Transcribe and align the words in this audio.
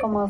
Como 0.00 0.28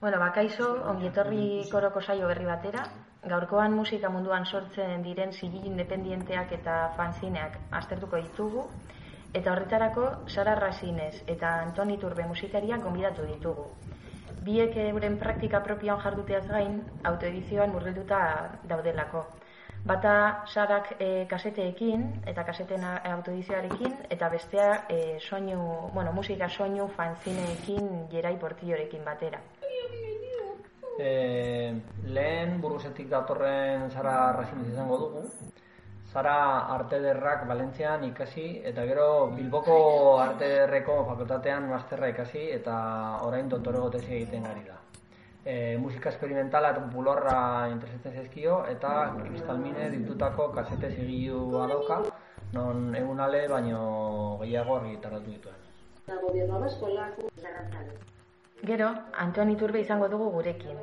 Bueno, 0.00 0.18
bakaizo, 0.18 0.82
ongi 0.90 1.06
etorri 1.06 1.64
koroko 1.70 2.02
saio 2.02 2.26
berri 2.26 2.44
batera. 2.44 2.82
Gaurkoan 3.24 3.72
musika 3.72 4.10
munduan 4.10 4.44
sortzen 4.44 5.02
diren 5.06 5.32
zigil 5.32 5.64
independienteak 5.70 6.52
eta 6.58 6.76
fanzineak 6.98 7.56
aztertuko 7.70 8.20
ditugu. 8.20 8.66
Eta 9.32 9.52
horretarako, 9.54 10.08
Sara 10.28 10.54
Rasinez 10.58 11.22
eta 11.26 11.54
Antoni 11.62 11.96
Turbe 11.96 12.26
musikariak 12.28 12.82
gonbidatu 12.82 13.24
ditugu. 13.30 13.70
Biek 14.42 14.74
euren 14.88 15.18
praktika 15.20 15.60
propioan 15.62 16.00
jarduteaz 16.02 16.46
gain, 16.48 16.80
autoedizioan 17.06 17.70
murgilduta 17.70 18.18
daudelako. 18.68 19.22
Bata 19.86 20.14
Sarak 20.46 20.92
e, 20.98 21.26
kaseteekin 21.30 22.02
eta 22.30 22.44
kaseten 22.46 22.84
autoedizioarekin 22.86 23.94
eta 24.10 24.28
bestea 24.30 24.68
e, 24.90 24.98
soinu, 25.20 25.90
bueno, 25.94 26.12
musika 26.12 26.48
soinu 26.48 26.88
fanzineekin 26.96 27.88
jerai 28.10 28.36
portillorekin 28.38 29.04
batera. 29.04 29.40
E, 30.98 31.74
lehen 32.04 32.60
buruzetik 32.60 33.10
datorren 33.10 33.90
Zara 33.90 34.32
Rasinez 34.38 34.68
izango 34.74 34.98
dugu. 35.06 35.24
Zara 36.12 36.66
Arte 36.74 37.00
Derrak 37.00 37.46
Valentzian 37.48 38.02
ikasi 38.04 38.60
eta 38.70 38.84
gero 38.84 39.30
Bilboko 39.32 39.76
Arte 40.20 40.48
Derreko 40.48 40.96
fakultatean 41.08 41.68
masterra 41.70 42.10
ikasi 42.12 42.42
eta 42.58 42.74
orain 43.28 43.48
doktore 43.48 43.80
gotezi 43.80 44.12
egiten 44.18 44.44
ari 44.50 44.66
da. 44.66 44.76
E, 45.44 45.54
musika 45.78 46.10
esperimentala 46.10 46.74
eta 46.74 46.82
populorra 46.84 47.38
interesatzen 47.72 48.18
zaizkio 48.20 48.60
eta 48.74 48.92
kristalmine 49.22 49.88
ditutako 49.96 50.50
kasete 50.58 50.90
zigilu 50.90 51.64
dauka 51.72 52.02
non 52.52 52.94
egun 52.94 53.20
ale 53.20 53.48
baino 53.48 53.82
gehiago 54.42 54.76
argitaratu 54.76 55.30
dituen. 55.30 55.60
Gobierno 56.28 56.60
Gero, 58.62 58.88
Antoni 59.24 59.56
Turbe 59.56 59.80
izango 59.80 60.08
dugu 60.08 60.30
gurekin. 60.30 60.76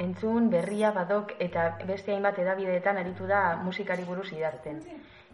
Entzun, 0.00 0.48
berria, 0.52 0.90
badok 0.96 1.34
eta 1.46 1.64
beste 1.88 2.14
hainbat 2.14 2.38
edabideetan 2.40 3.00
aritu 3.00 3.26
da 3.28 3.40
musikari 3.64 4.06
buruz 4.08 4.30
idazten. 4.32 4.78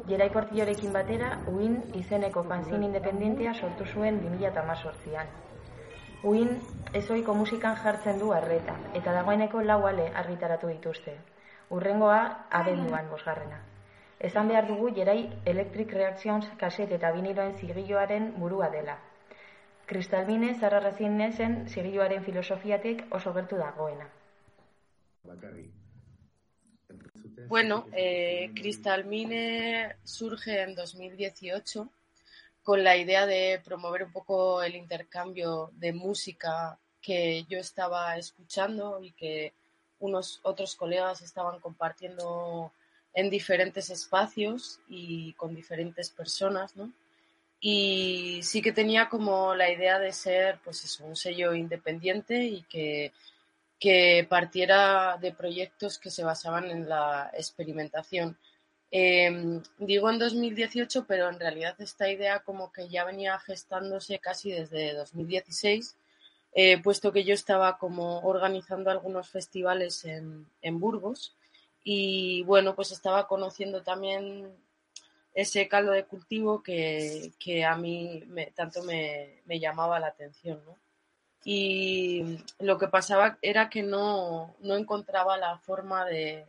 Jerai 0.09 0.27
portillorekin 0.35 0.93
batera, 0.97 1.29
uin 1.53 1.77
izeneko 2.01 2.43
fanzin 2.49 2.83
independentea 2.89 3.55
sortu 3.55 3.87
zuen 3.87 4.19
2018an. 4.25 5.31
Uin 6.33 6.51
ezoiko 7.01 7.35
musikan 7.39 7.79
jartzen 7.85 8.19
du 8.19 8.33
arreta, 8.35 8.77
eta 9.01 9.15
dagoeneko 9.21 9.63
lau 9.71 9.81
ale 9.87 10.11
argitaratu 10.25 10.75
dituzte. 10.75 11.17
Urrengoa, 11.79 12.21
abenduan 12.61 13.11
bosgarrena. 13.11 13.63
Esan 14.31 14.49
behar 14.49 14.67
dugu 14.67 14.91
jerai 15.01 15.21
Electric 15.55 15.93
Reactions 16.01 16.51
kaset 16.59 16.93
eta 16.99 17.13
viniloen 17.13 17.55
zigiloaren 17.61 18.33
burua 18.41 18.71
dela, 18.75 18.99
Kristalmine 19.87 20.55
zarrarrazien 20.59 21.13
nezen 21.19 21.53
zigiluaren 21.71 22.25
filosofiatik 22.29 23.05
oso 23.19 23.33
gertu 23.37 23.59
dagoena. 23.61 24.07
Bueno, 27.49 27.87
eh, 27.93 28.51
Cristalmine 28.55 29.97
surge 30.05 30.63
en 30.63 30.75
2018 30.75 31.89
con 32.63 32.83
la 32.83 32.97
idea 32.97 33.27
de 33.27 33.61
promover 33.65 34.05
un 34.05 34.13
poco 34.13 34.63
el 34.63 34.75
intercambio 34.75 35.71
de 35.75 35.93
música 35.93 36.79
que 37.01 37.45
yo 37.49 37.59
estaba 37.59 38.17
escuchando 38.17 39.03
y 39.03 39.13
que 39.13 39.53
unos 40.01 40.41
otros 40.43 40.75
colegas 40.75 41.23
estaban 41.23 41.61
compartiendo 41.61 42.73
en 43.15 43.31
diferentes 43.31 43.91
espacios 43.91 44.81
y 44.89 45.33
con 45.35 45.55
diferentes 45.55 46.11
personas, 46.11 46.77
¿no? 46.77 46.93
y 47.61 48.41
sí 48.43 48.63
que 48.63 48.73
tenía 48.73 49.09
como 49.09 49.55
la 49.55 49.71
idea 49.71 49.99
de 49.99 50.13
ser 50.13 50.59
pues 50.63 50.85
eso, 50.85 51.05
un 51.05 51.17
sello 51.17 51.55
independiente 51.55 52.45
y 52.45 52.63
que, 52.63 53.13
que 53.79 54.27
partiera 54.29 55.19
de 55.19 55.33
proyectos 55.33 55.99
que 55.99 56.11
se 56.11 56.25
basaban 56.25 56.71
en 56.71 56.89
la 56.89 57.31
experimentación. 57.35 58.39
Eh, 58.91 59.61
digo 59.79 60.11
en 60.11 60.19
2018, 60.19 61.07
pero 61.07 61.29
en 61.29 61.41
realidad 61.41 61.75
esta 61.81 62.11
idea 62.11 62.41
como 62.41 62.73
que 62.73 62.89
ya 62.89 63.05
venía 63.05 63.39
gestándose 63.39 64.19
casi 64.19 64.53
desde 64.53 64.95
2016, 64.95 65.97
eh, 66.55 66.81
puesto 66.83 67.13
que 67.13 67.25
yo 67.25 67.35
estaba 67.35 67.79
como 67.79 68.21
organizando 68.21 68.91
algunos 68.91 69.29
festivales 69.29 70.05
en, 70.05 70.47
en 70.63 70.81
Burgos 70.81 71.37
y 71.85 72.43
bueno, 72.45 72.75
pues 72.75 72.93
estaba 72.93 73.29
conociendo 73.29 73.83
también 73.83 74.57
ese 75.35 75.69
caldo 75.69 75.93
de 75.93 76.07
cultivo 76.07 76.63
que, 76.63 77.33
que 77.39 77.65
a 77.65 77.77
mí 77.77 78.25
me, 78.27 78.47
tanto 78.47 78.83
me, 78.83 79.43
me, 79.45 79.61
llamaba 79.61 80.01
la 80.01 80.07
atención. 80.09 80.61
Y 81.49 82.41
lo 82.59 82.77
que 82.77 82.89
pasaba 82.89 83.39
era 83.41 83.71
que 83.71 83.85
no, 83.85 84.57
no 84.59 84.75
encontraba 84.75 85.37
la 85.37 85.57
forma 85.59 86.05
de, 86.05 86.45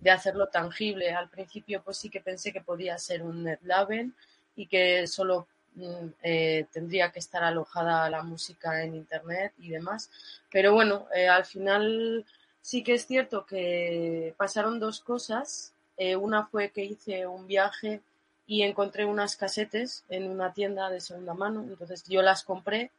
de, 0.00 0.10
hacerlo 0.10 0.48
tangible. 0.48 1.12
Al 1.12 1.28
principio 1.28 1.80
pues 1.84 1.98
sí 1.98 2.10
que 2.10 2.20
pensé 2.20 2.52
que 2.52 2.60
podía 2.60 2.98
ser 2.98 3.22
un 3.22 3.44
NetLabel 3.44 4.12
y 4.56 4.66
que 4.66 5.06
solo 5.06 5.46
mm, 5.76 6.06
eh, 6.24 6.66
tendría 6.72 7.12
que 7.12 7.20
estar 7.20 7.44
alojada 7.44 8.10
la 8.10 8.24
música 8.24 8.82
en 8.82 8.96
internet 8.96 9.52
y 9.58 9.70
demás. 9.70 10.10
Pero 10.50 10.72
bueno, 10.72 11.06
eh, 11.14 11.28
al 11.28 11.44
final 11.44 12.26
sí 12.60 12.82
que 12.82 12.94
es 12.94 13.06
cierto 13.06 13.46
que 13.46 14.34
pasaron 14.36 14.80
dos 14.80 15.00
cosas. 15.00 15.74
Eh, 15.96 16.16
una 16.16 16.46
fue 16.46 16.70
que 16.70 16.84
hice 16.84 17.24
un 17.24 17.46
viaje 17.46 18.00
y 18.48 18.62
encontré 18.62 19.04
unas 19.04 19.36
casetes 19.36 20.02
en 20.08 20.28
una 20.28 20.52
tienda 20.52 20.90
de 20.90 21.00
segunda 21.00 21.34
mano, 21.34 21.62
entonces 21.62 22.02
yo 22.08 22.20
las 22.20 22.42
compré, 22.42 22.90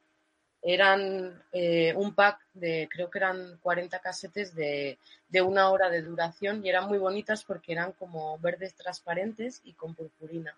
eran 0.62 1.44
eh, 1.52 1.94
un 1.96 2.14
pack 2.14 2.40
de, 2.54 2.88
creo 2.92 3.10
que 3.10 3.18
eran 3.20 3.58
40 3.62 4.00
casetes 4.00 4.54
de, 4.54 5.00
de, 5.30 5.42
una 5.42 5.70
hora 5.70 5.90
de 5.90 6.02
duración 6.02 6.64
y 6.64 6.70
eran 6.70 6.88
muy 6.88 7.00
bonitas 7.00 7.44
porque 7.44 7.72
eran 7.72 7.94
como 7.94 8.38
verdes 8.40 8.76
transparentes 8.76 9.62
y 9.64 9.74
con 9.74 9.96
purpurina. 9.96 10.56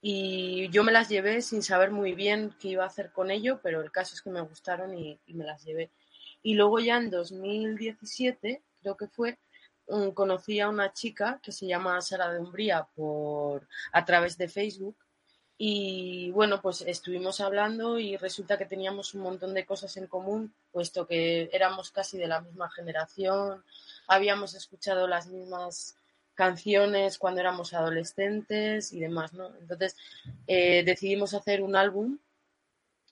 Y 0.00 0.68
yo 0.70 0.84
me 0.84 0.92
las 0.92 1.08
llevé 1.08 1.42
sin 1.42 1.62
saber 1.62 1.90
muy 1.90 2.12
bien 2.12 2.54
qué 2.60 2.68
iba 2.68 2.84
a 2.84 2.88
hacer 2.88 3.10
con 3.10 3.30
ello, 3.30 3.58
pero 3.62 3.80
el 3.80 3.90
caso 3.90 4.14
es 4.14 4.22
que 4.22 4.30
me 4.30 4.40
gustaron 4.40 4.96
y, 4.96 5.18
me 5.26 5.44
las 5.44 5.64
llevé. 5.64 5.90
Y 6.42 6.54
luego 6.54 6.78
ya 6.78 6.96
en 6.98 7.10
2017, 7.10 8.62
creo 8.80 8.96
que 8.96 9.08
fue, 9.08 9.38
um, 9.88 10.12
conocí 10.12 10.60
a 10.60 10.68
una 10.68 10.92
chica 10.92 11.40
que 11.42 11.50
se 11.50 11.66
llama 11.66 12.00
Sara 12.00 12.32
de 12.32 12.38
Umbría 12.38 12.86
por, 12.94 13.66
a 13.92 14.04
través 14.04 14.38
de 14.38 14.48
Facebook 14.48 14.96
y 15.58 16.30
bueno, 16.32 16.60
pues 16.60 16.82
estuvimos 16.82 17.40
hablando 17.40 17.98
y 17.98 18.16
resulta 18.16 18.58
que 18.58 18.66
teníamos 18.66 19.14
un 19.14 19.22
montón 19.22 19.54
de 19.54 19.64
cosas 19.64 19.96
en 19.96 20.06
común, 20.06 20.54
puesto 20.70 21.06
que 21.06 21.48
éramos 21.52 21.90
casi 21.90 22.18
de 22.18 22.26
la 22.26 22.42
misma 22.42 22.70
generación, 22.70 23.64
habíamos 24.06 24.54
escuchado 24.54 25.06
las 25.06 25.28
mismas 25.28 25.96
canciones 26.34 27.18
cuando 27.18 27.40
éramos 27.40 27.72
adolescentes 27.72 28.92
y 28.92 29.00
demás, 29.00 29.32
¿no? 29.32 29.56
Entonces 29.56 29.96
eh, 30.46 30.84
decidimos 30.84 31.32
hacer 31.32 31.62
un 31.62 31.74
álbum 31.74 32.18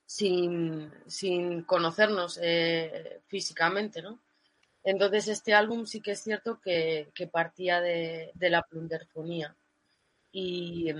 sin, 0.04 0.92
sin 1.06 1.62
conocernos 1.62 2.38
eh, 2.42 3.22
físicamente, 3.26 4.02
¿no? 4.02 4.20
Entonces 4.84 5.28
este 5.28 5.54
álbum 5.54 5.86
sí 5.86 6.02
que 6.02 6.12
es 6.12 6.22
cierto 6.22 6.60
que, 6.60 7.10
que 7.14 7.26
partía 7.26 7.80
de, 7.80 8.30
de, 8.34 8.50
la 8.50 8.62
plunderfonía. 8.62 9.56
Y, 10.36 10.92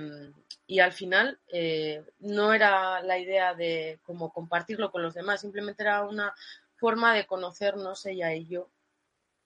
y 0.68 0.78
al 0.78 0.92
final 0.92 1.40
eh, 1.52 2.04
no 2.20 2.54
era 2.54 3.02
la 3.02 3.18
idea 3.18 3.52
de 3.52 3.98
como 4.04 4.32
compartirlo 4.32 4.92
con 4.92 5.02
los 5.02 5.14
demás, 5.14 5.40
simplemente 5.40 5.82
era 5.82 6.02
una 6.02 6.32
forma 6.76 7.12
de 7.14 7.26
conocernos 7.26 8.06
ella 8.06 8.32
y 8.32 8.46
yo. 8.46 8.70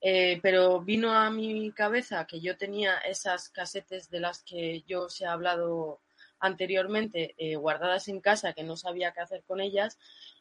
Eh, 0.02 0.40
pero 0.42 0.80
vino 0.82 1.12
a 1.12 1.30
mi 1.30 1.72
cabeza 1.72 2.26
que 2.26 2.40
yo 2.40 2.58
tenía 2.58 2.98
esas 2.98 3.48
casetes 3.48 4.10
de 4.10 4.20
las 4.20 4.42
que 4.42 4.82
yo 4.82 5.04
os 5.04 5.20
he 5.22 5.26
hablado 5.26 6.00
anteriormente 6.38 7.34
eh, 7.38 7.56
guardadas 7.56 8.08
en 8.08 8.20
casa 8.20 8.52
que 8.52 8.62
no 8.62 8.76
sabía 8.76 9.12
qué 9.12 9.20
hacer 9.20 9.42
con 9.44 9.60
ellas 9.60 9.98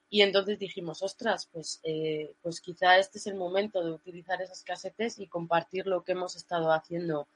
y 0.10 0.22
entonces 0.22 0.60
dijimos, 0.60 1.02
ostras, 1.02 1.50
pues, 1.52 1.80
eh, 1.84 2.34
pues 2.42 2.62
quizá 2.62 2.98
este 2.98 3.18
es 3.18 3.28
el 3.28 3.36
momento 3.36 3.84
de 3.84 3.92
utilizar 3.92 4.42
esas 4.42 4.64
casetes 4.64 5.20
y 5.20 5.28
compartir 5.28 5.88
lo 5.88 6.04
que 6.04 6.14
hemos 6.14 6.36
estado 6.36 6.72
haciendo 6.72 7.28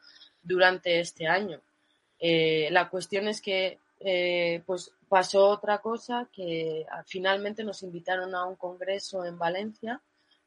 durante 0.44 1.00
este 1.00 1.28
año. 1.28 1.62
Eh, 2.22 2.70
la 2.72 2.90
cuestión 2.90 3.28
es 3.28 3.42
que 3.42 3.80
eh, 4.00 4.64
pues 4.66 4.94
pasó 5.10 5.48
otra 5.50 5.80
cosa 5.80 6.30
que 6.32 6.86
finalmente 7.06 7.64
nos 7.64 7.84
invitaron 7.84 8.34
a 8.36 8.46
un 8.46 8.56
congreso 8.56 9.26
en 9.26 9.38
Valencia 9.38 10.02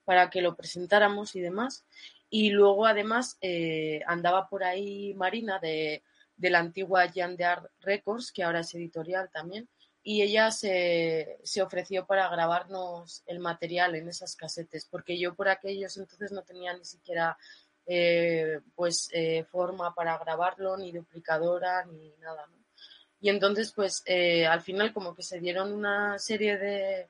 para 0.05 0.31
que 0.31 0.41
lo 0.41 0.55
presentáramos 0.57 1.35
y 1.35 1.41
demás. 1.41 1.85
Y 2.31 2.51
luego 2.51 2.87
además 2.87 3.37
eh, 3.41 4.01
andaba 4.07 4.49
por 4.49 4.65
ahí 4.65 5.15
Marina 5.15 5.59
de, 5.59 6.03
de 6.37 6.51
la 6.51 6.61
antigua 6.61 7.11
Jan 7.13 7.37
de 7.37 7.45
Art 7.45 7.67
Records, 7.81 8.33
que 8.33 8.45
ahora 8.45 8.61
es 8.61 8.75
editorial 8.75 9.29
también, 9.31 9.69
y 10.03 10.23
ella 10.23 10.51
se, 10.51 11.39
se, 11.45 11.63
ofreció 11.63 12.07
para 12.07 12.29
grabarnos 12.29 13.23
el 13.27 13.39
material 13.39 13.95
en 13.95 14.09
esas 14.09 14.37
casetes, 14.37 14.87
porque 14.91 15.19
yo 15.19 15.35
por 15.35 15.49
aquellos 15.49 15.97
entonces 15.97 16.31
no 16.31 16.43
tenía 16.43 16.77
ni 16.77 16.85
siquiera 16.85 17.39
eh, 17.87 18.61
pues 18.75 19.11
eh, 19.13 19.45
forma 19.45 19.95
para 19.95 20.17
grabarlo, 20.17 20.77
ni 20.77 20.91
duplicadora, 20.91 21.85
ni 21.85 22.15
nada. 22.19 22.49
Y 23.21 23.29
entonces, 23.29 23.73
pues 23.73 24.03
eh, 24.07 24.47
al 24.47 24.63
final 24.63 24.93
como 24.95 25.15
que 25.15 25.23
se 25.23 25.39
dieron 25.39 25.73
una 25.73 26.19
serie 26.19 26.57
de, 26.57 27.09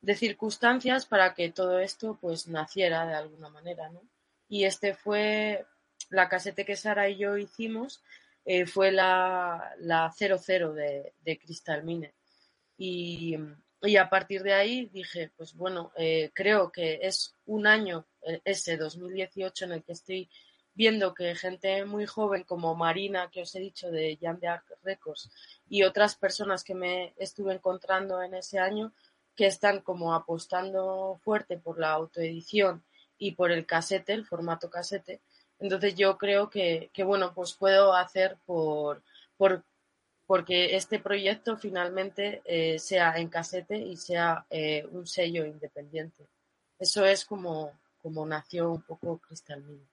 de, 0.00 0.14
circunstancias 0.16 1.06
para 1.06 1.34
que 1.34 1.50
todo 1.50 1.78
esto 1.78 2.18
pues 2.20 2.48
naciera 2.48 3.06
de 3.06 3.14
alguna 3.14 3.50
manera, 3.50 3.88
¿no? 3.90 4.02
Y 4.48 4.64
este 4.64 4.94
fue 4.94 5.66
la 6.10 6.28
casete 6.28 6.64
que 6.64 6.76
Sara 6.76 7.08
y 7.08 7.18
yo 7.18 7.36
hicimos, 7.36 8.02
fue 8.66 8.92
la, 8.92 9.74
la 9.78 10.12
00 10.12 10.72
de, 10.72 11.14
de 11.24 11.38
Crystal 11.38 11.82
Mine. 11.82 12.14
Y, 12.78 13.36
y, 13.82 13.96
a 13.96 14.08
partir 14.08 14.44
de 14.44 14.54
ahí 14.54 14.86
dije, 14.86 15.32
pues 15.36 15.54
bueno, 15.54 15.92
creo 16.32 16.70
que 16.70 17.00
es 17.02 17.34
un 17.46 17.66
año, 17.66 18.06
ese 18.44 18.76
2018, 18.76 19.64
en 19.66 19.72
el 19.72 19.82
que 19.82 19.92
estoy 19.92 20.28
viendo 20.74 21.14
que 21.14 21.34
gente 21.34 21.84
muy 21.84 22.06
joven 22.06 22.44
como 22.44 22.74
Marina, 22.74 23.30
que 23.30 23.42
os 23.42 23.54
he 23.54 23.60
dicho 23.60 23.90
de 23.90 24.18
Jan 24.20 24.38
de 24.38 24.48
Arc 24.48 24.64
Records, 24.82 25.30
y 25.68 25.82
otras 25.84 26.16
personas 26.16 26.62
que 26.62 26.74
me 26.74 27.14
estuve 27.16 27.54
encontrando 27.54 28.22
en 28.22 28.34
ese 28.34 28.58
año, 28.58 28.92
que 29.34 29.46
están 29.46 29.80
como 29.80 30.14
apostando 30.14 31.18
fuerte 31.22 31.58
por 31.58 31.78
la 31.78 31.92
autoedición 31.92 32.82
y 33.18 33.32
por 33.32 33.50
el 33.52 33.66
casete, 33.66 34.12
el 34.12 34.26
formato 34.26 34.68
casete. 34.70 35.20
Entonces 35.58 35.94
yo 35.94 36.18
creo 36.18 36.50
que, 36.50 36.90
que 36.92 37.04
bueno, 37.04 37.32
pues 37.34 37.54
puedo 37.54 37.94
hacer 37.94 38.36
por, 38.44 39.02
por 39.36 39.64
porque 40.26 40.74
este 40.74 40.98
proyecto 40.98 41.56
finalmente 41.56 42.42
eh, 42.44 42.78
sea 42.78 43.16
en 43.16 43.28
casete 43.28 43.78
y 43.78 43.96
sea 43.96 44.44
eh, 44.50 44.84
un 44.90 45.06
sello 45.06 45.46
independiente. 45.46 46.26
Eso 46.78 47.06
es 47.06 47.24
como, 47.24 47.72
como 48.06 48.24
nació 48.24 48.70
un 48.70 48.82
poco 48.82 49.18
Crystal 49.18 49.60
Mine. 49.64 49.88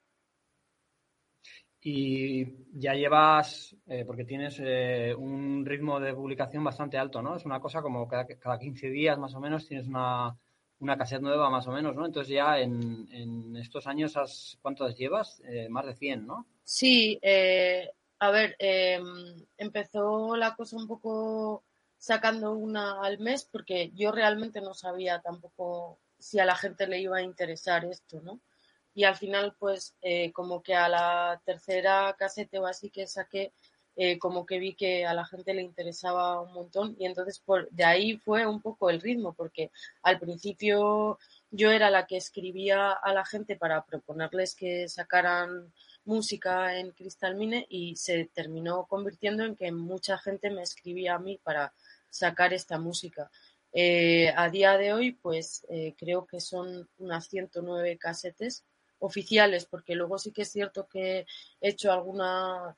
Y 1.81 2.45
ya 2.79 2.93
llevas, 2.93 3.75
eh, 3.87 4.05
porque 4.05 4.23
tienes 4.23 4.61
eh, 4.63 5.15
un 5.17 5.65
ritmo 5.65 5.99
de 5.99 6.13
publicación 6.13 6.63
bastante 6.63 6.99
alto, 6.99 7.23
¿no? 7.23 7.35
Es 7.35 7.43
una 7.43 7.59
cosa 7.59 7.81
como 7.81 8.07
cada, 8.07 8.27
cada 8.27 8.59
15 8.59 8.91
días 8.91 9.17
más 9.17 9.33
o 9.33 9.39
menos 9.39 9.67
tienes 9.67 9.87
una, 9.87 10.37
una 10.77 10.95
cassette 10.95 11.23
nueva 11.23 11.49
más 11.49 11.67
o 11.67 11.71
menos, 11.71 11.95
¿no? 11.95 12.05
Entonces 12.05 12.31
ya 12.31 12.59
en, 12.59 13.09
en 13.11 13.57
estos 13.57 13.87
años, 13.87 14.15
has, 14.15 14.59
¿cuántas 14.61 14.95
llevas? 14.95 15.41
Eh, 15.45 15.67
más 15.69 15.87
de 15.87 15.95
100, 15.95 16.27
¿no? 16.27 16.45
Sí, 16.63 17.17
eh, 17.23 17.89
a 18.19 18.29
ver, 18.29 18.55
eh, 18.59 19.01
empezó 19.57 20.35
la 20.35 20.55
cosa 20.55 20.77
un 20.77 20.87
poco 20.87 21.63
sacando 21.97 22.51
una 22.53 23.01
al 23.01 23.17
mes 23.17 23.49
porque 23.51 23.89
yo 23.95 24.11
realmente 24.11 24.61
no 24.61 24.75
sabía 24.75 25.19
tampoco 25.19 25.97
si 26.23 26.39
a 26.39 26.45
la 26.45 26.55
gente 26.55 26.87
le 26.87 27.01
iba 27.01 27.17
a 27.17 27.21
interesar 27.21 27.83
esto, 27.83 28.21
¿no? 28.21 28.39
Y 28.95 29.03
al 29.03 29.15
final, 29.15 29.55
pues, 29.59 29.95
eh, 30.01 30.31
como 30.31 30.63
que 30.63 30.73
a 30.73 30.87
la 30.87 31.41
tercera 31.45 32.15
casete 32.17 32.59
o 32.59 32.65
así 32.65 32.89
que 32.89 33.07
saqué, 33.07 33.51
eh, 33.95 34.17
como 34.17 34.45
que 34.45 34.57
vi 34.57 34.73
que 34.73 35.05
a 35.05 35.13
la 35.13 35.25
gente 35.25 35.53
le 35.53 35.61
interesaba 35.61 36.39
un 36.41 36.53
montón 36.53 36.95
y 36.97 37.05
entonces 37.05 37.43
de 37.71 37.83
ahí 37.83 38.17
fue 38.17 38.45
un 38.47 38.61
poco 38.61 38.89
el 38.89 39.01
ritmo, 39.01 39.33
porque 39.33 39.71
al 40.01 40.19
principio 40.19 41.19
yo 41.51 41.71
era 41.71 41.89
la 41.89 42.07
que 42.07 42.17
escribía 42.17 42.91
a 42.91 43.13
la 43.13 43.25
gente 43.25 43.55
para 43.57 43.83
proponerles 43.83 44.55
que 44.55 44.87
sacaran 44.87 45.73
música 46.05 46.77
en 46.79 46.91
Crystal 46.91 47.35
Mine 47.35 47.65
y 47.69 47.95
se 47.97 48.29
terminó 48.33 48.85
convirtiendo 48.85 49.43
en 49.43 49.55
que 49.55 49.71
mucha 49.71 50.17
gente 50.17 50.49
me 50.49 50.63
escribía 50.63 51.15
a 51.15 51.19
mí 51.19 51.37
para 51.43 51.73
sacar 52.09 52.53
esta 52.53 52.79
música. 52.79 53.29
Eh, 53.73 54.31
a 54.35 54.49
día 54.49 54.77
de 54.77 54.93
hoy, 54.93 55.11
pues 55.13 55.65
eh, 55.69 55.95
creo 55.97 56.25
que 56.25 56.39
son 56.39 56.87
unas 56.99 57.27
109 57.27 57.97
casetes 57.97 58.63
oficiales, 58.99 59.65
porque 59.65 59.95
luego 59.95 60.17
sí 60.17 60.31
que 60.31 60.43
es 60.43 60.51
cierto 60.51 60.87
que 60.87 61.25
he 61.59 61.69
hecho 61.69 61.91
alguna 61.91 62.77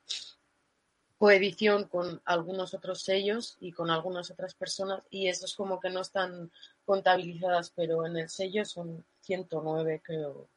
coedición 1.18 1.84
con 1.84 2.20
algunos 2.24 2.74
otros 2.74 3.02
sellos 3.02 3.56
y 3.60 3.72
con 3.72 3.90
algunas 3.90 4.30
otras 4.30 4.54
personas 4.54 5.02
y 5.10 5.28
eso 5.28 5.46
es 5.46 5.54
como 5.54 5.80
que 5.80 5.88
no 5.88 6.00
están 6.00 6.50
contabilizadas, 6.84 7.70
pero 7.74 8.06
en 8.06 8.16
el 8.16 8.28
sello 8.28 8.64
son 8.64 9.04
109, 9.20 10.02
creo, 10.04 10.48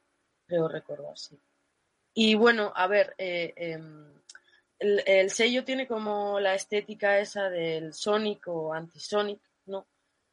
creo 0.46 0.68
recordar, 0.68 1.16
sí. 1.16 1.38
Y 2.12 2.34
bueno, 2.34 2.72
a 2.74 2.86
ver, 2.88 3.14
eh, 3.18 3.54
eh, 3.56 3.78
el, 4.78 5.02
el, 5.06 5.30
sello 5.30 5.64
tiene 5.64 5.86
como 5.86 6.40
la 6.40 6.54
estética 6.54 7.18
esa 7.18 7.48
del 7.48 7.94
Sonic 7.94 8.48
o 8.48 8.74
Antisonic. 8.74 9.40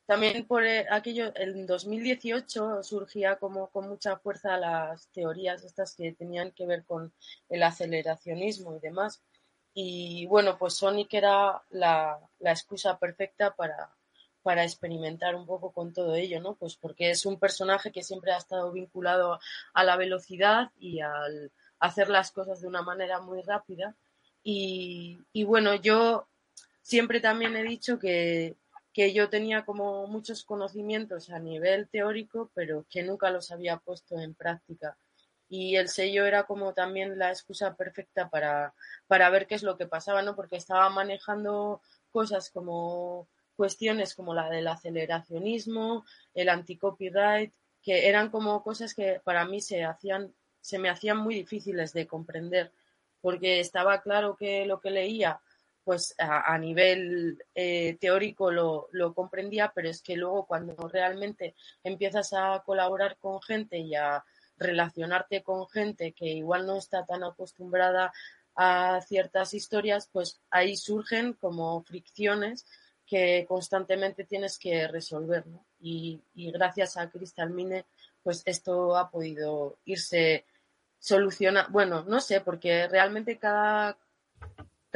También 0.08 0.46
por 0.48 0.66
eh, 0.66 0.86
aquello, 0.90 1.34
en 1.36 1.68
2018 1.68 2.82
surgía 2.82 3.36
como 3.36 3.68
con 3.68 3.90
mucha 3.90 4.16
fuerza 4.18 4.58
las 4.58 5.10
teorías 5.10 5.66
estas 5.66 5.96
que 5.96 6.14
tenían 6.14 6.52
que 6.52 6.66
ver 6.66 6.86
con 6.86 7.12
el 7.50 7.62
aceleracionismo 7.62 8.78
y 8.78 8.80
demás. 8.80 9.22
Y 9.74 10.26
bueno, 10.28 10.58
pues 10.58 10.76
Sonic 10.76 11.14
era 11.14 11.62
la, 11.72 12.20
excusa 12.40 12.98
perfecta 12.98 13.54
para, 13.54 13.94
para 14.44 14.64
experimentar 14.64 15.36
un 15.36 15.46
poco 15.46 15.74
con 15.74 15.92
todo 15.94 16.16
ello, 16.16 16.40
¿no? 16.40 16.56
Pues 16.56 16.78
porque 16.78 17.12
es 17.12 17.26
un 17.26 17.38
personaje 17.38 17.92
que 17.92 18.02
siempre 18.02 18.32
ha 18.32 18.38
estado 18.38 18.72
vinculado 18.72 19.40
a 19.74 19.84
la 19.84 19.98
velocidad 19.98 20.72
y 20.80 21.02
al, 21.02 21.52
hacer 21.80 22.08
las 22.10 22.32
cosas 22.32 22.62
de 22.62 22.68
una 22.68 22.82
manera 22.82 23.20
muy 23.20 23.42
rápida. 23.42 23.94
Y 24.42 25.44
bueno, 25.44 25.76
yo 25.76 26.30
siempre 26.82 27.20
también 27.20 27.58
he 27.58 27.64
dicho 27.64 28.00
que, 28.00 28.56
que, 28.98 29.14
yo 29.14 29.30
tenía 29.30 29.64
como 29.64 30.08
muchos 30.08 30.44
conocimientos 30.44 31.30
a 31.30 31.40
nivel 31.40 31.88
teórico, 31.88 32.50
pero 32.56 32.86
que 32.90 33.04
nunca 33.04 33.30
los 33.30 33.52
había 33.52 33.78
puesto 33.78 34.20
en 34.20 34.34
práctica. 34.34 34.98
Y 35.48 35.76
el 35.76 35.88
sello 35.88 36.26
era 36.26 36.44
como 36.44 36.74
también 36.74 37.20
la 37.20 37.30
excusa 37.30 37.76
perfecta 37.76 38.30
para, 38.30 38.74
para 39.06 39.30
ver 39.30 39.46
qué 39.46 39.56
es 39.56 39.64
lo 39.64 39.78
que 39.78 39.86
pasaba, 39.86 40.22
¿no? 40.24 40.36
Porque 40.36 40.58
estaba 40.58 40.90
manejando 40.90 41.82
cosas 42.12 42.50
como 42.50 43.28
cuestiones 43.56 44.16
como 44.16 44.34
la 44.34 44.50
del 44.50 44.68
aceleracionismo, 44.68 46.04
el 46.34 46.50
anti-copyright, 46.50 47.54
que 47.84 48.10
eran 48.10 48.30
como 48.30 48.64
cosas 48.64 48.94
que 48.94 49.22
para 49.24 49.46
mí 49.46 49.62
se 49.62 49.84
hacían 49.84 50.34
se 50.68 50.80
me 50.80 50.90
hacían 50.90 51.18
muy 51.18 51.36
difíciles 51.36 51.94
de 51.94 52.08
comprender, 52.08 52.74
porque 53.22 53.62
estaba 53.62 54.02
claro 54.02 54.36
que 54.36 54.66
lo 54.66 54.82
que 54.82 54.92
leía, 54.92 55.40
pues 55.88 56.16
a, 56.18 56.58
nivel 56.58 57.42
eh, 57.56 57.96
teórico 58.02 58.52
lo, 58.52 58.90
lo, 58.92 59.14
comprendía, 59.14 59.72
pero 59.74 59.88
es 59.88 60.02
que 60.02 60.18
luego 60.18 60.46
cuando 60.46 60.76
realmente 60.90 61.56
empiezas 61.82 62.34
a 62.34 62.62
colaborar 62.66 63.16
con 63.22 63.42
gente 63.42 63.78
y 63.78 63.96
a 63.96 64.22
relacionarte 64.58 65.44
con 65.44 65.66
gente 65.70 66.12
que 66.12 66.26
igual 66.26 66.68
no 66.68 66.76
está 66.76 67.06
tan 67.06 67.24
acostumbrada 67.24 68.12
a 68.54 69.00
ciertas 69.08 69.54
historias, 69.54 70.10
pues 70.12 70.42
ahí 70.50 70.76
surgen 70.76 71.32
como 71.32 71.82
fricciones 71.84 72.66
que 73.06 73.46
constantemente 73.48 74.26
tienes 74.26 74.60
que 74.60 74.90
resolver. 74.90 75.46
Y, 75.80 76.20
y, 76.36 76.52
gracias 76.52 76.98
a 76.98 77.10
Crystal 77.10 77.50
Mine, 77.50 77.86
pues 78.24 78.44
esto 78.46 78.98
ha 78.98 79.10
podido 79.10 79.78
irse 79.86 80.44
soluciona, 81.00 81.66
bueno, 81.70 82.04
no 82.04 82.20
sé, 82.20 82.42
porque 82.42 82.90
realmente 82.90 83.38
cada, 83.38 83.98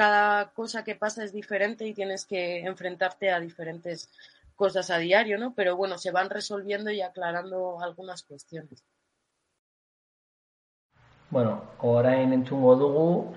cada 0.01 0.49
cosa 0.55 0.83
que 0.83 0.95
pasa 0.95 1.23
es 1.23 1.31
diferente 1.31 1.85
y 1.85 1.93
tienes 1.93 2.25
que 2.25 2.61
enfrentarte 2.61 3.29
a 3.29 3.39
diferentes 3.39 4.09
cosas 4.55 4.89
a 4.89 4.97
diario, 4.97 5.37
¿no? 5.37 5.53
Pero 5.53 5.75
bueno, 5.75 5.99
se 5.99 6.09
van 6.09 6.31
resolviendo 6.31 6.89
y 6.89 7.01
aclarando 7.01 7.79
algunas 7.79 8.23
cuestiones. 8.23 8.83
Bueno, 11.29 11.61
orain 11.81 12.33
entzungo 12.33 12.75
dugu 12.75 13.35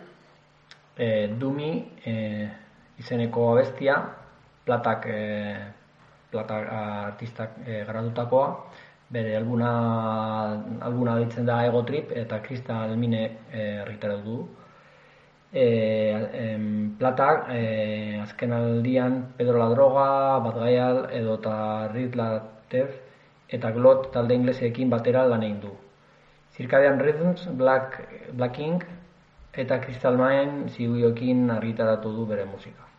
eh, 0.97 1.37
Dumi 1.39 1.93
eh, 2.03 2.51
izeneko 2.97 3.51
abestia, 3.53 4.01
platak, 4.65 5.05
eh, 5.07 5.61
platak 6.31 6.73
artistak 6.73 7.61
eh, 7.67 7.85
gradutakoa, 7.85 8.49
bere 9.11 9.37
albuna, 9.37 9.71
albuna 10.81 11.19
ditzen 11.19 11.45
da 11.45 11.61
Ego 11.67 11.85
Trip 11.85 12.17
eta 12.25 12.41
Kristal 12.41 12.97
Mine 12.97 13.25
erritara 13.53 14.17
du. 14.17 14.64
E, 15.55 15.67
em, 16.35 16.97
platak, 16.99 17.47
e, 17.55 18.19
azken 18.21 18.53
aldian 18.53 19.21
Pedro 19.39 19.61
la 19.61 19.69
Droga, 19.71 20.39
Bad 20.43 20.59
Gaial, 20.59 20.99
edo 21.15 21.37
eta 21.39 21.57
Rit 21.93 22.17
Latef 22.19 22.97
eta 23.49 23.71
Glot 23.71 24.11
talde 24.17 24.35
ingleseekin 24.35 24.91
batera 24.91 25.23
lan 25.31 25.47
egin 25.47 25.61
du. 25.63 25.71
Circadian 26.57 26.99
Rhythms, 26.99 27.47
Black, 27.61 28.01
Black 28.33 28.59
Ink 28.59 28.85
eta 29.55 29.79
Crystal 29.81 30.19
Mine 30.19 30.69
ziguiokin 30.75 31.47
argitaratu 31.51 32.11
du 32.17 32.27
bere 32.27 32.45
musika. 32.51 32.94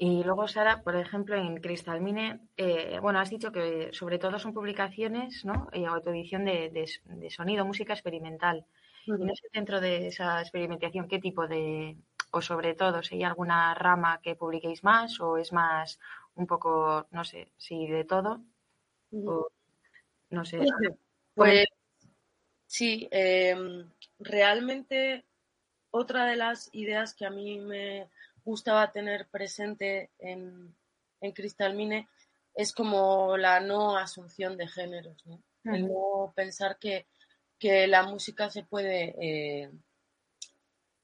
Y 0.00 0.22
luego, 0.22 0.46
Sara, 0.46 0.82
por 0.82 0.94
ejemplo, 0.94 1.34
en 1.34 1.56
Cristalmine, 1.56 2.38
eh, 2.56 3.00
bueno, 3.02 3.18
has 3.18 3.30
dicho 3.30 3.50
que 3.50 3.92
sobre 3.92 4.20
todo 4.20 4.38
son 4.38 4.54
publicaciones, 4.54 5.44
¿no? 5.44 5.68
Y 5.72 5.84
autoedición 5.84 6.44
de, 6.44 6.70
de, 6.70 7.30
sonido, 7.30 7.64
música 7.64 7.94
experimental. 7.94 8.64
Y 9.06 9.10
no 9.10 9.34
sé, 9.34 9.48
dentro 9.52 9.80
de 9.80 10.06
esa 10.06 10.40
experimentación, 10.40 11.08
¿qué 11.08 11.18
tipo 11.18 11.48
de, 11.48 11.96
o 12.30 12.40
sobre 12.40 12.74
todo, 12.74 13.02
si 13.02 13.16
hay 13.16 13.24
alguna 13.24 13.74
rama 13.74 14.20
que 14.22 14.36
publiquéis 14.36 14.84
más 14.84 15.18
o 15.20 15.36
es 15.36 15.52
más 15.52 15.98
un 16.36 16.46
poco, 16.46 17.08
no 17.10 17.24
sé, 17.24 17.50
si 17.56 17.88
de 17.88 18.04
todo? 18.04 18.40
O, 19.10 19.48
no 20.30 20.44
sé. 20.44 20.60
Pues 21.34 21.66
sí, 22.66 23.08
em, 23.10 23.90
realmente 24.20 25.24
otra 25.90 26.26
de 26.26 26.36
las 26.36 26.72
ideas 26.72 27.14
que 27.14 27.26
a 27.26 27.30
mí 27.30 27.58
me 27.58 28.08
gustaba 28.48 28.92
tener 28.92 29.26
presente 29.28 30.10
en, 30.18 30.74
en 31.20 31.32
Cristalmine 31.32 32.08
es 32.54 32.72
como 32.72 33.36
la 33.36 33.60
no 33.60 33.98
asunción 33.98 34.56
de 34.56 34.66
géneros, 34.66 35.24
¿no? 35.26 35.42
El 35.64 35.86
no 35.86 36.32
pensar 36.34 36.78
que, 36.78 37.06
la 37.60 38.04
música 38.04 38.48
se 38.48 38.62
puede 38.62 39.14
eh, 39.20 39.70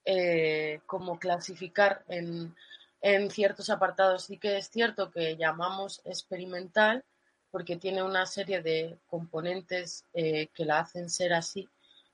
eh, 0.06 0.80
como 0.86 1.18
clasificar 1.18 2.02
en, 2.08 2.54
en, 3.02 3.30
ciertos 3.30 3.68
apartados. 3.68 4.24
Sí 4.24 4.38
que 4.38 4.56
es 4.56 4.70
cierto 4.70 5.10
que 5.10 5.36
llamamos 5.36 6.00
experimental 6.04 7.04
porque 7.50 7.76
tiene 7.76 8.02
una 8.02 8.24
serie 8.24 8.62
de 8.62 8.96
componentes 9.06 10.04
eh, 10.14 10.48
que 10.54 10.64
la 10.64 10.80
hacen 10.80 11.10
ser 11.10 11.34
así, 11.34 11.68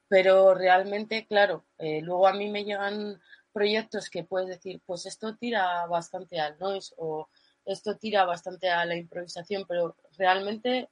pero 0.08 0.54
realmente, 0.54 1.24
claro, 1.26 1.64
luego 1.78 2.26
a 2.26 2.32
mí 2.32 2.50
me 2.50 2.64
llegan 2.64 3.20
proyectos 3.52 4.10
que 4.10 4.24
puedes 4.24 4.48
decir, 4.48 4.80
pues 4.86 5.06
esto 5.06 5.36
tira 5.36 5.86
bastante 5.86 6.40
al 6.40 6.58
noise 6.58 6.94
o 6.96 7.28
esto 7.64 7.96
tira 7.96 8.24
bastante 8.24 8.68
a 8.68 8.84
la 8.84 8.96
improvisación, 8.96 9.64
pero 9.68 9.96
realmente 10.16 10.88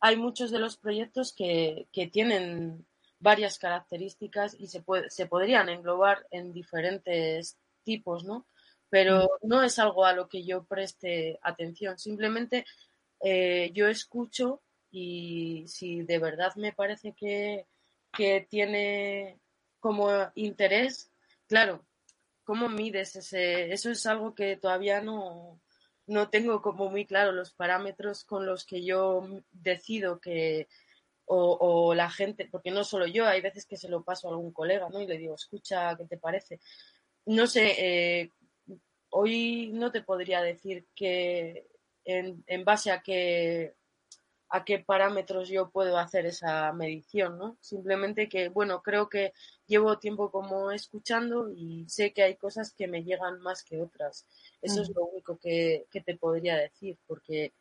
hay 0.00 0.16
muchos 0.16 0.50
de 0.50 0.58
los 0.58 0.76
proyectos 0.76 1.32
que, 1.32 1.86
tienen 2.12 2.84
varias 3.20 3.58
características 3.58 4.56
y 4.58 4.66
se, 4.66 4.82
puede, 4.82 5.08
se 5.10 5.26
podrían 5.26 5.68
englobar 5.68 6.26
en 6.32 6.52
diferentes 6.52 7.56
tipos, 7.84 8.24
¿no? 8.24 8.46
Pero 8.90 9.22
mm. 9.42 9.48
no 9.48 9.62
es 9.62 9.78
algo 9.78 10.04
a 10.04 10.12
lo 10.12 10.28
que 10.28 10.42
yo 10.42 10.64
preste 10.64 11.38
atención, 11.42 11.98
simplemente 11.98 12.64
eh, 13.20 13.70
yo 13.74 13.86
escucho 13.86 14.60
y 14.90 15.64
si 15.68 16.02
de 16.02 16.18
verdad 16.18 16.52
me 16.56 16.72
parece 16.72 17.12
que, 17.12 17.66
que 18.12 18.44
tiene 18.50 19.38
como 19.78 20.10
interés, 20.34 21.11
Claro, 21.52 21.84
¿cómo 22.44 22.70
mides 22.70 23.14
ese? 23.14 23.74
Eso 23.74 23.90
es 23.90 24.06
algo 24.06 24.34
que 24.34 24.56
todavía 24.56 25.02
no, 25.02 25.60
no 26.06 26.30
tengo 26.30 26.62
como 26.62 26.88
muy 26.88 27.04
claro 27.04 27.30
los 27.30 27.52
parámetros 27.52 28.24
con 28.24 28.46
los 28.46 28.64
que 28.64 28.82
yo 28.82 29.28
decido 29.50 30.18
que 30.18 30.66
o, 31.26 31.92
la 31.94 32.08
gente, 32.08 32.48
porque 32.50 32.70
no 32.70 32.84
solo 32.84 33.06
yo, 33.06 33.26
hay 33.26 33.42
veces 33.42 33.66
que 33.66 33.76
se 33.76 33.90
lo 33.90 34.02
paso 34.02 34.28
a 34.28 34.30
algún 34.30 34.50
colega, 34.50 34.88
¿no? 34.88 35.02
Y 35.02 35.06
le 35.06 35.18
digo, 35.18 35.34
escucha, 35.34 35.94
¿qué 35.94 36.06
te 36.06 36.16
parece? 36.16 36.58
No 37.26 37.46
sé, 37.46 37.74
eh, 37.76 38.30
hoy 39.10 39.72
no 39.74 39.92
te 39.92 40.00
podría 40.00 40.40
decir 40.40 40.86
que 40.94 41.66
en, 42.06 42.42
en 42.46 42.64
base 42.64 42.90
a 42.90 43.02
qué 43.02 43.74
a 44.52 44.64
qué 44.66 44.78
parámetros 44.78 45.48
yo 45.48 45.70
puedo 45.70 45.96
hacer 45.96 46.26
esa 46.26 46.72
medición, 46.74 47.38
¿no? 47.38 47.56
Simplemente 47.60 48.28
que, 48.28 48.50
bueno, 48.50 48.82
creo 48.82 49.08
que 49.08 49.32
llevo 49.72 49.98
tiempo 49.98 50.30
como 50.30 50.70
escuchando 50.70 51.50
y 51.50 51.86
sé 51.88 52.12
que 52.12 52.22
hay 52.22 52.36
cosas 52.36 52.74
que 52.74 52.86
me 52.86 53.04
llegan 53.04 53.40
más 53.40 53.64
que 53.64 53.80
otras. 53.80 54.26
Eso 54.60 54.82
es 54.82 54.90
lo 54.94 55.06
único 55.06 55.38
que, 55.38 55.86
te 55.90 56.14
podría 56.14 56.56
decir, 56.56 56.98
porque 57.06 57.52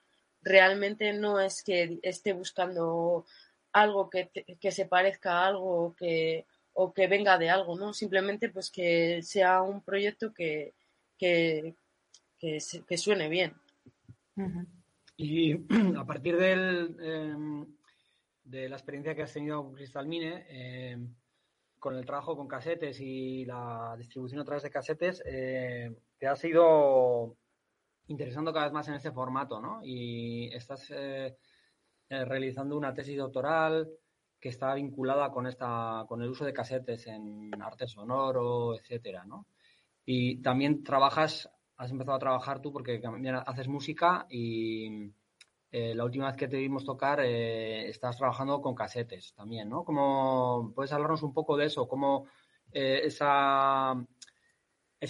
realmente 0.42 1.14
no 1.14 1.40
es 1.40 1.64
que 1.64 2.00
esté 2.04 2.34
buscando 2.34 3.26
algo 3.72 4.10
que, 4.10 4.30
se 4.72 4.86
parezca 4.88 5.40
a 5.40 5.48
algo 5.48 5.96
que, 5.98 6.46
o 6.74 6.92
que 6.92 7.08
venga 7.08 7.38
de 7.38 7.50
algo, 7.50 7.78
¿no? 7.78 7.94
Simplemente 7.94 8.50
pues 8.50 8.70
que 8.70 9.22
sea 9.24 9.62
un 9.62 9.82
proyecto 9.82 10.34
que, 10.34 10.74
que, 11.18 11.76
que, 12.38 12.98
suene 12.98 13.30
bien. 13.30 13.54
Y 15.16 15.54
a 15.98 16.06
partir 16.06 16.36
del, 16.36 16.98
em, 17.00 17.66
de 18.44 18.68
la 18.68 18.76
experiencia 18.76 19.16
que 19.16 19.22
has 19.22 19.32
tenido 19.32 19.64
con 19.64 19.76
Cristalmine, 19.76 20.46
em, 20.50 21.08
con 21.82 21.96
el 21.96 22.06
trabajo 22.06 22.38
con 22.38 22.48
casetes 22.48 23.02
y 23.02 23.44
la 23.44 23.96
distribución 23.98 24.40
a 24.40 24.46
través 24.46 24.62
de 24.62 24.70
casetes, 24.70 25.24
eh, 25.26 25.92
te 26.20 26.28
has 26.28 26.44
ido 26.44 27.36
interesando 28.06 28.54
cada 28.54 28.66
vez 28.66 28.74
más 28.74 28.88
en 28.88 28.94
este 28.94 29.12
formato, 29.12 29.60
¿no? 29.60 29.80
Y 29.84 30.54
estás 30.54 30.92
eh, 30.92 31.36
eh, 32.08 32.26
realizando 32.26 32.78
una 32.78 32.94
tesis 32.94 33.18
doctoral 33.18 33.90
que 34.40 34.50
está 34.50 34.76
vinculada 34.76 35.32
con 35.32 35.48
esta, 35.48 36.06
con 36.08 36.22
el 36.22 36.30
uso 36.30 36.46
de 36.46 36.54
casetes 36.54 37.08
en 37.08 37.50
arte 37.60 37.88
sonoro, 37.88 38.76
etcétera, 38.76 39.26
¿no? 39.26 39.48
Y 40.06 40.40
también 40.44 40.84
trabajas 40.84 41.50
has 41.78 41.90
empezado 41.90 42.16
a 42.16 42.20
trabajar 42.20 42.62
tú 42.62 42.72
porque 42.72 43.02
haces 43.48 43.68
música 43.68 44.28
y 44.30 45.12
eh, 45.74 45.96
la 45.96 46.04
última 46.04 46.28
vez 46.28 46.36
que 46.36 46.50
te 46.50 46.58
vimos 46.58 46.84
tocar 46.84 47.22
eh, 47.22 47.88
estás 47.88 48.18
trabajando 48.18 48.62
con 48.62 48.76
casetes 48.76 49.34
también, 49.34 49.70
¿no? 49.70 49.86
¿Cómo, 49.86 50.74
¿Puedes 50.76 50.92
hablarnos 50.92 51.24
un 51.24 51.34
poco 51.34 51.56
de 51.56 51.68
eso? 51.68 51.88
¿Cómo 51.88 52.28
eh, 52.74 53.02
ese 53.06 53.18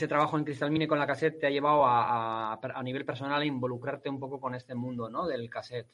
trabajo 0.07 0.37
en 0.37 0.43
Cristal 0.43 0.87
con 0.87 0.99
la 0.99 1.07
cassette 1.07 1.39
te 1.39 1.47
ha 1.47 1.49
llevado 1.49 1.83
a, 1.83 2.53
a, 2.53 2.83
nivel 2.83 3.05
personal 3.05 3.41
a 3.41 3.45
involucrarte 3.45 4.07
un 4.07 4.19
poco 4.19 4.39
con 4.39 4.53
este 4.53 4.75
mundo, 4.75 5.09
¿no? 5.09 5.25
Del 5.25 5.49
cassette. 5.49 5.89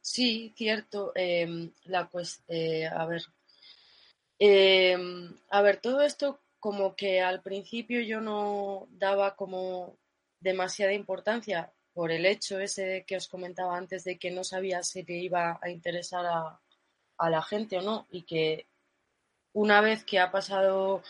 sí, 0.00 0.54
cierto. 0.56 1.10
Em, 1.16 1.72
a 1.92 3.06
ver. 3.06 3.22
Em, 4.38 5.34
a 5.50 5.62
ver, 5.62 5.78
todo 5.78 6.02
esto 6.02 6.40
como 6.60 6.94
que 6.94 7.20
al 7.20 7.42
principio 7.42 8.00
yo 8.02 8.20
no 8.20 8.86
daba 8.90 9.34
como 9.34 9.98
demasiada 10.40 10.92
importancia 10.92 11.72
por 11.96 12.12
el 12.12 12.26
hecho 12.26 12.60
ese 12.60 13.06
que 13.06 13.16
os 13.16 13.26
comentaba 13.26 13.74
antes 13.74 14.04
de 14.04 14.18
que 14.18 14.30
no 14.30 14.44
sabía 14.44 14.82
si 14.82 15.02
le 15.02 15.14
iba 15.14 15.58
a 15.62 15.70
interesar 15.70 16.26
a, 16.26 16.60
la 17.30 17.40
gente 17.40 17.78
o 17.78 17.80
no 17.80 18.06
y 18.10 18.24
que 18.24 18.66
una 19.54 19.80
vez 19.80 20.04
que 20.04 20.20
ha 20.20 20.30
pasado 20.30 21.02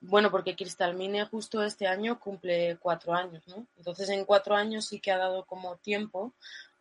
bueno, 0.00 0.30
porque 0.30 0.54
Cristalmine 0.54 1.24
justo 1.24 1.60
este 1.64 1.88
año 1.88 2.20
cumple 2.20 2.76
cuatro 2.76 3.14
años, 3.14 3.42
¿no? 3.48 3.66
Entonces 3.76 4.10
en 4.10 4.24
cuatro 4.24 4.54
años 4.54 4.86
sí 4.86 5.00
que 5.00 5.10
ha 5.10 5.18
dado 5.18 5.44
como 5.44 5.76
tiempo 5.78 6.32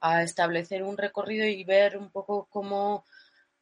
a 0.02 0.22
establecer 0.22 0.84
un 0.84 0.96
recorrido 0.96 1.44
y 1.48 1.64
ver 1.64 1.98
un 1.98 2.12
poco 2.12 2.46
cómo 2.52 3.06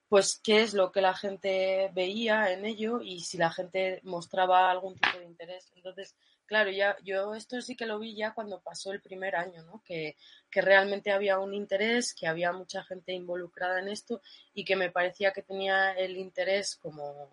pues 0.10 0.42
qué 0.44 0.62
es 0.62 0.74
lo 0.74 0.92
que 0.92 1.00
la 1.00 1.14
gente 1.14 1.90
veía 1.94 2.52
en 2.52 2.66
ello 2.66 3.00
y 3.02 3.22
si 3.22 3.38
la 3.38 3.50
gente 3.50 4.02
mostraba 4.04 4.70
algún 4.70 4.96
tipo 4.96 5.18
de 5.20 5.26
interés. 5.26 5.72
Entonces, 5.74 6.16
claro, 6.46 6.72
ya 6.72 6.96
yo 7.04 7.36
esto 7.36 7.62
sí 7.62 7.76
que 7.76 7.86
lo 7.86 8.00
vi 8.00 8.16
ya 8.16 8.34
cuando 8.34 8.62
pasó 8.62 8.92
el 8.92 9.02
primer 9.02 9.36
año, 9.36 9.64
¿no? 9.64 9.82
Que, 9.84 10.16
que 10.50 10.62
realmente 10.62 11.12
había 11.12 11.40
un 11.40 11.54
interés, 11.54 12.14
que 12.14 12.28
había 12.28 12.52
mucha 12.52 12.84
gente 12.84 13.14
involucrada 13.14 13.80
en 13.80 13.90
esto 13.90 14.22
y 14.54 14.66
que 14.66 14.76
me 14.76 14.92
parecía 14.92 15.34
que 15.34 15.42
tenía 15.42 15.94
el 15.94 16.18
interés 16.18 16.76
como, 16.76 17.30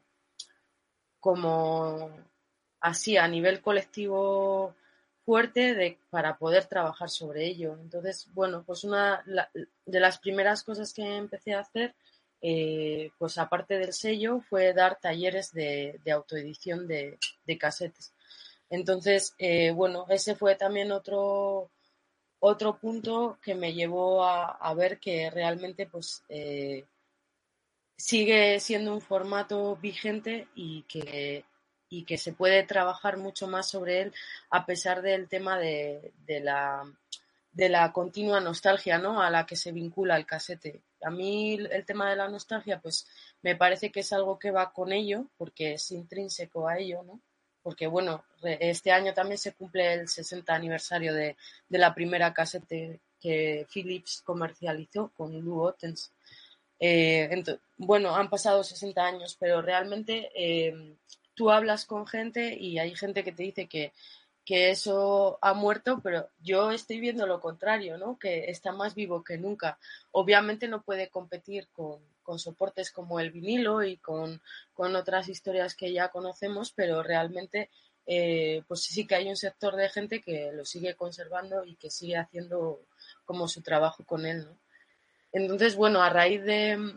como 1.21 2.11
así 2.81 3.17
a 3.17 3.29
nivel 3.29 3.61
colectivo 3.61 4.75
fuerte 5.25 5.75
de, 5.75 5.99
para 6.11 6.37
poder 6.39 6.67
trabajar 6.67 7.11
sobre 7.11 7.47
ello. 7.47 7.77
Entonces, 7.81 8.29
bueno, 8.33 8.65
pues 8.65 8.85
una 8.85 9.25
de 9.25 10.01
las 10.01 10.19
primeras 10.19 10.63
cosas 10.65 10.93
que 10.93 11.17
empecé 11.17 11.55
a 11.55 11.61
hacer 11.61 11.95
eh, 12.45 13.13
pues 13.19 13.39
aparte 13.39 13.79
del 13.79 13.93
sello, 13.93 14.41
fue 14.41 14.75
dar 14.75 14.99
talleres 14.99 15.53
de, 15.53 16.01
autoedición 16.13 16.89
de, 16.89 17.17
casetes. 17.59 18.13
Entonces, 18.73 19.35
eh, 19.37 19.71
bueno, 19.73 20.07
ese 20.09 20.35
fue 20.35 20.55
también 20.55 20.93
otro, 20.93 21.71
otro 22.41 22.79
punto 22.79 23.39
que 23.43 23.55
me 23.55 23.75
llevó 23.75 24.25
a, 24.25 24.75
ver 24.75 24.99
que 24.99 25.29
realmente 25.31 25.85
pues 25.87 26.25
eh, 26.31 26.87
sigue 27.99 28.59
siendo 28.61 28.95
un 28.95 29.03
formato 29.03 29.77
vigente 29.77 30.49
y 30.55 30.85
que, 30.85 31.45
y 31.91 32.05
que 32.05 32.17
se 32.17 32.33
puede 32.33 32.63
trabajar 32.63 33.19
mucho 33.19 33.47
más 33.47 33.69
sobre 33.69 34.01
él 34.01 34.15
a 34.49 34.65
pesar 34.65 35.03
del 35.03 35.29
tema 35.29 35.59
de, 35.59 36.15
de 36.25 36.41
la 36.41 36.83
de 37.53 37.69
la 37.69 37.93
continua 37.93 38.41
nostalgia, 38.41 38.97
¿no? 38.97 39.21
A 39.21 39.29
la 39.29 39.45
que 39.45 39.57
se 39.57 39.73
vincula 39.73 40.17
el 40.17 40.25
casete. 40.25 40.81
A 41.03 41.11
mí 41.11 41.57
el 41.71 41.85
tema 41.85 42.09
de 42.09 42.17
la 42.17 42.29
nostalgia, 42.29 42.81
pues 42.81 43.07
me 43.43 43.55
parece 43.55 43.93
que 43.93 44.01
es 44.01 44.11
algo 44.15 44.39
que 44.39 44.51
va 44.51 44.73
con 44.73 44.91
ello, 44.91 45.27
porque 45.37 45.75
es 45.75 45.91
intrínseco 45.91 46.67
a 46.67 46.79
ello, 46.79 47.03
¿no? 47.03 47.21
Porque 47.63 47.87
bueno, 47.87 48.25
este 48.43 48.91
año 48.91 49.15
también 49.15 49.39
se 49.39 49.53
cumple 49.53 49.95
el 49.95 50.09
60 50.09 50.55
aniversario 50.55 51.15
de, 51.15 51.37
la 51.69 51.95
primera 51.95 52.35
casete 52.35 53.01
que 53.21 53.67
Philips 53.73 54.23
comercializó 54.25 55.13
con 55.17 55.45
Lou 55.45 55.63
Ottens. 55.63 56.13
Eh, 56.81 57.45
bueno, 57.77 58.17
han 58.17 58.29
pasado 58.29 58.65
60 58.65 59.05
años, 59.05 59.37
pero 59.39 59.63
realmente 59.63 60.31
eh, 60.35 60.97
tú 61.35 61.51
hablas 61.51 61.85
con 61.85 62.07
gente 62.07 62.57
y 62.59 62.79
hay 62.79 62.97
gente 62.97 63.23
que 63.23 63.33
te 63.33 63.45
dice 63.45 63.67
que 63.69 63.93
que 64.45 64.71
eso 64.71 65.39
ha 65.41 65.55
muerto, 65.55 66.01
pero 66.03 66.29
yo 66.41 66.73
estoy 66.73 67.01
viendo 67.01 67.27
lo 67.27 67.41
contrario, 67.41 67.97
¿no? 67.97 68.19
Que 68.19 68.51
está 68.51 68.73
más 68.73 68.95
vivo 68.95 69.23
que 69.23 69.39
nunca. 69.39 69.79
Obviamente 70.11 70.69
no 70.69 70.83
puede 70.83 71.09
competir 71.09 71.69
con, 71.73 72.01
soportes 72.39 72.91
como 72.91 73.21
el 73.21 73.31
vinilo 73.31 73.83
y 73.83 73.97
con, 73.97 74.41
otras 74.77 75.29
historias 75.29 75.75
que 75.75 75.93
ya 75.93 76.09
conocemos, 76.09 76.73
pero 76.73 77.03
realmente 77.03 77.71
eh, 78.07 78.63
pues 78.67 78.83
sí 78.83 79.07
que 79.07 79.15
hay 79.15 79.29
un 79.29 79.37
sector 79.37 79.77
de 79.77 79.89
gente 79.89 80.21
que 80.21 80.51
lo 80.53 80.65
sigue 80.65 80.95
conservando 80.95 81.65
y 81.65 81.77
que 81.77 81.91
sigue 81.91 82.17
haciendo 82.17 82.81
como 83.25 83.47
su 83.47 83.63
trabajo 83.63 84.05
con 84.05 84.27
él, 84.27 84.45
¿no? 84.45 84.57
Entonces, 85.33 85.77
bueno, 85.77 86.03
a 86.03 86.11
raíz 86.11 86.43
de, 86.45 86.95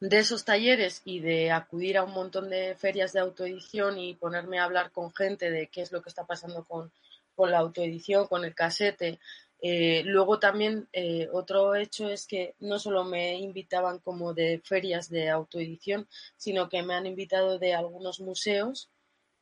de 0.00 0.18
esos 0.18 0.44
talleres 0.44 1.02
y 1.04 1.20
de 1.20 1.50
acudir 1.52 1.98
a 1.98 2.02
un 2.02 2.12
montón 2.12 2.48
de 2.48 2.74
ferias 2.74 3.12
de 3.12 3.20
autoedición 3.20 3.98
y 3.98 4.14
ponerme 4.14 4.58
a 4.58 4.64
hablar 4.64 4.90
con 4.90 5.12
gente 5.12 5.50
de 5.50 5.66
qué 5.66 5.82
es 5.82 5.92
lo 5.92 6.02
que 6.02 6.08
está 6.08 6.24
pasando 6.24 6.64
con, 6.64 6.90
la 7.36 7.58
autoedición, 7.58 8.26
con 8.26 8.44
el 8.44 8.54
casete. 8.54 9.18
Eh, 9.62 10.02
luego 10.06 10.38
también 10.38 10.88
eh, 10.92 11.28
otro 11.32 11.74
hecho 11.74 12.08
es 12.08 12.26
que 12.26 12.54
no 12.60 12.78
solo 12.78 13.04
me 13.04 13.38
invitaban 13.38 13.98
como 13.98 14.32
de 14.32 14.60
ferias 14.64 15.10
de 15.10 15.28
autoedición, 15.28 16.08
sino 16.36 16.68
que 16.68 16.82
me 16.82 16.94
han 16.94 17.06
invitado 17.06 17.58
de 17.58 17.74
algunos 17.74 18.20
museos, 18.20 18.88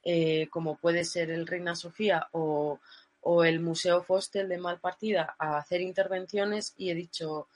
eh, 0.02 0.48
como 0.50 0.76
puede 0.76 1.04
ser 1.04 1.31
el 1.31 1.46
Reina 1.46 1.76
Sofía 1.76 2.28
o, 2.33 2.81
o 3.20 3.44
el 3.44 3.61
Museo 3.61 4.02
Fostel 4.02 4.48
de 4.48 4.59
Malpartida, 4.59 5.37
a 5.38 5.59
hacer 5.59 5.81
intervenciones 5.81 6.74
y 6.76 6.90
he 6.90 6.94
dicho, 6.94 7.48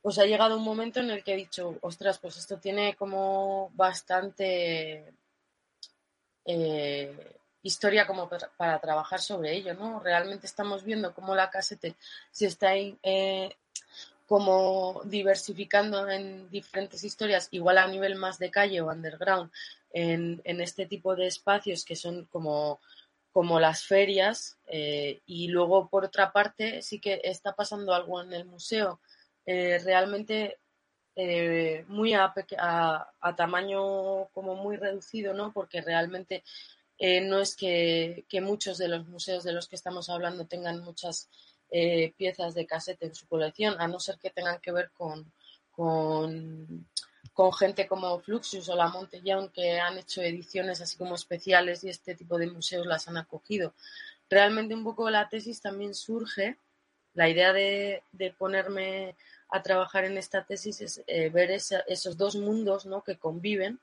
pues 0.00 0.18
ha 0.18 0.24
llegado 0.26 0.56
un 0.56 0.64
momento 0.64 1.00
en 1.00 1.10
el 1.10 1.24
que 1.24 1.34
he 1.34 1.36
dicho, 1.36 1.78
ostras, 1.80 2.18
pues 2.18 2.36
esto 2.36 2.58
tiene 2.58 2.94
como 2.94 3.70
bastante 3.74 5.12
historia 7.68 8.06
como 8.06 8.28
para, 8.28 8.78
trabajar 8.80 9.20
sobre 9.20 9.54
ello, 9.54 9.74
¿no? 9.74 10.00
Realmente 10.00 10.46
estamos 10.46 10.82
viendo 10.82 11.14
cómo 11.14 11.34
la 11.34 11.50
casete 11.50 11.94
se 12.30 12.46
está 12.46 12.74
eh, 12.76 13.56
como 14.26 15.00
diversificando 15.04 16.08
en 16.08 16.50
diferentes 16.50 17.04
historias, 17.04 17.48
igual 17.52 17.78
a 17.78 17.86
nivel 17.86 18.16
más 18.16 18.38
de 18.38 18.50
calle 18.50 18.80
o 18.80 18.90
underground, 18.90 19.50
en, 19.90 20.42
este 20.44 20.86
tipo 20.86 21.16
de 21.16 21.26
espacios 21.26 21.84
que 21.84 21.96
son 21.96 22.26
como 22.26 22.80
como 23.32 23.60
las 23.60 23.84
ferias 23.84 24.58
eh, 24.66 25.20
y 25.26 25.48
luego 25.48 25.88
por 25.88 26.04
otra 26.04 26.32
parte 26.32 26.82
sí 26.82 26.98
que 26.98 27.20
está 27.22 27.54
pasando 27.54 27.94
algo 27.94 28.20
en 28.20 28.32
el 28.32 28.44
museo 28.44 29.00
eh, 29.46 29.78
realmente 29.84 30.58
muy 31.88 32.14
a, 32.14 32.32
tamaño 33.36 34.26
como 34.32 34.54
muy 34.54 34.76
reducido, 34.76 35.34
¿no? 35.34 35.52
Porque 35.52 35.80
realmente 35.80 36.44
eh, 36.98 37.20
no 37.20 37.40
es 37.40 37.56
que, 37.56 38.24
muchos 38.42 38.78
de 38.78 38.88
los 38.88 39.06
museos 39.06 39.44
de 39.44 39.52
los 39.52 39.68
que 39.68 39.76
estamos 39.76 40.08
hablando 40.10 40.46
tengan 40.46 40.82
muchas 40.82 41.28
piezas 42.16 42.54
de 42.54 42.64
casete 42.66 43.04
en 43.04 43.14
su 43.14 43.26
colección, 43.26 43.76
a 43.78 43.86
no 43.86 44.00
ser 44.00 44.16
que 44.18 44.30
tengan 44.30 44.58
que 44.58 44.72
ver 44.72 44.90
con, 44.96 45.30
con, 45.78 46.86
gente 47.58 47.86
como 47.86 48.18
Fluxus 48.20 48.68
o 48.68 48.74
La 48.74 48.88
Montellón 48.88 49.50
que 49.50 49.78
han 49.78 49.98
hecho 49.98 50.22
ediciones 50.22 50.80
así 50.80 50.96
como 50.96 51.14
especiales 51.14 51.84
y 51.84 51.90
este 51.90 52.14
tipo 52.14 52.38
de 52.38 52.50
museos 52.50 52.86
las 52.86 53.06
han 53.06 53.16
acogido. 53.16 53.74
Realmente 54.28 54.74
un 54.74 54.82
poco 54.82 55.08
la 55.10 55.28
tesis 55.28 55.60
también 55.60 55.94
surge, 55.94 56.56
la 57.14 57.28
idea 57.28 57.52
de, 57.52 58.02
de 58.12 58.32
ponerme 58.32 59.14
a 59.50 59.62
trabajar 59.62 60.04
en 60.04 60.18
esta 60.18 60.44
tesis 60.44 60.80
es 60.80 61.02
eh, 61.06 61.30
ver 61.30 61.50
esos 61.50 62.16
dos 62.16 62.36
mundos 62.36 62.86
¿no? 62.86 63.02
que 63.02 63.16
conviven 63.16 63.78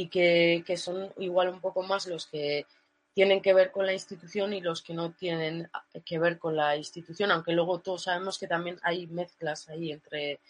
y 0.00 0.08
que, 0.08 0.76
son 0.76 1.12
igual 1.18 1.48
un 1.48 1.60
poco 1.60 1.82
más 1.82 2.06
los 2.06 2.26
que 2.26 2.66
tienen 3.14 3.40
que 3.40 3.54
ver 3.54 3.70
con 3.72 3.86
la 3.86 3.94
institución 3.94 4.52
y 4.52 4.60
los 4.60 4.82
que 4.82 4.92
no 4.92 5.12
tienen 5.12 5.70
que 6.04 6.18
ver 6.18 6.38
con 6.38 6.54
la 6.54 6.76
institución, 6.76 7.30
aunque 7.30 7.52
luego 7.52 7.78
todos 7.80 8.04
sabemos 8.04 8.38
que 8.38 8.46
también 8.46 8.78
hay 8.82 9.06
mezclas 9.06 9.68
ahí 9.68 9.92
entre, 9.92 10.40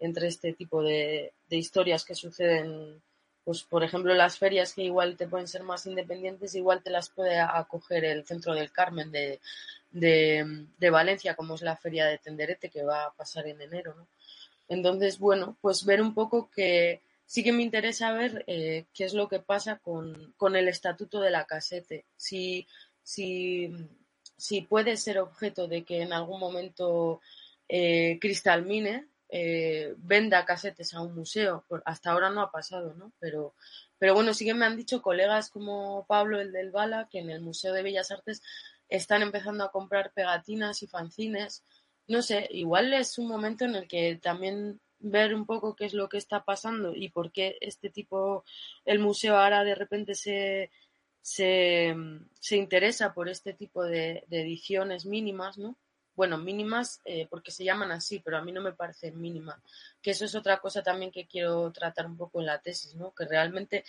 entre 0.00 0.28
este 0.28 0.54
tipo 0.54 0.82
de, 0.82 1.34
de 1.48 1.56
historias 1.56 2.04
que 2.04 2.14
suceden 2.14 3.02
pues 3.44 3.62
por 3.62 3.84
ejemplo 3.84 4.14
las 4.14 4.38
ferias 4.38 4.72
que 4.72 4.84
igual 4.84 5.18
te 5.18 5.28
pueden 5.28 5.48
ser 5.48 5.64
más 5.64 5.84
independientes, 5.84 6.54
igual 6.54 6.82
te 6.82 6.88
las 6.88 7.10
puede 7.10 7.38
acoger 7.38 8.06
el 8.06 8.24
Centro 8.24 8.54
del 8.54 8.72
Carmen 8.72 9.12
de, 9.12 9.38
de, 9.90 10.90
Valencia, 10.90 11.34
como 11.34 11.54
es 11.54 11.62
la 11.62 11.76
feria 11.76 12.06
de 12.06 12.16
Tenderete 12.16 12.70
que 12.70 12.84
va 12.84 13.04
a 13.04 13.12
pasar 13.12 13.46
en 13.46 13.60
enero. 13.60 13.94
¿no? 13.94 14.06
Entonces, 14.68 15.18
bueno, 15.18 15.58
pues 15.60 15.84
ver 15.84 16.00
un 16.00 16.14
poco 16.14 16.50
que 16.50 17.02
sí 17.26 17.42
que 17.42 17.52
me 17.52 17.62
interesa 17.62 18.12
ver 18.12 18.44
eh, 18.46 18.86
qué 18.92 19.04
es 19.04 19.14
lo 19.14 19.28
que 19.28 19.40
pasa 19.40 19.78
con, 19.78 20.34
con, 20.36 20.56
el 20.56 20.68
estatuto 20.68 21.20
de 21.20 21.30
la 21.30 21.44
casete. 21.44 22.06
Si, 22.16 22.66
si, 23.02 23.70
si 24.36 24.62
puede 24.62 24.96
ser 24.96 25.18
objeto 25.18 25.68
de 25.68 25.84
que 25.84 26.02
en 26.02 26.12
algún 26.12 26.40
momento 26.40 27.20
eh, 27.68 28.18
eh, 29.36 29.94
venda 29.96 30.44
casetes 30.44 30.94
a 30.94 31.00
un 31.02 31.14
museo. 31.14 31.64
Hasta 31.84 32.12
ahora 32.12 32.30
no 32.30 32.40
ha 32.40 32.50
pasado, 32.50 32.94
¿no? 32.94 33.12
Pero, 33.18 33.54
pero 33.98 34.14
bueno, 34.14 34.32
sí 34.34 34.44
que 34.44 34.54
me 34.54 34.66
han 34.66 34.76
dicho 34.76 35.02
colegas 35.02 35.50
como 35.50 36.04
Pablo, 36.06 36.40
el 36.40 36.52
del 36.52 36.70
Bala, 36.70 37.08
que 37.10 37.18
en 37.20 37.30
el 37.30 37.40
Museo 37.40 37.72
de 37.72 37.82
Bellas 37.82 38.10
Artes 38.10 38.42
están 38.88 39.22
empezando 39.22 39.64
a 39.64 39.72
comprar 39.72 40.12
pegatinas 40.12 40.82
y 40.82 40.86
fanzines. 40.86 41.64
No 42.06 42.22
sé, 42.22 42.46
igual 42.50 42.92
es 42.92 43.18
un 43.18 43.26
momento 43.26 43.64
en 43.64 43.74
el 43.74 43.88
que 43.88 44.16
también 44.22 44.80
ver 45.04 45.34
un 45.34 45.44
poco 45.44 45.76
qué 45.76 45.84
es 45.84 45.94
lo 45.94 46.08
que 46.08 46.16
está 46.16 46.44
pasando 46.44 46.94
y 46.94 47.10
por 47.10 47.30
qué 47.30 47.58
este 47.60 47.90
tipo, 47.90 48.44
el 48.84 48.98
museo 48.98 49.36
ahora 49.36 49.62
de 49.62 49.74
repente 49.74 50.14
se, 50.14 50.70
se, 51.20 51.94
interesa 52.50 53.12
por 53.12 53.28
este 53.28 53.52
tipo 53.52 53.84
de, 53.84 54.24
ediciones 54.30 55.04
mínimas, 55.04 55.58
¿no? 55.58 55.76
bueno, 56.16 56.38
mínimas 56.38 57.00
eh, 57.04 57.26
porque 57.28 57.50
se 57.50 57.64
llaman 57.64 57.90
así, 57.92 58.20
pero 58.20 58.38
a 58.38 58.42
mí 58.42 58.52
no 58.52 58.62
me 58.62 58.72
parece 58.72 59.10
mínima. 59.10 59.60
Que 60.00 60.12
eso 60.12 60.24
es 60.24 60.34
otra 60.36 60.58
cosa 60.60 60.82
también 60.82 61.10
que 61.10 61.26
quiero 61.26 61.72
tratar 61.72 62.06
un 62.06 62.16
poco 62.16 62.40
en 62.40 62.46
la 62.46 62.60
tesis, 62.60 62.94
¿no? 62.94 63.12
Que 63.12 63.24
realmente 63.24 63.84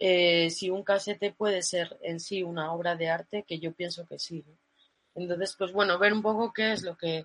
eh, 0.00 0.50
si 0.50 0.68
un 0.68 0.82
casete 0.82 1.32
puede 1.32 1.62
ser 1.62 1.96
en 2.02 2.18
sí 2.18 2.42
una 2.42 2.72
obra 2.72 2.96
de 2.96 3.08
arte, 3.08 3.44
que 3.46 3.60
yo 3.60 3.72
pienso 3.72 4.04
que 4.06 4.18
sí. 4.18 4.44
Entonces, 5.14 5.54
pues 5.56 5.72
bueno, 5.72 5.98
ver 5.98 6.12
un 6.12 6.22
poco 6.22 6.52
qué 6.52 6.72
es 6.72 6.82
lo 6.82 6.96
que, 6.96 7.24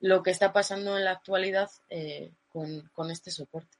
lo 0.00 0.24
que 0.24 0.32
está 0.32 0.52
pasando 0.52 0.98
en 0.98 1.04
la 1.04 1.12
actualidad 1.12 1.70
eh, 1.88 2.32
con, 2.54 2.88
con 2.92 3.10
este 3.10 3.32
soporte. 3.32 3.76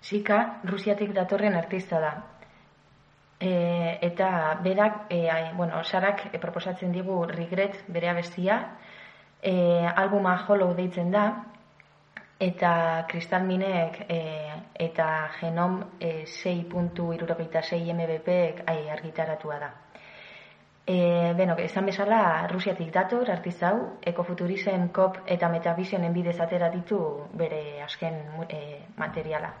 Sika, 0.00 0.60
Rusiatik 0.64 1.12
datorren 1.12 1.54
artista 1.54 1.98
da. 2.00 2.12
E, 3.40 3.98
eta 4.02 4.54
berak, 4.62 5.06
e, 5.10 5.26
bueno, 5.56 5.82
sarak 5.84 6.30
e, 6.32 6.38
proposatzen 6.38 6.92
digu 6.92 7.24
regret 7.26 7.82
bere 7.88 8.08
abestia, 8.08 8.78
e, 9.42 9.52
albuma 9.96 10.36
hollow 10.46 10.74
deitzen 10.78 11.10
da, 11.10 11.26
eta 12.38 13.04
kristal 13.08 13.44
minek 13.48 14.04
e, 14.08 14.20
eta 14.86 15.08
genom 15.40 15.80
e, 15.98 16.24
6.66 16.24 17.94
mbp 17.98 18.40
ai, 18.66 18.88
argitaratua 18.88 19.58
da. 19.58 19.72
E, 20.86 21.32
beno, 21.36 21.56
esan 21.58 21.86
bezala, 21.86 22.46
Rusiatik 22.50 22.92
dator, 22.92 23.30
artizau, 23.30 23.74
ekofuturism, 24.12 24.88
kop 24.96 25.18
eta 25.26 25.48
metavisionen 25.52 26.12
bidez 26.12 26.38
atera 26.40 26.70
ditu 26.70 27.00
bere 27.34 27.82
azken 27.82 28.22
e, 28.48 28.62
materiala. 28.96 29.52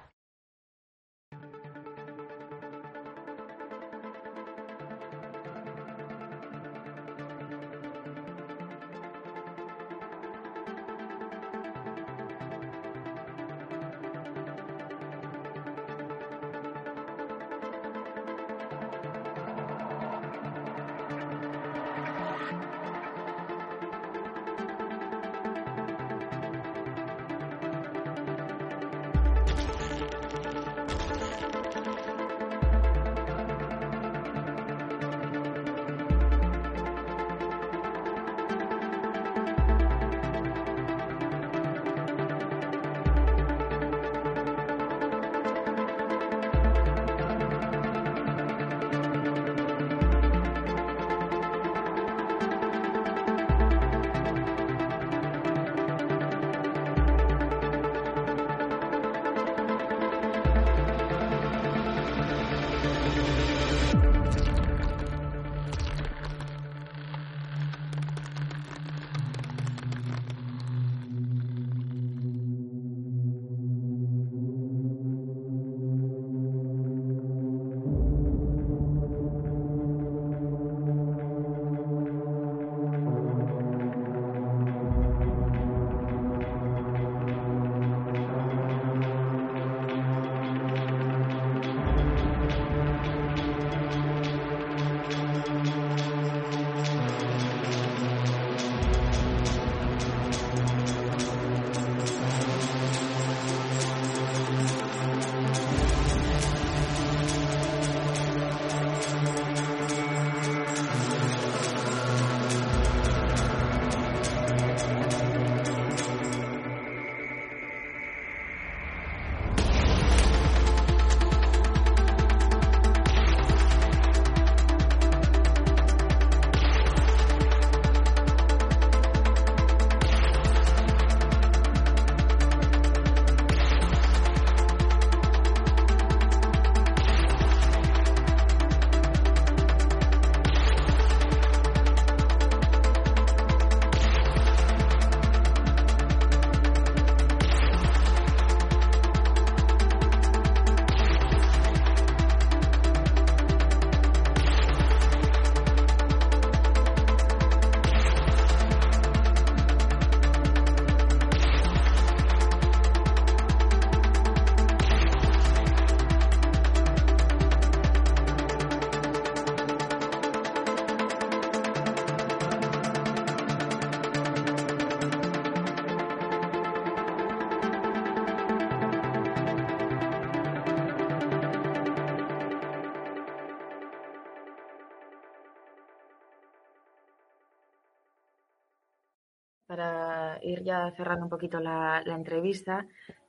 Cerrando 190.96 191.24
un 191.24 191.30
poquito 191.30 191.60
la, 191.60 192.02
entrevista, 192.06 192.86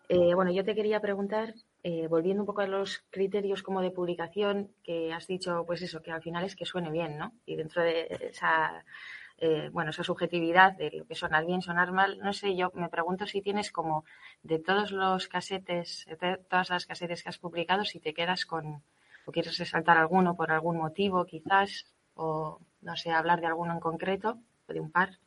eh, 0.10 0.34
bueno, 0.34 0.52
yo 0.52 0.64
te 0.64 0.76
quería 0.76 1.00
preguntar, 1.00 1.54
eh, 1.84 2.08
volviendo 2.08 2.44
un 2.44 2.48
poco 2.48 2.62
a 2.62 2.68
los 2.68 3.04
criterios 3.10 3.64
como 3.64 3.82
de 3.82 3.92
publicación, 3.92 4.72
que 4.84 5.14
has 5.14 5.28
dicho, 5.28 5.64
pues 5.66 5.82
eso, 5.82 6.02
que 6.02 6.12
al 6.12 6.22
final 6.22 6.44
es 6.44 6.56
que 6.56 6.66
suene 6.66 6.92
bien, 6.92 7.18
¿no? 7.18 7.34
Y 7.46 7.56
dentro 7.56 7.82
de 7.82 8.08
esa, 8.32 8.84
eh, 9.38 9.70
bueno, 9.72 9.90
esa 9.90 10.04
subjetividad 10.04 10.74
de 10.74 10.92
lo 10.92 11.06
que 11.06 11.16
sonar 11.16 11.46
bien, 11.46 11.62
sonar 11.62 11.92
mal, 11.92 12.20
no 12.20 12.34
sé, 12.34 12.56
yo 12.56 12.72
me 12.76 12.90
pregunto 12.90 13.26
si 13.26 13.42
tienes 13.42 13.72
como 13.72 14.06
de 14.44 14.60
todos 14.60 14.92
los 14.92 15.28
casetes, 15.28 16.06
de 16.08 16.38
todas 16.50 16.70
las 16.70 16.86
casetes 16.86 17.24
que 17.24 17.30
has 17.30 17.40
publicado, 17.40 17.84
si 17.84 18.00
te 18.00 18.14
quedas 18.14 18.46
con, 18.46 18.84
o 19.26 19.32
quieres 19.32 19.58
resaltar 19.58 19.98
alguno 19.98 20.36
por 20.36 20.52
algún 20.52 20.78
motivo 20.78 21.26
quizás, 21.26 21.88
o 22.14 22.60
no 22.82 22.96
sé, 22.96 23.12
hablar 23.12 23.42
de 23.42 23.48
alguno 23.48 23.74
en 23.74 23.80
concreto, 23.80 24.38
o 24.68 24.74
de 24.74 24.80
un 24.80 24.92
par. 24.92 25.18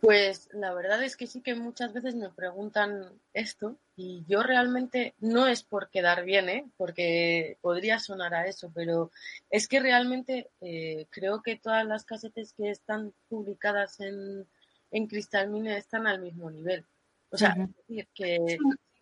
Pues 0.00 0.48
la 0.52 0.74
verdad 0.74 1.02
es 1.02 1.16
que 1.16 1.26
sí 1.26 1.40
que 1.40 1.54
muchas 1.54 1.92
veces 1.92 2.14
me 2.14 2.28
preguntan 2.28 3.08
esto 3.32 3.76
y 3.96 4.24
yo 4.26 4.42
realmente 4.42 5.14
no 5.20 5.46
es 5.46 5.62
por 5.62 5.90
quedar 5.90 6.24
bien, 6.24 6.48
¿eh? 6.48 6.66
porque 6.76 7.56
podría 7.60 7.98
sonar 7.98 8.34
a 8.34 8.46
eso, 8.46 8.70
pero 8.74 9.10
es 9.50 9.68
que 9.68 9.80
realmente 9.80 10.50
eh, 10.60 11.06
creo 11.10 11.42
que 11.42 11.56
todas 11.56 11.86
las 11.86 12.04
casetes 12.04 12.52
que 12.52 12.70
están 12.70 13.12
publicadas 13.28 14.00
en, 14.00 14.46
en 14.90 15.06
Crystal 15.06 15.48
Mine 15.48 15.76
están 15.76 16.06
al 16.06 16.20
mismo 16.20 16.50
nivel. 16.50 16.84
O 17.30 17.38
sea, 17.38 17.54
decir, 17.88 18.08
que, 18.12 18.58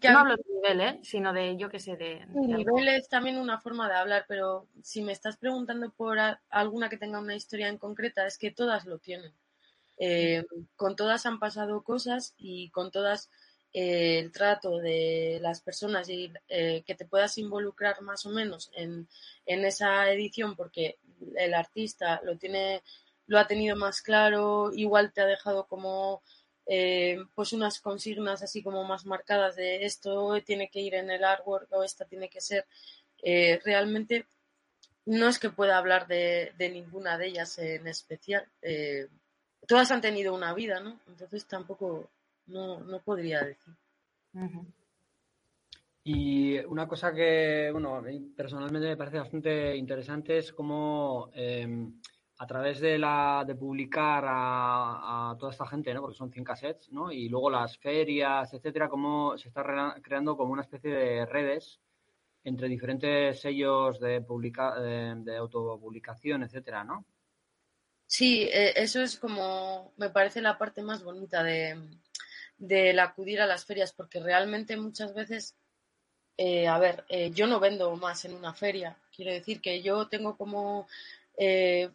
no 0.09 0.19
hablo 0.19 0.37
de 0.37 0.45
nivel, 0.55 0.81
¿eh? 0.81 1.01
sino 1.03 1.33
de, 1.33 1.57
yo 1.57 1.69
qué 1.69 1.81
sé, 1.81 1.97
de... 1.97 2.25
nivel 2.27 2.89
es 2.89 3.09
también 3.09 3.39
una 3.39 3.59
forma 3.59 3.89
de 3.89 3.97
hablar, 3.97 4.25
pero 4.29 4.69
si 4.83 5.03
me 5.03 5.13
estás 5.13 5.37
preguntando 5.37 5.91
por 5.91 6.19
alguna 6.51 6.89
que 6.89 6.97
tenga 6.97 7.19
una 7.19 7.35
historia 7.35 7.69
en 7.69 7.79
concreta, 7.79 8.27
es 8.27 8.39
que 8.39 8.51
todas 8.51 8.87
lo 8.87 8.99
tienen. 8.99 9.33
Eh, 10.03 10.47
con 10.77 10.97
todas 10.97 11.27
han 11.27 11.39
pasado 11.39 11.83
cosas 11.83 12.33
y 12.39 12.71
con 12.71 12.91
todas 12.91 13.29
eh, 13.75 14.19
el 14.19 14.33
trato 14.33 14.79
de 14.79 15.39
las 15.43 15.61
personas 15.61 16.09
y 16.09 16.33
eh, 16.49 16.83
que 16.87 16.95
te 16.95 17.05
puedas 17.05 17.37
involucrar 17.37 18.01
más 18.01 18.25
o 18.25 18.31
menos 18.31 18.71
en, 18.75 19.07
esa 19.45 20.11
edición 20.11 20.57
porque 20.57 20.97
el 21.37 21.53
artista 21.53 22.19
lo 22.25 22.39
tiene 22.39 22.83
lo 23.27 23.39
ha 23.39 23.47
tenido 23.47 23.77
más 23.77 24.01
claro 24.01 24.71
igual 24.73 25.13
te 25.13 25.21
ha 25.21 25.27
dejado 25.27 25.67
como 25.67 26.23
pues 27.35 27.53
unas 27.53 27.81
consignas 27.81 28.43
así 28.43 28.63
como 28.63 28.85
más 28.85 29.05
marcadas 29.05 29.57
de 29.57 29.85
esto 29.85 30.41
tiene 30.47 30.71
que 30.71 30.81
ir 30.81 30.95
en 30.95 31.11
el 31.11 31.25
artwork 31.25 31.71
o 31.73 31.83
esta 31.83 32.05
tiene 32.05 32.31
que 32.31 32.41
ser 32.41 32.65
realmente 33.65 34.27
no 35.05 35.29
es 35.29 35.39
que 35.41 35.51
pueda 35.51 35.79
hablar 35.79 36.07
de, 36.07 36.53
ninguna 36.59 37.19
de 37.19 37.27
ellas 37.27 37.59
en 37.59 37.89
especial 37.89 38.47
todas 39.67 39.91
han 39.91 40.01
tenido 40.01 40.35
una 40.35 40.55
vida, 40.55 40.81
¿no? 40.81 41.01
Entonces 41.07 41.47
tampoco, 41.47 42.11
no, 42.47 42.81
no 42.81 43.01
podría 43.01 43.41
decir. 43.45 43.75
Y 46.03 46.59
una 46.61 46.89
cosa 46.89 47.13
que, 47.13 47.69
bueno, 47.73 47.97
a 47.97 48.03
mí 48.03 48.21
personalmente 48.37 48.89
me 48.89 48.97
parece 48.97 49.19
bastante 49.19 49.77
interesante 49.77 50.39
es 50.39 50.53
cómo 50.53 51.31
em, 51.35 52.01
a 52.39 52.47
través 52.47 52.81
de 52.81 52.99
la 52.99 53.45
de 53.47 53.55
publicar 53.55 54.25
a, 54.27 55.37
toda 55.39 55.53
esta 55.53 55.67
gente, 55.67 55.93
¿no? 55.93 56.01
Porque 56.01 56.17
son 56.17 56.33
100 56.33 56.45
cassettes, 56.45 56.91
¿no? 56.91 57.13
Y 57.13 57.29
luego 57.29 57.51
las 57.51 57.77
ferias, 57.79 58.53
etcétera, 58.55 58.89
cómo 58.89 59.37
se 59.37 59.49
está 59.49 59.63
creando 60.03 60.37
como 60.37 60.53
una 60.53 60.63
especie 60.63 60.91
de 60.91 61.27
redes 61.27 61.81
entre 62.45 62.69
diferentes 62.69 63.41
sellos 63.41 64.01
de, 64.01 64.23
publica 64.23 64.81
de, 64.81 65.17
de 65.17 65.37
autopublicación, 65.37 66.43
etcétera, 66.43 66.83
¿no? 66.83 67.05
Sí, 68.11 68.43
eh, 68.53 68.73
eso 68.75 69.01
es 69.01 69.17
como, 69.17 69.93
me 69.97 70.11
parece 70.11 70.41
la 70.41 70.59
parte 70.59 70.83
más 70.83 71.05
bonita 71.05 71.45
de, 71.45 71.77
del 72.59 72.99
acudir 72.99 73.41
a 73.41 73.47
las 73.47 73.65
ferias, 73.65 73.93
porque 73.93 74.19
realmente 74.19 74.77
muchas 74.77 75.15
veces, 75.15 75.55
eh, 76.37 76.67
a 76.67 76.77
ver, 76.81 77.05
eh, 77.09 77.31
yo 77.33 77.47
no 77.47 77.61
vendo 77.61 77.95
más 77.97 78.25
en 78.25 78.35
una 78.35 78.53
feria, 78.53 78.99
quiero 79.15 79.31
decir 79.33 79.61
que 79.61 79.81
yo 79.83 80.09
tengo 80.09 80.37
como, 80.37 80.89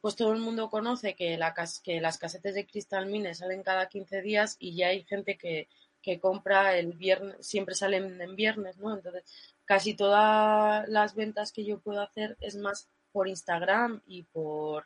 pues 0.01 0.15
todo 0.15 0.31
el 0.31 0.39
mundo 0.39 0.69
conoce 0.69 1.15
que, 1.15 1.37
la, 1.37 1.53
que 1.83 1.99
las 1.99 2.17
casetes 2.17 2.55
de 2.55 2.65
Crystal 2.65 3.05
Mine 3.07 3.35
salen 3.35 3.61
cada 3.61 3.89
15 3.89 4.21
días 4.21 4.55
y 4.57 4.75
ya 4.77 4.87
hay 4.87 5.03
gente 5.03 5.37
que, 5.37 5.67
que 6.01 6.21
compra 6.21 6.77
el 6.77 6.93
viernes, 6.93 7.45
siempre 7.45 7.75
salen 7.75 8.21
en 8.21 8.35
viernes, 8.37 8.77
¿no? 8.77 8.95
Entonces, 8.95 9.23
casi 9.65 9.95
todas 9.95 10.87
las 10.87 11.13
ventas 11.13 11.51
que 11.51 11.65
yo 11.65 11.79
puedo 11.79 12.01
hacer 12.01 12.37
es 12.39 12.55
más 12.55 12.87
por 13.11 13.27
Instagram 13.27 14.01
y 14.07 14.23
por 14.23 14.85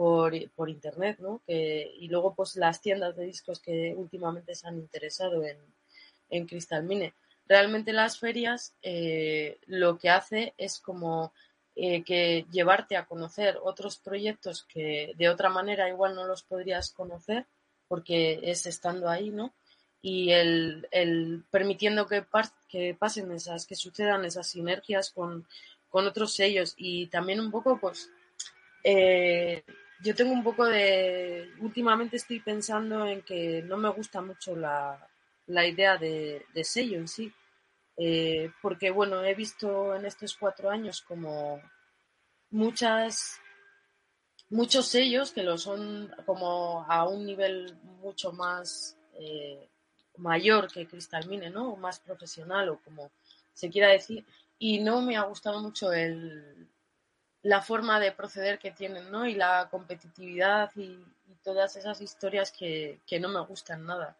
por, 0.00 0.70
internet, 0.70 1.18
¿no? 1.18 1.42
Que, 1.46 1.92
y 1.98 2.08
luego 2.08 2.34
pues 2.34 2.56
las 2.56 2.80
tiendas 2.80 3.14
de 3.16 3.26
discos 3.26 3.60
que 3.60 3.92
últimamente 3.94 4.54
se 4.54 4.66
han 4.66 4.78
interesado 4.78 5.44
en, 5.44 5.58
en 6.30 6.46
Crystal 6.46 6.82
Mine. 6.82 7.12
Realmente 7.46 7.92
las 7.92 8.18
ferias 8.18 8.72
eh, 8.80 9.58
lo 9.66 9.98
que 9.98 10.08
hace 10.08 10.54
es 10.56 10.78
como 10.78 11.34
eh, 11.76 12.02
que 12.02 12.46
llevarte 12.50 12.96
a 12.96 13.04
conocer 13.04 13.58
otros 13.62 13.98
proyectos 13.98 14.64
que 14.72 15.12
de 15.18 15.28
otra 15.28 15.50
manera 15.50 15.90
igual 15.90 16.14
no 16.14 16.24
los 16.26 16.44
podrías 16.44 16.92
conocer 16.92 17.44
porque 17.86 18.40
es 18.42 18.64
estando 18.64 19.06
ahí, 19.06 19.28
¿no? 19.28 19.52
Y 20.00 20.30
el, 20.30 20.88
el 20.92 21.44
permitiendo 21.50 22.06
que, 22.06 22.24
que 22.70 22.96
pasen 22.98 23.32
esas, 23.32 23.66
que 23.66 23.74
sucedan 23.74 24.24
esas 24.24 24.48
sinergias 24.48 25.10
con, 25.10 25.46
con 25.90 26.06
otros 26.06 26.32
sellos 26.32 26.72
y 26.78 27.08
también 27.08 27.38
un 27.38 27.50
poco 27.50 27.78
pues 27.78 28.08
eh, 28.82 29.62
yo 30.02 30.14
tengo 30.14 30.32
un 30.32 30.42
poco 30.42 30.66
de. 30.66 31.50
Últimamente 31.60 32.16
estoy 32.16 32.40
pensando 32.40 33.06
en 33.06 33.22
que 33.22 33.62
no 33.62 33.76
me 33.76 33.90
gusta 33.90 34.20
mucho 34.20 34.56
la, 34.56 35.08
idea 35.46 35.96
de, 35.96 36.44
sello 36.62 36.98
en 36.98 37.08
sí. 37.08 37.32
Eh, 37.96 38.50
porque, 38.62 38.90
bueno, 38.90 39.22
he 39.22 39.34
visto 39.34 39.94
en 39.94 40.06
estos 40.06 40.36
cuatro 40.36 40.70
años 40.70 41.02
como 41.02 41.60
muchas. 42.50 43.40
Muchos 44.48 44.88
sellos 44.88 45.30
que 45.30 45.44
lo 45.44 45.56
son 45.58 46.12
como 46.26 46.84
a 46.88 47.06
un 47.06 47.24
nivel 47.24 47.72
mucho 48.00 48.32
más 48.32 48.98
eh, 49.14 49.68
mayor 50.16 50.72
que 50.72 50.88
Crystal 50.88 51.28
Mine, 51.28 51.50
¿no? 51.50 51.72
O 51.72 51.76
más 51.76 52.00
profesional 52.00 52.68
o 52.70 52.80
como 52.80 53.12
se 53.52 53.70
quiera 53.70 53.88
decir. 53.88 54.24
Y 54.58 54.80
no 54.80 55.02
me 55.02 55.16
ha 55.16 55.22
gustado 55.22 55.60
mucho 55.60 55.92
el, 55.92 56.68
la 57.42 57.62
forma 57.62 58.00
de 58.00 58.12
proceder 58.12 58.58
que 58.58 58.70
tienen, 58.70 59.10
¿no? 59.10 59.26
Y 59.26 59.34
la 59.34 59.68
competitividad 59.70 60.70
y, 60.76 60.98
todas 61.42 61.74
esas 61.76 62.02
historias 62.02 62.52
que, 62.52 63.00
no 63.18 63.28
me 63.28 63.40
gustan 63.40 63.86
nada. 63.86 64.14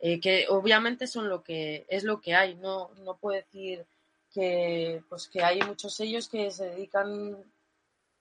Eh, 0.00 0.20
que 0.20 0.46
obviamente 0.48 1.06
son 1.06 1.28
lo 1.28 1.42
que 1.42 1.84
es 1.88 2.02
lo 2.02 2.20
que 2.20 2.34
hay, 2.34 2.54
no, 2.54 2.90
no 3.04 3.16
puedo 3.18 3.36
decir 3.36 3.84
que 4.32 5.02
pues 5.08 5.28
que 5.28 5.42
hay 5.42 5.60
muchos 5.60 5.94
sellos 5.94 6.28
que 6.28 6.50
se 6.50 6.70
dedican 6.70 7.36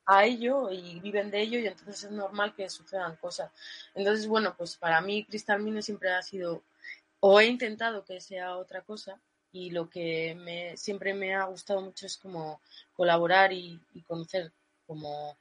a 0.05 0.25
ello 0.25 0.69
y 0.69 0.99
viven 0.99 1.31
de 1.31 1.41
ello 1.41 1.59
y 1.59 1.67
entonces 1.67 2.03
es 2.03 2.11
normal 2.11 2.53
que 2.53 2.69
sucedan 2.69 3.15
cosas. 3.15 3.51
Entonces, 3.95 4.27
bueno, 4.27 4.53
pues 4.57 4.75
para 4.75 4.99
mí 4.99 5.25
Crystal 5.25 5.61
Mine 5.61 5.81
siempre 5.81 6.11
ha 6.11 6.21
sido 6.21 6.61
o 7.21 7.39
he 7.39 7.45
intentado 7.45 8.03
que 8.03 8.19
sea 8.19 8.57
otra 8.57 8.81
cosa 8.81 9.19
y 9.51 9.69
lo 9.71 9.89
que 9.89 10.35
me, 10.35 10.77
siempre 10.77 11.13
me 11.13 11.35
ha 11.35 11.45
gustado 11.45 11.81
mucho 11.81 12.05
es 12.05 12.17
como 12.17 12.61
colaborar 12.93 13.51
y, 13.51 13.79
conocer 14.07 14.51
como 14.87 15.37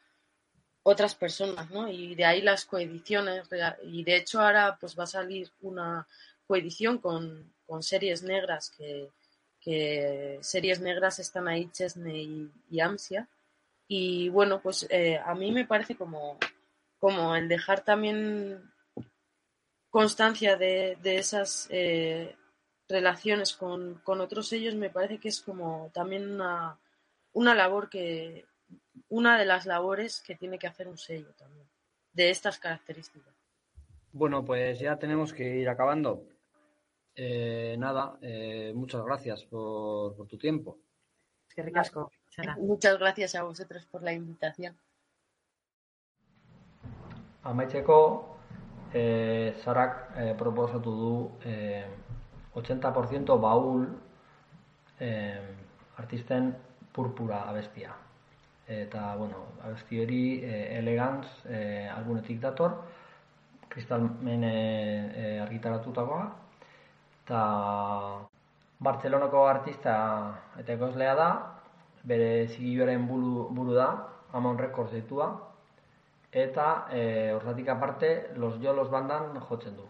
otras 0.82 1.14
personas, 1.14 1.70
¿no? 1.70 1.88
Y 1.88 2.14
de 2.14 2.24
ahí 2.24 2.40
las 2.40 2.64
coediciones 2.64 3.48
y 3.84 4.02
de 4.04 4.16
hecho 4.16 4.40
ahora 4.40 4.76
pues 4.80 4.98
va 4.98 5.04
a 5.04 5.08
salir 5.08 5.50
una 5.60 6.06
coedición 6.46 6.98
con, 6.98 7.52
series 7.80 8.24
negras 8.24 8.72
que, 8.76 9.10
series 10.40 10.80
negras 10.80 11.18
están 11.18 11.46
ahí 11.46 11.70
Chesney 11.70 12.50
y, 12.70 12.80
Amsia 12.80 13.28
y 13.86 14.28
bueno 14.30 14.60
pues 14.60 14.86
eh, 14.90 15.20
a 15.24 15.34
mí 15.34 15.52
me 15.52 15.66
parece 15.66 15.94
como 15.94 16.38
como 16.98 17.36
el 17.36 17.46
dejar 17.48 17.84
también 17.84 18.72
constancia 19.90 20.56
de, 20.56 20.96
de 21.02 21.18
esas 21.18 21.68
eh, 21.70 22.34
relaciones 22.90 23.54
con, 23.54 24.00
con, 24.04 24.20
otros 24.20 24.48
sellos 24.48 24.74
me 24.74 24.90
parece 24.90 25.18
que 25.18 25.28
es 25.28 25.40
como 25.40 25.90
también 25.94 26.30
una, 26.30 26.78
una 27.32 27.54
labor 27.54 27.88
que, 27.88 28.44
una 29.08 29.38
de 29.38 29.44
las 29.44 29.66
labores 29.66 30.20
que 30.20 30.34
tiene 30.34 30.58
que 30.58 30.66
hacer 30.66 30.88
un 30.88 30.98
sello 30.98 31.32
también, 31.38 31.66
de 32.12 32.30
estas 32.30 32.58
características. 32.58 33.34
Bueno, 34.12 34.44
pues 34.44 34.78
ya 34.78 34.96
tenemos 34.98 35.32
que 35.32 35.56
ir 35.58 35.68
acabando. 35.68 36.24
Eh, 37.14 37.76
nada, 37.78 38.18
eh, 38.22 38.72
muchas 38.74 39.04
gracias 39.04 39.44
por, 39.44 40.16
por, 40.16 40.26
tu 40.26 40.36
tiempo. 40.38 40.78
que 41.54 41.62
ricasco. 41.62 42.10
Muchas 42.58 42.98
gracias 42.98 43.34
a 43.34 43.42
vosotros 43.42 43.86
por 43.86 44.02
la 44.02 44.12
invitación. 44.12 44.76
Amaitzeko, 47.42 48.36
eh, 48.92 49.54
Sarak 49.64 50.12
eh, 50.16 50.34
proposatu 50.36 50.90
du 50.90 51.38
80% 52.54 53.36
baul 53.40 53.86
eh, 54.98 55.56
artisten 55.96 56.54
purpura 56.92 57.44
abestia. 57.48 57.94
Eta, 58.70 59.16
bueno, 59.16 59.44
abesti 59.64 60.00
hori 60.02 60.24
eh, 60.44 60.78
elegantz 60.78 61.26
eh, 61.48 61.88
albunetik 61.90 62.40
dator, 62.40 62.76
kristalmen 63.70 64.44
e, 64.44 64.54
e, 65.14 65.24
argitaratutakoa, 65.40 66.24
eta 67.22 67.40
Bartzelonako 68.80 69.44
artista 69.46 69.94
eta 70.58 70.74
ekoizlea 70.74 71.14
da, 71.14 71.28
bere 72.10 72.48
zigioaren 72.48 73.06
buru, 73.06 73.46
buru 73.54 73.76
da, 73.76 73.88
Amon 74.34 74.58
Records 74.58 74.92
ditua, 74.96 75.30
eta 76.32 76.66
e, 76.90 77.02
horretik 77.36 77.70
aparte, 77.70 78.12
Los 78.36 78.58
Jolos 78.62 78.90
bandan 78.90 79.38
jotzen 79.48 79.76
du. 79.78 79.86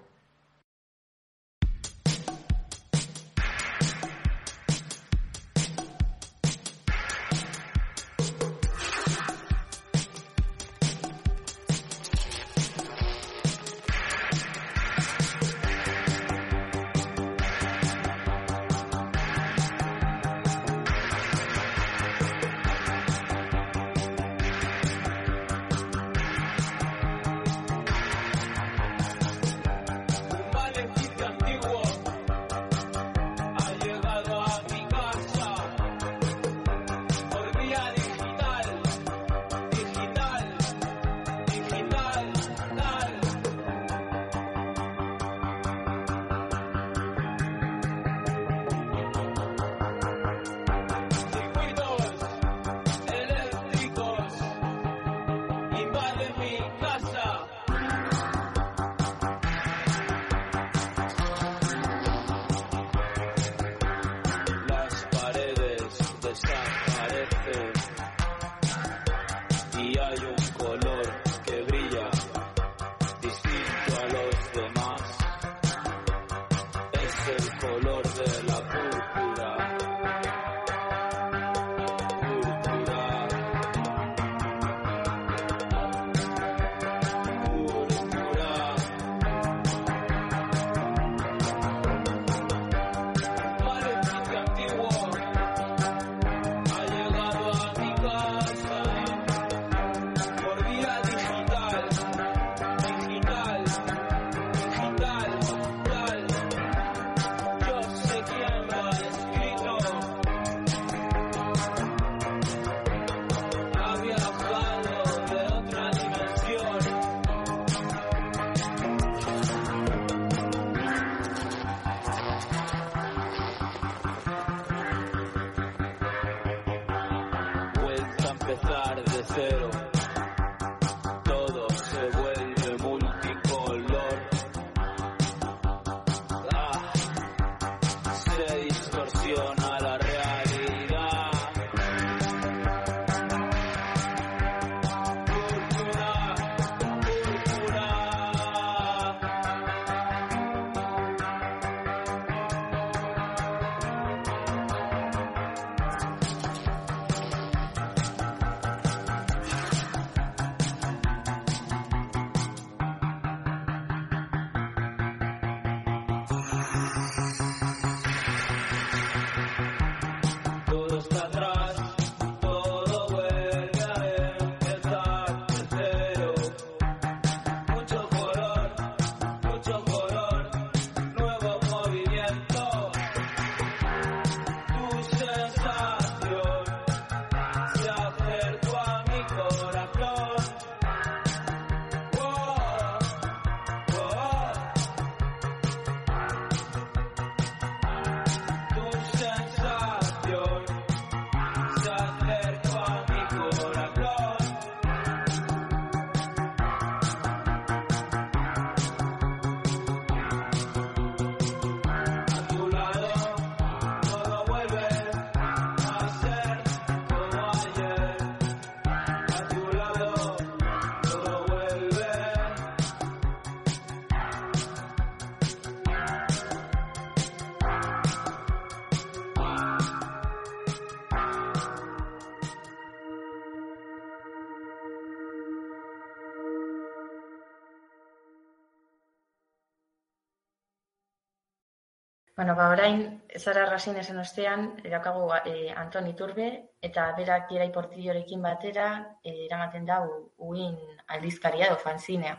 Bueno, 242.40 242.56
ba, 242.56 242.70
orain, 242.72 243.00
zara 243.36 243.66
rasin 243.68 243.98
esan 244.00 244.18
ostean, 244.22 244.62
erakagu 244.88 245.26
e, 245.44 245.74
Anton 245.76 246.06
Iturbe, 246.08 246.46
eta 246.88 247.02
berak 247.12 247.50
Ierai 247.52 247.66
Portillorekin 247.74 248.40
batera, 248.40 248.86
e, 249.22 249.34
eramaten 249.44 249.84
da 249.84 249.98
uin 250.46 250.78
aldizkaria 251.16 251.66
edo 251.66 251.76
fanzinea. 251.82 252.38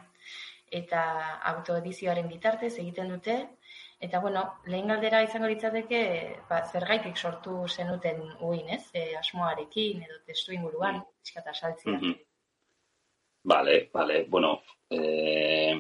Eta 0.80 1.04
autoedizioaren 1.52 2.32
bitartez 2.32 2.72
egiten 2.72 3.14
dute, 3.14 3.36
eta 4.08 4.24
bueno, 4.26 4.44
lehen 4.66 4.90
galdera 4.90 5.22
izango 5.28 5.52
litzateke, 5.54 6.02
ba, 6.50 6.64
zergaitik 6.66 7.22
sortu 7.22 7.60
zenuten 7.70 8.26
uin, 8.50 8.74
ez? 8.80 8.88
E, 8.98 9.06
asmoarekin 9.22 10.02
edo 10.08 10.20
testu 10.26 10.58
inguruan, 10.58 10.98
eskata 11.22 11.54
saltzia. 11.54 11.92
Mm 11.92 12.02
-hmm. 12.02 12.20
Vale, 13.54 13.78
vale, 13.94 14.26
bueno, 14.28 14.64
eh, 14.90 15.78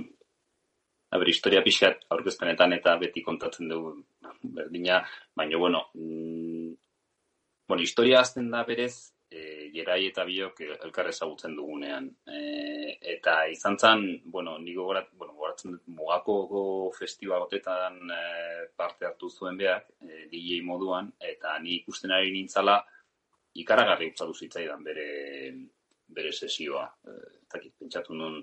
a 1.10 1.18
ber, 1.18 1.28
historia 1.28 1.66
pixat 1.66 2.06
aurkezpenetan 2.10 2.74
eta 2.74 2.98
beti 2.98 3.26
kontatzen 3.26 3.68
dugu 3.68 3.98
berdina, 4.44 5.02
baina, 5.36 5.58
bueno, 5.58 5.88
mm, 5.94 6.74
bueno, 7.68 7.84
historia 7.84 8.20
azten 8.22 8.50
da 8.52 8.64
berez, 8.64 9.14
e, 9.32 9.70
jerai 9.74 10.02
eta 10.10 10.26
biok 10.28 10.60
elkar 10.68 11.08
ezagutzen 11.10 11.56
dugunean. 11.56 12.10
E, 12.28 12.98
eta 13.16 13.46
izan 13.52 13.78
zen, 13.80 14.06
bueno, 14.26 14.58
niko 14.60 14.90
gorat, 14.90 15.12
bueno, 15.18 15.34
goratzen 15.40 15.78
dut, 15.78 15.84
mugako 15.88 16.92
festibagotetan 16.98 18.02
e, 18.12 18.24
parte 18.76 19.08
hartu 19.08 19.30
zuen 19.30 19.58
behar, 19.58 19.86
e, 20.04 20.26
DJ 20.32 20.62
moduan, 20.68 21.14
eta 21.34 21.58
ni 21.64 21.78
ikusten 21.80 22.12
ari 22.12 22.34
nintzala, 22.36 22.82
ikaragarri 23.62 24.12
utzatu 24.12 24.36
zitzaidan 24.36 24.84
bere, 24.84 25.08
bere 26.12 26.34
sesioa. 26.36 26.86
E, 27.08 27.18
eta 27.46 27.64
pentsatu 27.80 28.18
nun, 28.18 28.42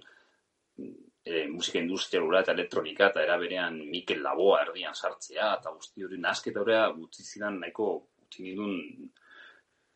e, 1.24 1.46
musika 1.48 1.78
industrialura 1.78 2.42
eta 2.44 2.54
elektronika, 2.56 3.08
eta 3.10 3.22
eraberean 3.24 3.78
Mikel 3.90 4.22
Laboa 4.22 4.62
erdian 4.66 4.94
sartzea, 4.94 5.54
eta 5.60 5.72
guzti 5.74 6.06
hori 6.06 6.20
nasketa 6.22 6.62
horrea 6.62 6.88
utzi 6.92 7.24
zidan 7.24 7.60
nahiko 7.62 7.90
utzi 8.24 8.46
nindun 8.46 9.10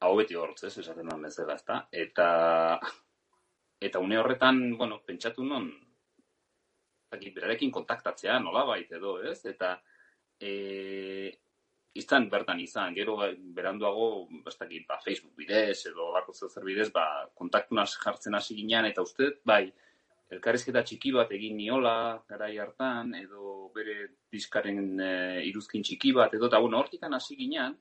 hau 0.02 0.16
beti 0.18 0.36
hortz, 0.38 0.64
ez, 0.66 0.74
esaten 0.82 1.08
duan 1.08 1.22
bezala, 1.28 1.56
ezta? 1.60 1.78
Eta, 1.92 2.26
eta 3.80 4.02
une 4.02 4.18
horretan, 4.18 4.62
bueno, 4.78 5.00
pentsatu 5.06 5.44
non, 5.46 5.68
zaki, 7.12 7.30
berarekin 7.36 7.70
kontaktatzea, 7.70 8.38
nola 8.42 8.64
baita 8.66 8.98
edo, 8.98 9.18
ez? 9.22 9.38
Eta, 9.46 9.76
e, 10.40 11.30
izan 11.98 12.28
bertan 12.32 12.60
izan, 12.60 12.96
gero 12.96 13.18
beranduago, 13.56 14.26
bastakit, 14.44 14.86
ba, 14.88 14.98
Facebook 15.04 15.36
bidez, 15.38 15.84
edo 15.92 16.10
bako 16.16 16.34
zer 16.34 16.64
bidez, 16.66 16.88
ba, 16.94 17.06
kontaktuna 17.38 17.84
jartzen 17.86 18.34
hasi 18.38 18.56
ginean, 18.58 18.88
eta 18.88 19.04
uste, 19.04 19.34
bai, 19.44 19.66
elkarrizketa 20.32 20.82
txiki 20.86 21.12
bat 21.12 21.32
egin 21.36 21.56
niola, 21.60 21.94
garai 22.28 22.56
hartan, 22.58 23.14
edo 23.18 23.70
bere 23.74 23.96
diskaren 24.32 25.00
e, 25.00 25.14
iruzkin 25.48 25.84
txiki 25.84 26.12
bat, 26.16 26.34
edo, 26.34 26.48
eta, 26.48 26.60
bueno, 26.64 26.80
hortikan 26.80 27.14
hasi 27.14 27.36
ginean, 27.36 27.76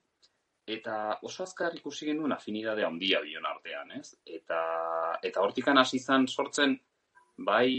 eta 0.68 1.18
oso 1.28 1.44
azkar 1.44 1.76
ikusi 1.76 2.08
genuen 2.12 2.36
afinidadea 2.36 2.88
handia 2.88 3.22
bion 3.24 3.48
artean, 3.50 3.92
ez? 3.98 4.14
Eta 4.26 4.62
eta 5.24 5.42
hortikan 5.42 5.78
hasi 5.82 5.98
izan 5.98 6.28
sortzen 6.28 6.78
bai 7.38 7.72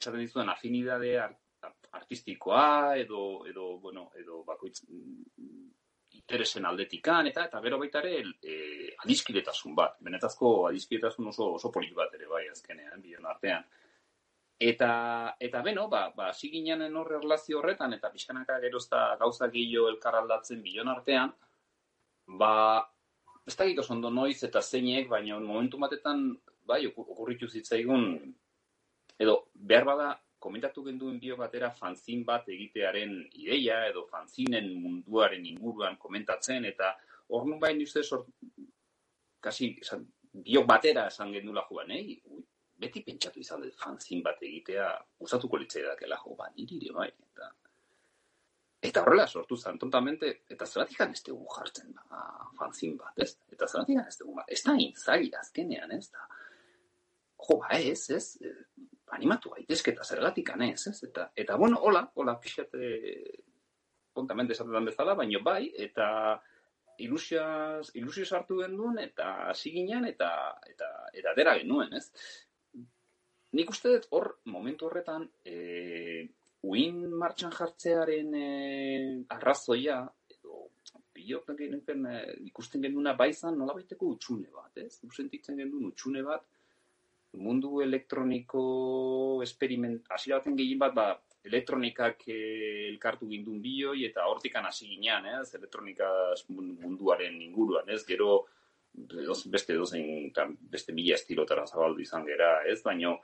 esaten 0.00 0.20
dizuen 0.22 0.48
afinidade 0.48 1.12
artistikoa 1.92 2.96
edo 2.96 3.44
edo 3.50 3.76
bueno, 3.84 4.10
edo 4.16 4.42
bakoitz 4.48 4.80
interesen 6.30 6.66
aldetikan 6.66 7.26
eta 7.26 7.44
eta 7.48 7.60
gero 7.64 7.78
baita 7.80 7.98
ere 8.04 8.22
e, 8.22 8.56
adiskidetasun 9.02 9.74
bat, 9.74 9.96
benetazko 10.06 10.68
adiskidetasun 10.68 11.26
oso 11.32 11.48
oso 11.56 11.70
polit 11.74 11.94
bat 11.94 12.14
ere 12.14 12.28
bai 12.30 12.46
azkenean 12.52 13.02
bion 13.02 13.26
artean. 13.26 13.64
Eta, 14.60 14.90
eta 15.40 15.62
beno, 15.64 15.88
ba, 15.88 16.10
ba, 16.14 16.30
siginen 16.36 16.96
horre 17.00 17.16
erlazio 17.16 17.58
horretan, 17.58 17.94
eta 17.96 18.10
pixkanaka 18.12 18.58
gerozta 18.60 19.16
gauza 19.18 19.48
gehiago 19.48 19.88
elkar 19.88 20.18
aldatzen 20.18 20.60
bilon 20.62 20.90
artean, 20.92 21.32
ba, 22.38 22.52
ez 23.48 23.56
da 23.56 23.66
oso 23.80 23.94
ondo 23.94 24.10
noiz 24.10 24.42
eta 24.44 24.60
zeinek, 24.60 25.08
baina 25.08 25.40
momentu 25.40 25.80
batetan, 25.80 26.26
bai, 26.68 26.84
okurritu 26.86 27.48
zitzaigun, 27.48 28.04
edo, 29.18 29.38
behar 29.54 29.88
bada, 29.88 30.10
komentatu 30.40 30.84
genduen 30.86 31.18
bio 31.20 31.36
batera 31.36 31.70
fanzin 31.76 32.24
bat 32.24 32.48
egitearen 32.48 33.12
ideia, 33.32 33.84
edo 33.90 34.06
fanzinen 34.10 34.72
munduaren 34.82 35.46
inguruan 35.46 35.98
komentatzen, 36.00 36.64
eta 36.72 36.94
hor 37.28 37.46
nun 37.46 37.60
bain 37.60 37.82
uste 37.82 38.02
sort, 38.02 38.28
kasi, 39.40 39.74
bio 40.32 40.64
batera 40.66 41.06
esan 41.12 41.32
gendula 41.36 41.66
joan, 41.68 41.92
eh? 41.96 42.04
beti 42.80 43.02
pentsatu 43.04 43.42
izan 43.42 43.64
dut 43.66 43.76
fanzin 43.76 44.22
bat 44.24 44.40
egitea 44.42 44.86
usatuko 45.26 45.58
litzei 45.60 45.82
dakela 45.84 46.16
jo, 46.22 46.34
ba, 46.38 46.48
niri 46.56 46.88
bai, 46.96 47.10
eta 47.10 47.50
eta 48.88 49.02
horrela 49.04 49.26
sortu 49.28 49.58
zen, 49.60 49.78
tontamente, 49.78 50.30
eta 50.48 50.66
zeratik 50.66 51.02
ez 51.04 51.22
dugu 51.26 51.44
jartzen 51.52 51.92
ba, 52.08 52.22
fanzin 52.56 52.96
bat, 52.96 53.12
ez? 53.20 53.34
Eta 53.52 53.68
zeratik 53.68 54.00
ez 54.06 54.16
dugu, 54.22 54.38
ba, 54.38 54.46
ez 54.48 54.62
da 54.64 54.76
inzai 54.80 55.28
azkenean, 55.42 55.92
ez 55.92 56.08
da, 56.08 56.24
jo, 57.44 57.58
ba, 57.60 57.76
ez, 57.76 58.08
ez, 58.16 58.38
animatu 59.16 59.54
gaitezke 59.56 59.94
eta 59.94 60.04
zergatik 60.04 60.52
ez, 60.68 60.86
ez? 60.86 61.02
Eta, 61.04 61.30
eta 61.34 61.56
bueno, 61.56 61.78
hola, 61.82 62.10
hola, 62.14 62.38
pixate, 62.40 63.40
tontamente 64.12 64.52
esatetan 64.52 64.84
bezala, 64.84 65.14
baino 65.14 65.40
bai, 65.42 65.72
eta 65.76 66.40
ilusioz, 66.98 67.90
ilusio 67.94 68.24
sartu 68.24 68.60
genduen, 68.60 68.98
eta 68.98 69.48
hasi 69.50 69.72
ginen, 69.72 70.04
eta, 70.04 70.30
eta, 70.68 70.88
eta 71.12 71.34
dera 71.34 71.56
genuen, 71.58 71.94
ez? 71.96 72.10
nik 73.56 73.70
uste 73.72 73.94
dut 73.96 74.06
hor, 74.14 74.28
momentu 74.52 74.86
horretan, 74.86 75.26
e, 75.44 76.26
uin 76.70 77.00
martxan 77.18 77.54
jartzearen 77.56 78.34
e, 78.36 78.46
arrazoia, 79.36 80.04
edo, 80.36 80.68
bilok 81.16 81.50
ikusten 82.46 82.84
genuna 82.86 83.16
baizan 83.18 83.58
nola 83.58 83.74
baiteko 83.74 84.12
utxune 84.14 84.50
bat, 84.54 84.70
ez? 84.78 85.00
Usentitzen 85.08 85.58
genuen 85.58 85.88
utxune 85.90 86.22
bat, 86.26 86.46
mundu 87.38 87.80
elektroniko 87.84 88.62
experiment, 89.44 90.02
hasi 90.10 90.32
baten 90.34 90.56
gehien 90.58 90.78
bat, 90.78 90.94
ba, 90.94 91.08
elektronikak 91.46 92.26
e, 92.28 92.38
elkartu 92.90 93.28
gindun 93.30 93.60
bioi, 93.62 94.04
eta 94.08 94.26
hortikan 94.28 94.66
hasi 94.66 94.88
ginean, 94.90 95.26
ez? 95.38 95.54
Elektronika 95.56 96.08
munduaren 96.50 97.38
inguruan, 97.40 97.88
ez? 97.88 98.02
Gero, 98.08 98.46
beste 99.46 99.76
dozen, 99.78 100.32
beste 100.60 100.92
mila 100.92 101.14
estilotara 101.14 101.66
zabaldu 101.66 102.02
izan 102.02 102.26
gera, 102.26 102.56
ez? 102.68 102.80
Baina, 102.84 103.14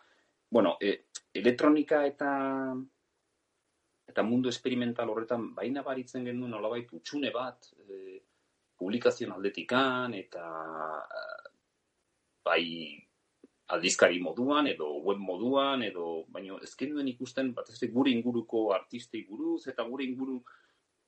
bueno, 0.50 0.76
e, 0.80 1.09
elektronika 1.34 2.04
eta 2.07 2.30
eta 4.07 4.22
mundu 4.22 4.48
esperimental 4.48 5.11
horretan 5.11 5.48
baina 5.54 5.82
baritzen 5.82 6.24
genuen 6.24 6.52
nolabait 6.54 6.92
utxune 6.94 7.32
bat 7.34 7.66
e, 7.82 8.20
publikazioan 8.78 9.34
aldetikan 9.34 10.14
eta 10.14 10.44
bai 12.46 12.62
aldizkari 13.74 14.20
moduan 14.22 14.68
edo 14.70 14.88
web 15.02 15.18
moduan 15.18 15.82
edo 15.82 16.24
baino 16.28 16.60
ez 16.62 16.74
genuen 16.78 17.08
ikusten 17.08 17.52
bat 17.54 17.70
ez 17.70 17.90
gure 17.90 18.10
inguruko 18.10 18.72
artistei 18.74 19.24
buruz 19.28 19.66
eta 19.66 19.82
gure 19.88 20.04
inguru 20.04 20.38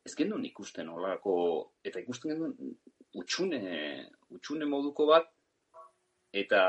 ez 0.05 0.15
genuen 0.19 0.45
ikusten 0.45 0.89
holako 0.89 1.37
eta 1.85 2.01
ikusten 2.01 2.35
genuen 2.35 2.77
utxune 3.15 3.63
utxune 4.35 4.67
moduko 4.67 5.07
bat 5.07 5.31
eta 6.33 6.63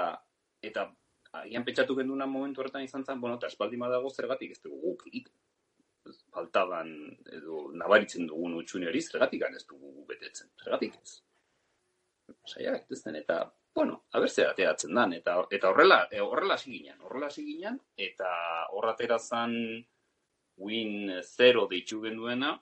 eta 0.62 0.90
agian 1.32 1.66
pentsatu 1.66 1.96
genduna 1.96 2.26
momentu 2.26 2.62
horretan 2.62 2.84
izan 2.84 3.06
zen, 3.06 3.22
bueno, 3.22 3.38
eta 3.38 3.48
espaldi 3.48 3.78
dago 3.78 4.10
zergatik 4.10 4.52
ez 4.52 4.62
dugu 4.62 4.82
guk 4.82 5.08
egiten. 5.08 5.34
Faltaban, 6.34 6.90
edo, 7.38 7.70
nabaritzen 7.74 8.28
dugun 8.28 8.56
utxune 8.58 8.88
hori, 8.88 9.02
zergatik 9.02 9.42
ez 9.44 9.66
dugu 9.68 10.06
betetzen. 10.08 10.50
Zergatik 10.64 10.96
ez. 11.02 11.22
Saia, 12.46 12.76
ez 12.90 13.02
den, 13.04 13.16
eta, 13.16 13.52
bueno, 13.76 14.04
haber 14.12 14.30
ateratzen 14.48 14.96
dan, 14.96 15.14
eta, 15.14 15.38
eta 15.52 15.70
horrela, 15.70 16.08
e, 16.12 16.20
horrela 16.22 16.56
hasi 16.56 16.72
ginen, 16.72 17.00
horrela 17.02 17.28
hasi 17.28 17.46
ginen, 17.46 17.80
eta 17.96 18.32
horratera 18.72 19.20
zen 19.20 19.86
win 20.58 21.22
zero 21.24 21.68
deitu 21.68 22.02
genduena, 22.02 22.58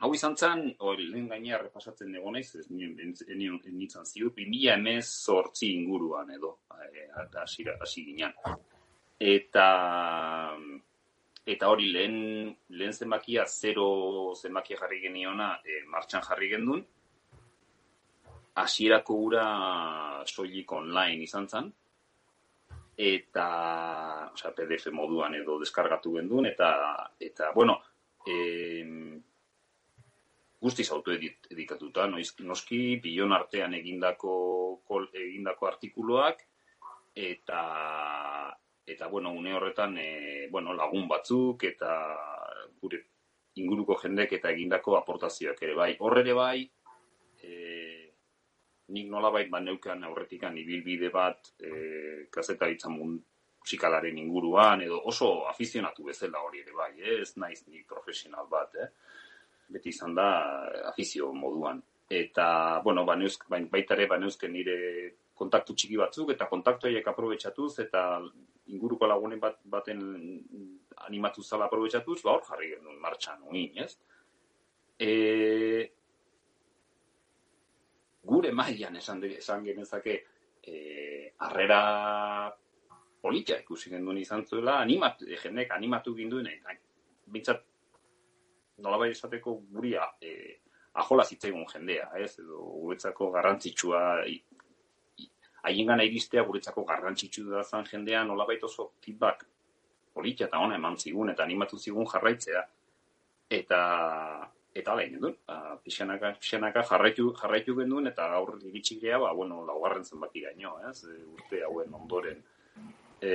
Hau 0.00 0.14
izan 0.16 0.32
zen, 0.32 0.62
hori, 0.88 1.10
lehen 1.12 1.26
gainea 1.28 1.58
repasatzen 1.60 2.14
dugu 2.14 2.30
naiz, 2.32 2.46
ez 2.56 2.70
nintzen 2.72 4.06
ziur, 4.08 4.30
bi 4.32 4.46
mila 4.48 4.78
emez 4.78 5.04
sortzi 5.04 5.74
inguruan 5.74 6.30
edo, 6.32 6.54
e, 6.72 7.04
hasi 7.42 8.04
ginean. 8.06 8.32
Eta, 9.20 9.66
eta 11.54 11.68
hori 11.68 11.90
lehen, 11.92 12.16
lehen 12.80 12.96
zenbakia, 12.96 13.44
zero 13.44 13.90
zenbakia 14.40 14.80
jarri 14.80 15.02
geniona, 15.04 15.50
e, 15.66 15.82
martxan 15.92 16.24
jarri 16.30 16.48
gendun, 16.54 16.80
hasierako 18.62 19.16
gura 19.24 19.44
soilik 20.26 20.72
online 20.72 21.24
izan 21.24 21.48
zen, 21.48 21.70
eta, 23.00 23.46
osea, 24.34 24.52
PDF 24.56 24.92
moduan 24.92 25.34
edo 25.38 25.58
deskargatu 25.60 26.14
gendun, 26.18 26.46
eta, 26.50 26.70
eta, 27.20 27.50
bueno, 27.54 27.78
eh, 28.26 28.84
guztiz 30.60 30.90
autoedikatuta, 30.92 32.06
noski, 32.10 32.82
bilon 33.02 33.32
artean 33.32 33.74
egindako, 33.78 34.34
egindako 35.12 35.66
artikuluak, 35.66 36.44
eta, 37.14 37.62
eta 38.86 39.08
bueno, 39.08 39.30
une 39.32 39.54
horretan, 39.54 39.96
e, 39.98 40.48
bueno, 40.50 40.74
lagun 40.74 41.08
batzuk, 41.08 41.64
eta 41.64 41.94
gure 42.82 43.04
inguruko 43.60 43.96
jendek 44.02 44.36
eta 44.38 44.50
egindako 44.52 44.96
aportazioak 44.98 45.62
ere 45.62 45.74
bai. 45.74 45.90
Horre 45.98 46.22
ere 46.24 46.34
bai, 46.36 46.58
nik 48.90 49.08
nola 49.10 49.30
bai, 49.30 49.46
ba, 49.50 49.60
neukan 49.62 50.04
aurretikan 50.08 50.56
ibilbide 50.58 51.10
bat, 51.14 51.52
e, 51.62 52.26
kazetaritza 52.32 52.90
musikalaren 52.90 54.18
inguruan, 54.18 54.82
edo 54.86 55.00
oso 55.10 55.46
afizionatu 55.50 56.08
bezala 56.10 56.42
hori 56.42 56.62
ere 56.64 56.74
bai, 56.76 56.92
eh? 56.98 57.20
ez 57.22 57.36
naiz 57.38 57.62
ni 57.68 57.84
profesional 57.86 58.48
bat, 58.50 58.74
eh? 58.74 58.90
beti 59.70 59.92
izan 59.94 60.14
da 60.18 60.28
afizio 60.90 61.32
moduan. 61.32 61.82
Eta, 62.10 62.80
bueno, 62.82 63.04
ba, 63.06 63.14
bain, 63.48 63.68
baita 63.70 63.94
ere, 63.94 64.08
ba, 64.10 64.18
nire 64.18 64.78
kontaktu 65.38 65.74
txiki 65.74 65.96
batzuk, 65.96 66.32
eta 66.34 66.48
kontaktu 66.50 66.88
horiek 66.88 67.06
aprobetsatuz, 67.06 67.78
eta 67.86 68.20
inguruko 68.70 69.06
lagunen 69.06 69.40
bat, 69.40 69.60
baten 69.64 70.02
animatu 71.06 71.42
zala 71.42 71.70
aprobetsatuz, 71.70 72.20
ba, 72.24 72.34
hor 72.34 72.44
jarri 72.48 72.74
genuen 72.74 72.98
martxan, 73.00 73.46
uin, 73.46 73.78
ez? 73.78 73.94
E, 75.00 75.10
gure 78.22 78.52
mailan 78.52 78.96
esan, 78.96 79.22
esan 79.24 79.64
genezake 79.64 80.16
e, 80.62 81.32
arrera 81.46 82.52
politia 83.20 83.58
ikusi 83.60 83.90
genduen 83.90 84.18
izan 84.20 84.46
zuela, 84.46 84.78
animatu, 84.80 85.26
jendeek 85.42 85.72
animatu 85.76 86.14
ginduen, 86.16 86.48
bintzat 87.26 87.64
nolabait 88.80 89.12
esateko 89.12 89.58
guria 89.72 90.06
e, 90.20 90.60
ajola 91.00 91.24
zitzaigun 91.24 91.66
jendea, 91.68 92.10
ez, 92.18 92.38
edo 92.40 92.64
guretzako 92.80 93.30
garrantzitsua 93.34 94.00
haien 95.62 95.86
gana 95.86 96.04
iristea 96.08 96.42
guretzako 96.48 96.84
garrantzitsu 96.88 97.44
da 97.50 97.62
zan 97.62 97.84
jendea 97.84 98.24
nolabait 98.24 98.62
oso 98.64 98.92
feedback 99.04 99.44
politia 100.14 100.46
eta 100.46 100.58
ona 100.58 100.76
eman 100.80 100.96
zigun 100.98 101.30
eta 101.30 101.44
animatu 101.44 101.78
zigun 101.78 102.08
jarraitzea. 102.08 102.62
Eta 103.50 103.80
eta 104.74 104.94
lehen 104.94 105.16
edun, 105.18 105.34
pixanaka, 105.84 106.32
pixanaka 106.38 106.84
jarraitu, 106.86 107.32
jarraitu 107.40 107.74
genduen 107.78 108.06
eta 108.10 108.28
gaur 108.30 108.56
iritsi 108.62 109.00
geha, 109.00 109.18
ba, 109.18 109.32
bueno, 109.34 109.64
laugarren 109.66 110.04
zenbaki 110.04 110.44
gaino, 110.46 110.76
ez, 110.88 111.02
urte 111.34 111.62
hauen 111.66 111.94
ondoren. 111.94 112.42
E, 113.20 113.32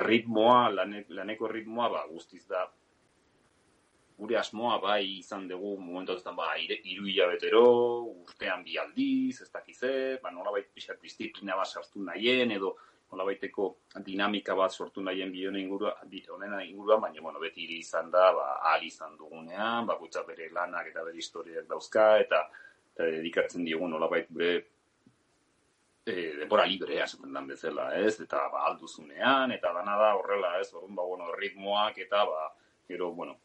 erritmoa, 0.00 0.70
lane, 0.74 1.04
laneko 1.08 1.48
erritmoa, 1.48 1.88
ba, 1.94 2.06
guztiz 2.10 2.42
da, 2.50 2.66
gure 4.18 4.36
asmoa 4.38 4.76
bai 4.82 5.18
izan 5.18 5.48
dugu 5.50 5.76
momentu 5.80 6.14
ez 6.14 6.22
ba, 6.36 6.52
iru 6.58 7.06
hilabetero, 7.06 7.62
urtean 8.26 8.62
bi 8.64 8.78
aldiz, 8.78 9.40
ez 9.42 9.50
dakize, 9.50 10.18
ba, 10.22 10.30
nola 10.30 10.52
baita 10.54 10.70
pixat 10.74 11.00
disiplina 11.02 11.56
bat 11.56 11.70
sartu 11.70 12.02
nahien, 12.02 12.50
edo 12.50 12.76
nola 13.12 13.26
baiteko 13.28 13.68
dinamika 14.06 14.54
bat 14.56 14.72
sortu 14.72 15.02
nahien 15.04 15.32
bi 15.32 15.46
honen 15.46 15.62
ingurua, 15.62 15.94
honena 16.34 16.62
ingurua, 16.64 16.98
baina 17.00 17.20
bueno, 17.20 17.40
beti 17.40 17.64
iri 17.64 17.78
izan 17.84 18.10
da, 18.10 18.30
ba, 18.32 18.46
ahal 18.62 18.84
izan 18.88 19.16
dugunean, 19.16 19.86
ba, 19.86 19.98
bere 20.26 20.48
lanak 20.50 20.88
eta 20.88 21.04
bere 21.04 21.18
historiak 21.18 21.68
dauzka, 21.68 22.18
eta, 22.18 22.42
eta 22.94 23.10
dedikatzen 23.18 23.64
diogun 23.64 23.90
nola 23.90 24.08
baita 24.08 24.32
bere 24.32 24.62
e, 26.06 26.34
denbora 26.38 26.66
librea 26.66 27.04
esaten 27.04 27.32
dan 27.32 27.46
bezala, 27.46 27.92
ez? 27.98 28.18
Eta 28.20 28.48
ba 28.52 28.66
alduzunean 28.70 29.52
eta 29.54 29.72
dana 29.76 29.96
da 29.98 30.12
horrela, 30.18 30.58
ez? 30.60 30.72
Orrun 30.74 30.94
ba 30.96 31.06
bueno, 31.06 31.30
ritmoak 31.36 31.98
eta 31.98 32.24
ba 32.26 32.48
gero 32.88 33.12
bueno, 33.12 33.38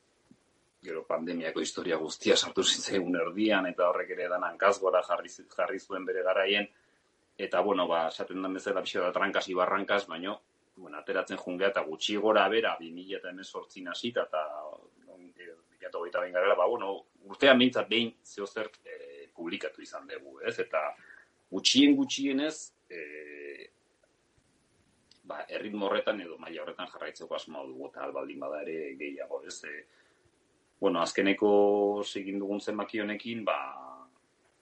gero 0.83 1.03
pandemiako 1.05 1.61
historia 1.61 1.97
guztia 1.97 2.35
sartu 2.35 2.63
zitzaigun 2.63 3.15
erdian 3.15 3.67
eta 3.67 3.89
horrek 3.89 4.11
ere 4.17 4.27
danan 4.29 4.57
kasgora 4.57 5.03
jarri 5.03 5.29
jarri 5.29 5.79
zuen 5.79 6.05
bere 6.05 6.23
garaien 6.23 6.67
eta 7.37 7.61
bueno, 7.61 7.87
ba, 7.87 8.07
esaten 8.09 8.41
den 8.41 8.53
bezala 8.57 8.81
pixo 8.81 9.01
da 9.01 9.11
trankasi 9.13 9.53
barrankaz, 9.53 10.05
baino, 10.07 10.39
bueno, 10.75 10.97
ateratzen 10.97 11.37
jungea 11.37 11.69
eta 11.73 11.83
gutxi 11.85 12.17
gora 12.17 12.47
bera, 12.49 12.75
2000 12.79 13.17
eta 13.19 13.29
emezortzin 13.29 13.87
hasita 13.93 14.25
eta 14.25 14.43
bilatu 15.87 16.03
gaita 16.03 16.21
behin 16.21 16.33
garela, 16.33 16.55
ba, 16.55 16.65
bueno, 16.67 17.05
urtean 17.25 17.57
behintzat 17.57 17.89
behin 17.89 18.13
zeo 18.23 18.45
zer 18.45 18.69
e, 18.85 19.27
publikatu 19.35 19.81
izan 19.81 20.07
dugu, 20.07 20.39
ez? 20.41 20.57
Eta 20.59 20.95
gutxien 21.51 21.95
gutxienez, 21.95 22.73
e, 22.89 23.69
ba, 25.23 25.45
erritmo 25.49 25.87
horretan 25.87 26.21
edo 26.21 26.37
maila 26.37 26.63
horretan 26.63 26.89
jarraitzeko 26.91 27.35
asmoa 27.35 27.65
dugu 27.67 27.89
eta 27.91 28.03
albaldin 28.03 28.39
bada 28.39 28.61
ere 28.61 28.95
gehiago, 28.99 29.43
ez? 29.45 29.63
E, 29.63 29.85
bueno, 30.79 31.01
azkeneko 31.01 32.03
segin 32.03 32.39
dugun 32.39 32.59
zenbaki 32.59 33.01
honekin, 33.01 33.45
ba, 33.45 33.57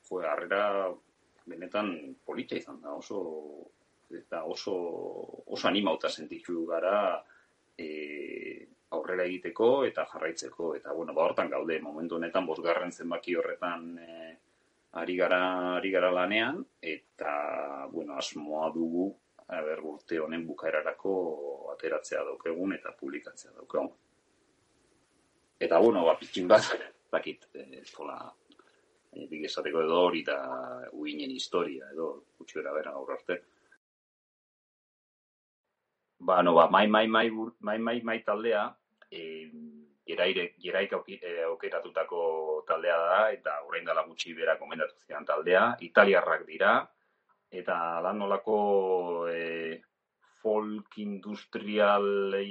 jo, 0.09 0.21
harrera 0.21 0.91
benetan 1.45 2.15
politia 2.25 2.57
izan 2.57 2.81
da, 2.81 2.93
oso 2.93 3.19
eta 4.15 4.43
oso 4.43 4.75
oso 5.45 5.67
animauta 5.67 6.09
sentitu 6.09 6.65
gara 6.69 7.23
e, 7.77 7.87
aurrera 8.95 9.25
egiteko 9.25 9.69
eta 9.85 10.05
jarraitzeko 10.11 10.75
eta 10.77 10.93
bueno, 10.93 11.13
ba 11.13 11.25
hortan 11.25 11.49
gaude 11.49 11.79
momentu 11.81 12.15
honetan 12.15 12.45
bosgarren 12.45 12.91
zenbaki 12.91 13.35
horretan 13.35 13.97
e, 13.97 14.37
ari 15.01 15.17
gara 15.17 15.41
ari 15.75 15.91
gara 15.91 16.11
lanean 16.11 16.63
eta 16.81 17.87
bueno, 17.91 18.15
asmoa 18.15 18.69
dugu 18.73 19.09
aber 19.47 19.81
urte 19.83 20.19
honen 20.19 20.45
bukaerarako 20.47 21.15
ateratzea 21.75 22.23
daukegun 22.25 22.73
eta 22.73 22.93
publikatzea 22.99 23.51
daukegun. 23.51 23.91
Eta 25.59 25.79
bueno, 25.79 26.03
ba 26.05 26.15
pitxin 26.19 26.47
bat, 26.47 26.65
dakit, 27.15 27.45
e, 27.53 27.83
nik 29.15 29.45
esateko 29.49 29.83
edo 29.85 29.99
hori 30.07 30.23
da 30.27 30.37
uinen 30.93 31.31
historia, 31.31 31.89
edo 31.93 32.09
gutxi 32.39 32.59
bera 32.59 32.73
bera 32.75 32.93
gaur 32.97 33.13
arte. 33.15 33.39
Ba, 36.25 36.41
no, 36.43 36.55
ba, 36.57 36.67
mai, 36.71 36.87
mai, 36.87 37.07
mai, 37.07 37.29
mai, 37.59 37.77
mai, 37.77 37.99
mai 38.01 38.19
taldea, 38.27 38.65
e, 39.11 39.21
geraire, 40.07 40.45
geraik 40.61 40.93
aukeratutako 40.95 42.21
taldea 42.67 42.97
da, 42.97 43.19
eta 43.35 43.57
orain 43.67 43.85
dela 43.85 44.05
gutxi 44.07 44.33
bera 44.37 44.57
komendatu 44.59 44.97
zidan 45.01 45.25
taldea, 45.25 45.65
italiarrak 45.89 46.45
dira, 46.47 46.77
eta 47.51 47.77
lan 48.05 48.19
nolako 48.23 48.57
e, 49.31 49.81
folk 50.41 50.97
industrial 51.01 52.37
e, 52.37 52.45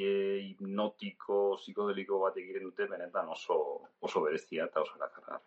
hipnotiko, 0.49 1.57
psikodeliko 1.61 2.21
bat 2.25 2.39
egiren 2.43 2.69
dute, 2.71 2.89
benetan 2.91 3.31
oso, 3.37 3.59
oso 4.01 4.25
berezia 4.27 4.69
eta 4.71 4.83
oso 4.83 4.99
lakargarri. 5.01 5.47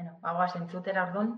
Bueno, 0.00 0.16
bagoaz 0.22 0.54
entzutera 0.56 1.02
orduan. 1.06 1.32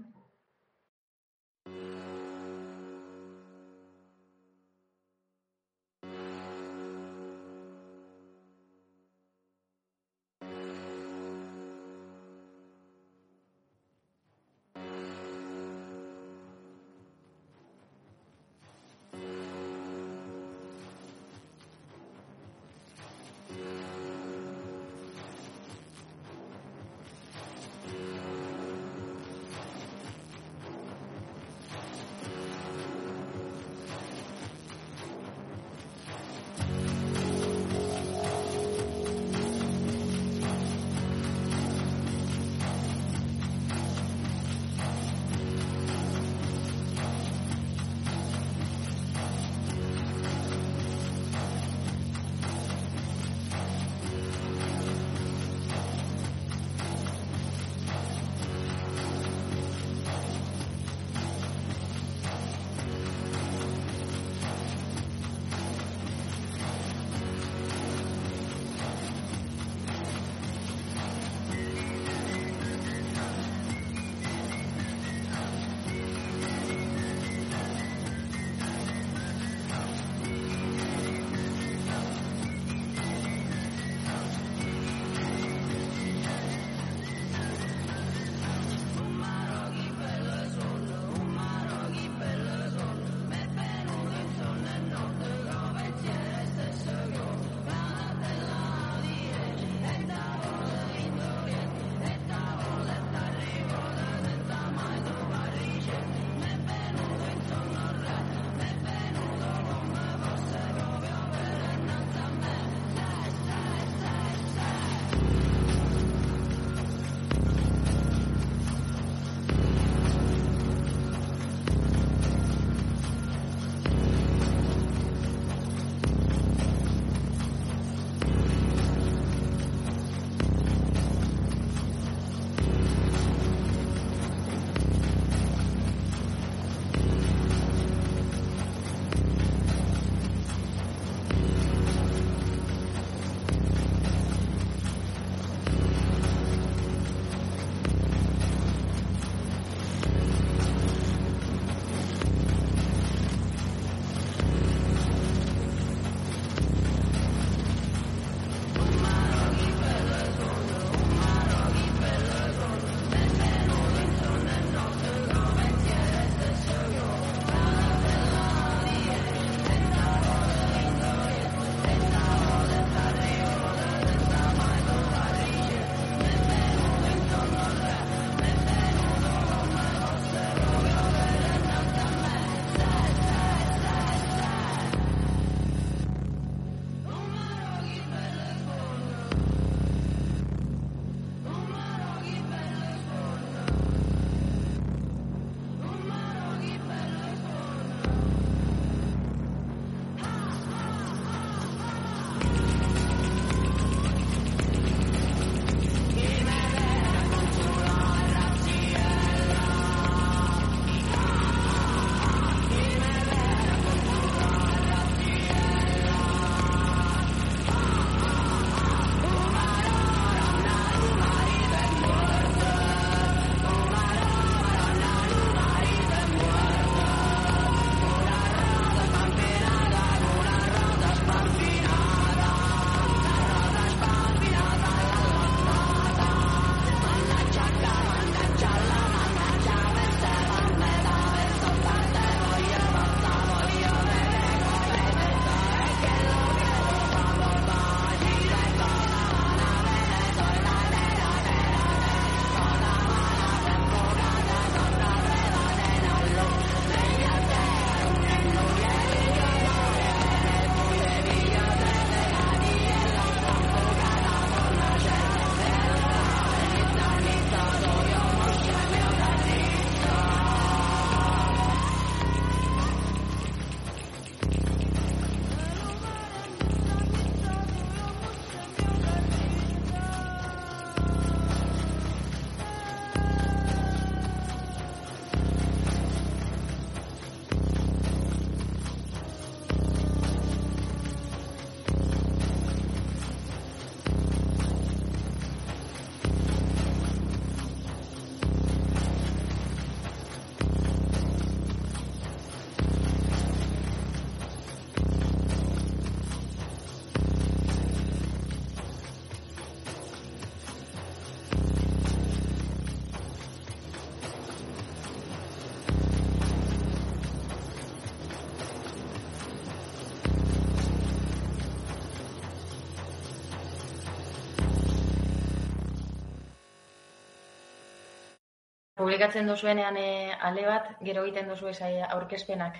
Publikatzen 329.12 329.44
duzuenean 329.46 329.96
e, 330.00 330.32
ale 330.40 330.62
bat, 330.64 330.86
gero 331.04 331.22
egiten 331.26 331.50
duzu 331.50 331.68
aurkezpenak? 331.68 332.78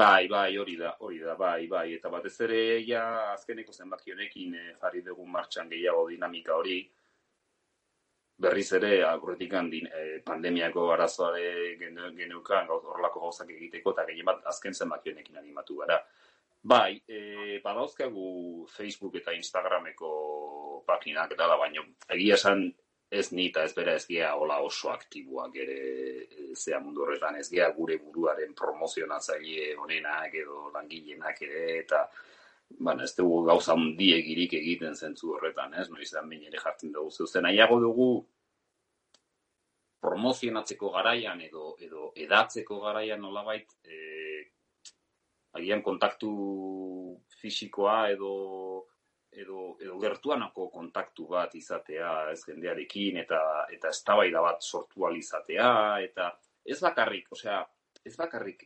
Bai, 0.00 0.26
bai, 0.26 0.56
hori 0.56 0.76
da, 0.76 0.94
hori 1.00 1.18
da, 1.18 1.34
bai, 1.36 1.66
bai, 1.68 1.92
eta 1.92 2.08
batez 2.08 2.40
ere 2.46 2.60
ja 2.86 3.32
azkeneko 3.34 3.72
zenbaki 3.72 4.14
honekin 4.14 4.54
e, 4.54 4.62
jarri 4.80 5.02
dugu 5.02 5.26
martxan 5.26 5.68
gehiago 5.68 6.06
dinamika 6.08 6.54
hori, 6.56 6.78
berriz 8.38 8.72
ere 8.80 9.02
aurretik 9.10 9.52
din, 9.68 9.92
e, 9.92 10.22
pandemiako 10.24 10.88
arazoare 10.94 11.76
geneukan 12.16 12.70
horrelako 12.70 13.20
gauzak 13.26 13.50
egiteko 13.50 13.92
eta 13.92 14.06
gehien 14.08 14.24
bat 14.24 14.40
azken 14.46 14.72
zenbaki 14.72 15.12
honekin 15.12 15.36
animatu 15.36 15.76
gara. 15.84 16.02
Bai, 16.62 17.02
e, 17.06 17.60
badauzkagu 17.62 18.66
Facebook 18.72 19.20
eta 19.20 19.36
Instagrameko 19.36 20.82
paginak 20.86 21.36
eta 21.36 21.46
da, 21.46 21.60
baina 21.60 21.84
egia 22.08 22.40
esan 22.40 22.70
ez 23.10 23.32
ni 23.32 23.46
eta 23.48 23.64
ez 23.64 23.74
bera 23.74 23.94
ez 23.96 24.06
gea 24.06 24.34
hola 24.36 24.58
oso 24.60 24.90
aktiboak 24.92 25.54
ere 25.56 25.78
e, 26.22 26.48
zea 26.54 26.80
mundu 26.80 27.02
horretan 27.02 27.38
ez 27.40 27.48
gea 27.50 27.70
gure 27.76 27.96
buruaren 27.98 28.54
promozionatzaile 28.54 29.74
honenak 29.80 30.34
edo 30.34 30.68
langileenak 30.74 31.42
ere 31.42 31.78
eta 31.78 32.08
bueno, 32.78 33.02
ez 33.02 33.14
dugu 33.16 33.44
gauza 33.46 33.72
handiegirik 33.72 34.52
egiten 34.58 34.94
zentzu 34.94 35.30
horretan, 35.32 35.72
ez? 35.80 35.86
Noiz 35.88 36.10
da 36.12 36.20
ere 36.20 36.58
jartzen 36.60 36.92
dugu 36.92 37.10
zeuzen. 37.10 37.42
Nahiago 37.42 37.78
dugu 37.80 38.08
promozionatzeko 40.04 40.90
garaian 40.90 41.40
edo 41.40 41.76
edo 41.80 42.12
edatzeko 42.14 42.80
garaian 42.80 43.20
nolabait 43.20 43.72
eh 43.84 44.52
agian 45.58 45.82
kontaktu 45.82 46.30
fisikoa 47.40 48.10
edo 48.10 48.32
edo, 49.32 49.76
edo 49.80 49.98
gertuanako 50.00 50.68
kontaktu 50.70 51.26
bat 51.28 51.54
izatea 51.54 52.30
ez 52.32 52.40
jendearekin 52.46 53.18
eta 53.24 53.40
eta 53.74 53.92
eztabaida 53.94 54.40
bat 54.40 54.62
sortu 54.62 55.08
izatea 55.16 56.00
eta 56.04 56.30
ez 56.64 56.80
bakarrik, 56.80 57.32
osea, 57.32 57.64
ez 58.04 58.16
bakarrik 58.16 58.64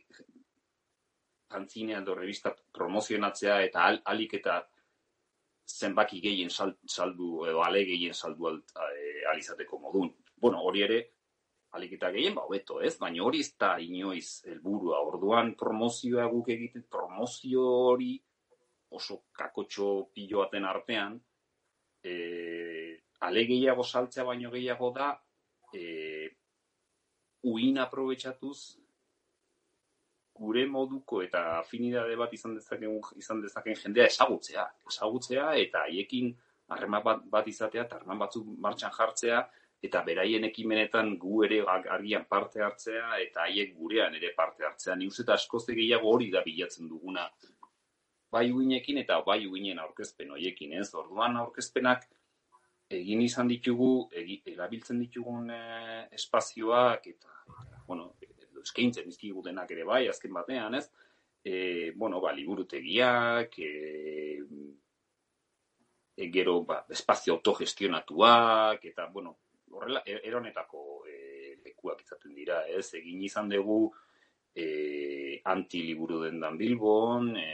antzinea 1.53 1.99
edo 2.01 2.15
revista 2.15 2.53
promozionatzea 2.73 3.61
eta 3.61 3.83
al, 3.87 3.99
alik 4.05 4.33
eta 4.39 4.61
zenbaki 5.69 6.19
gehien 6.21 6.49
saldu 6.49 7.45
edo 7.47 7.63
ale 7.63 7.83
gehien 7.85 8.13
saldu 8.13 8.47
al, 8.47 8.63
e, 8.97 9.23
alizateko 9.31 9.79
modun. 9.79 10.09
Bueno, 10.35 10.61
hori 10.61 10.83
ere 10.83 10.99
alik 11.77 11.95
eta 11.97 12.11
gehien 12.11 12.35
ba 12.35 12.43
hobeto, 12.45 12.81
ez? 12.81 12.97
Baina 12.99 13.23
hori 13.23 13.39
ez 13.39 13.53
da 13.59 13.77
inoiz 13.79 14.43
helburua. 14.45 14.99
Orduan 15.01 15.53
promozioa 15.55 16.27
guk 16.33 16.49
egiten 16.49 16.85
promozio 16.89 17.63
hori 17.93 18.17
oso 18.99 19.23
kakotxo 19.33 19.89
piloaten 20.13 20.65
artean, 20.69 21.17
e, 22.03 22.13
ale 23.23 23.45
gehiago 23.49 23.83
saltzea 23.83 24.23
baino 24.27 24.51
gehiago 24.51 24.91
da, 24.95 25.11
e, 25.73 25.83
uin 27.49 27.79
aprobetsatuz, 27.83 28.57
gure 30.33 30.65
moduko 30.65 31.21
eta 31.21 31.43
afinidade 31.59 32.15
bat 32.17 32.31
izan 32.33 32.55
dezaken, 32.57 32.95
izan 33.21 33.41
dezaken 33.43 33.77
jendea 33.81 34.07
esagutzea. 34.09 34.65
Esagutzea 34.89 35.51
eta 35.61 35.83
haiekin 35.87 36.31
harreman 36.73 37.03
bat, 37.05 37.27
bat 37.35 37.47
izatea, 37.47 37.85
eta 37.85 37.99
harreman 37.99 38.23
batzuk 38.25 38.47
martxan 38.65 38.93
jartzea, 38.97 39.43
eta 39.83 40.01
beraien 40.07 40.47
ekimenetan 40.47 41.17
gu 41.19 41.43
ere 41.45 41.59
argian 41.67 42.25
parte 42.29 42.63
hartzea, 42.63 43.17
eta 43.25 43.45
haiek 43.45 43.75
gurean 43.77 44.15
ere 44.15 44.31
parte 44.35 44.65
hartzea. 44.65 44.95
Ni 44.95 45.09
uste 45.11 45.25
eta 45.25 45.35
askoze 45.35 45.75
gehiago 45.75 46.11
hori 46.15 46.31
da 46.31 46.41
bilatzen 46.45 46.89
duguna 46.89 47.27
bai 48.33 48.49
uinekin 48.51 48.99
eta 49.03 49.19
bai 49.25 49.43
uinen 49.47 49.79
aurkezpen 49.83 50.33
hoiekin, 50.35 50.73
ez? 50.81 50.89
Orduan 50.97 51.37
aurkezpenak 51.37 52.07
egin 52.93 53.21
izan 53.25 53.49
ditugu, 53.49 54.09
egi, 54.21 54.41
erabiltzen 54.53 54.99
ditugun 55.01 55.49
e, 55.53 55.61
espazioak 56.17 57.07
eta, 57.13 57.33
bueno, 57.87 58.13
eskaintzen 58.63 59.09
dizkigu 59.09 59.43
denak 59.45 59.71
ere 59.75 59.85
bai, 59.87 60.05
azken 60.09 60.33
batean, 60.33 60.77
ez? 60.79 60.87
E, 61.43 61.91
bueno, 61.99 62.21
ba, 62.23 62.31
liburutegiak, 62.35 63.57
e, 63.59 64.39
e, 66.15 66.29
gero, 66.31 66.61
ba, 66.67 66.83
espazio 66.89 67.35
autogestionatuak, 67.35 68.85
eta, 68.93 69.09
bueno, 69.11 69.37
horrela, 69.71 70.03
e, 70.05 70.21
eronetako 70.29 71.03
e, 71.09 71.57
lekuak 71.65 72.05
izaten 72.05 72.35
dira, 72.37 72.63
ez? 72.69 72.87
Egin 72.99 73.25
izan 73.27 73.51
dugu 73.51 73.81
e, 74.55 75.41
anti-liburu 75.51 76.23
dendan 76.23 76.57
Bilbon, 76.57 77.33
e, 77.37 77.49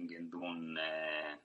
egin 0.00 0.08
gendun 0.08 0.78
e, 0.78 1.38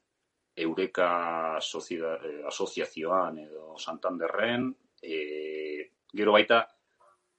Eureka 0.56 1.60
e, 1.60 2.44
Asoziazioan 2.48 3.40
edo 3.40 3.76
Santanderren, 3.78 4.74
e, 5.02 5.92
gero 6.14 6.32
baita 6.32 6.66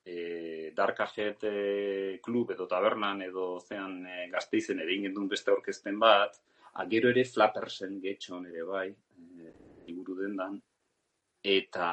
e, 0.05 0.73
Darkajet 0.77 1.45
e, 1.45 2.19
klub 2.23 2.53
edo 2.53 2.67
tabernan 2.67 3.23
edo 3.23 3.59
zean 3.61 4.05
e, 4.07 4.29
gazteizen 4.31 4.81
ere 4.81 4.99
gendun 5.01 5.29
beste 5.29 5.53
orkesten 5.53 5.99
bat, 5.99 6.37
agero 6.75 7.09
ere 7.09 7.25
Flappersen 7.25 8.01
getxon 8.01 8.47
ere 8.47 8.65
bai, 8.65 8.89
e, 8.91 9.53
liburu 9.87 10.21
dendan, 10.21 10.61
eta 11.43 11.89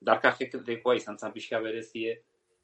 Darkajetekoa 0.00 0.96
izan 0.96 1.18
zan 1.18 1.32
pixka 1.32 1.60
berezie, 1.60 2.18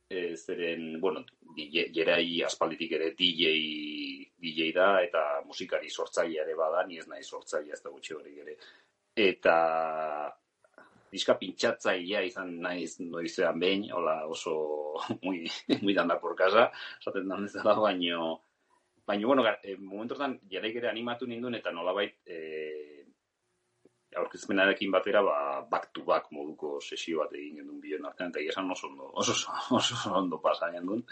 e, 0.09 0.35
zeren, 0.37 0.99
bueno, 1.01 1.23
jerai 1.55 2.43
aspalditik 2.43 2.97
ere 2.99 3.13
DJ, 3.15 4.28
DJ 4.41 4.73
da, 4.75 4.89
eta 5.03 5.23
musikari 5.47 5.91
sortzaile 5.91 6.43
ere 6.45 6.55
bada, 6.59 6.85
ni 6.87 6.99
ez 6.99 7.07
nahi 7.11 7.25
sortzaile 7.25 7.75
ez 7.75 7.83
da 7.83 7.91
gutxi 7.91 8.15
hori 8.15 8.37
ere. 8.45 8.57
Eta 9.19 9.57
diska 11.13 11.39
pintxatzailea 11.41 12.23
izan 12.29 12.53
naiz 12.63 12.99
noizean 13.01 13.59
behin, 13.61 13.89
hola 13.93 14.21
oso 14.27 14.55
muy, 15.25 15.47
muy 15.83 15.95
danda 15.95 16.21
por 16.21 16.37
casa, 16.37 16.71
esaten 17.01 17.29
dan 17.29 17.47
ez 17.49 17.55
dela, 17.57 17.75
baino, 17.75 18.41
baino, 19.07 19.27
bueno, 19.27 19.47
e, 19.63 19.77
momentotan 19.77 20.39
jaraik 20.51 20.83
ere 20.83 20.91
animatu 20.91 21.27
ninduen, 21.27 21.59
eta 21.59 21.73
nolabait, 21.73 22.19
e, 22.27 22.39
aurkezpenarekin 24.17 24.91
batera 24.91 25.23
ba 25.23 25.67
back 25.71 25.93
to 25.93 26.05
back 26.05 26.31
moduko 26.33 26.79
sesio 26.81 27.21
bat 27.23 27.33
egin 27.33 27.61
genuen 27.61 27.81
bion 27.81 28.07
artean 28.09 28.31
eta 28.33 28.41
esan 28.41 28.71
oso 28.71 28.89
ondo 28.89 29.11
oso 29.13 29.33
oso, 29.33 29.53
oso 29.77 30.15
ondo 30.15 30.41
pasa 30.41 30.71
genuen 30.73 31.05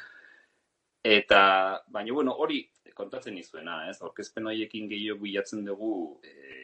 eta 1.05 1.83
baina 1.89 2.13
bueno 2.13 2.33
hori 2.33 2.63
kontatzen 2.95 3.37
izuena 3.39 3.89
ez? 3.91 4.01
Aurkezpen 4.03 4.47
horiekin 4.47 4.89
gehiago 4.89 5.21
bilatzen 5.23 5.65
dugu 5.65 6.21
eh 6.23 6.57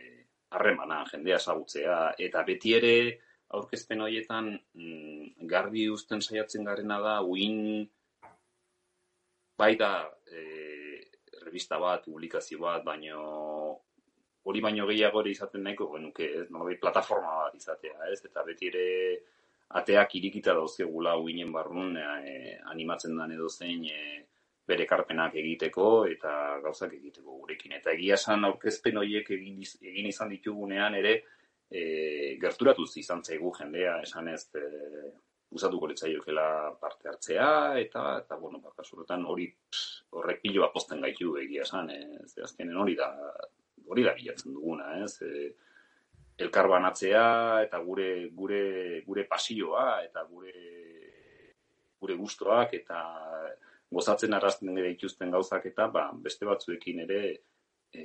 harremana 0.52 1.02
jendea 1.10 1.38
ezagutzea. 1.40 1.98
Eta 2.26 2.44
beti 2.48 2.74
ere 2.78 2.94
aurkezpen 3.56 4.04
horietan 4.04 4.52
mm, 4.52 5.48
garbi 5.48 5.88
uzten 5.92 6.22
saiatzen 6.24 6.64
garena 6.68 6.98
da 7.04 7.18
uin 7.22 7.86
bai 9.58 9.74
da 9.80 9.92
e, 10.26 10.42
revista 11.44 11.78
bat, 11.78 12.04
publikazio 12.04 12.62
bat, 12.62 12.84
baino 12.84 13.22
hori 14.48 14.62
baino 14.64 14.88
gehiago 14.88 15.20
ere 15.22 15.34
izaten 15.34 15.62
nahiko 15.66 15.90
genuke, 15.92 16.28
ez, 16.40 16.46
nolabait 16.50 16.80
plataforma 16.80 17.36
bat 17.44 17.58
izatea, 17.60 18.08
ez, 18.10 18.22
eta 18.26 18.42
beti 18.46 18.72
ere 18.72 18.86
ateak 19.80 20.14
irikita 20.18 20.54
dauzkegula 20.56 21.16
uinen 21.20 21.52
barrun 21.52 21.96
e, 21.96 22.58
animatzen 22.72 23.16
den 23.16 23.34
edo 23.36 23.48
zein 23.48 23.84
e, 23.88 23.98
bere 24.68 24.86
karpenak 24.86 25.34
egiteko 25.40 25.86
eta 26.06 26.32
gauzak 26.64 26.92
egiteko 26.98 27.38
gurekin. 27.40 27.74
Eta 27.78 27.92
egia 27.96 28.18
esan 28.20 28.46
aurkezpen 28.48 29.00
horiek 29.00 29.30
egin, 29.36 29.58
egin 29.80 30.08
izan 30.12 30.30
ditugunean 30.32 30.94
ere 31.00 31.16
e, 31.70 31.82
gerturatuz 32.42 32.90
izan 33.02 33.24
zaigu 33.24 33.52
jendea, 33.58 33.98
esan 34.06 34.28
ez 34.32 34.44
e, 34.58 34.64
usatuko 35.52 35.88
litzaiokela 35.90 36.46
parte 36.80 37.10
hartzea, 37.10 37.48
eta, 37.80 38.04
eta 38.22 38.38
bueno, 38.40 38.62
bakasuretan 38.64 39.26
hori 39.28 39.50
horrek 40.16 40.40
pilo 40.44 40.62
bat 40.64 40.72
posten 40.72 41.02
gaitu 41.04 41.36
egia 41.42 41.66
esan, 41.66 41.90
e, 41.90 42.22
azkenen 42.44 42.78
hori 42.84 42.96
da 42.96 43.10
hori 43.92 44.04
da 44.06 44.14
bilatzen 44.16 44.54
duguna, 44.54 44.94
ez? 45.04 45.16
E, 45.26 45.50
elkar 46.38 46.68
banatzea 46.68 47.26
eta 47.66 47.78
gure 47.84 48.28
gure 48.36 49.02
gure 49.06 49.24
pasioa 49.28 50.02
eta 50.04 50.24
gure 50.30 50.54
gure 52.00 52.16
gustoak 52.18 52.74
eta 52.74 52.98
gozatzen 53.92 54.34
arrasten 54.34 54.76
ere 54.78 54.94
dituzten 54.94 55.30
gauzak 55.30 55.66
eta 55.68 55.88
ba, 55.92 56.08
beste 56.26 56.48
batzuekin 56.48 57.02
ere 57.04 57.22
e, 57.92 58.04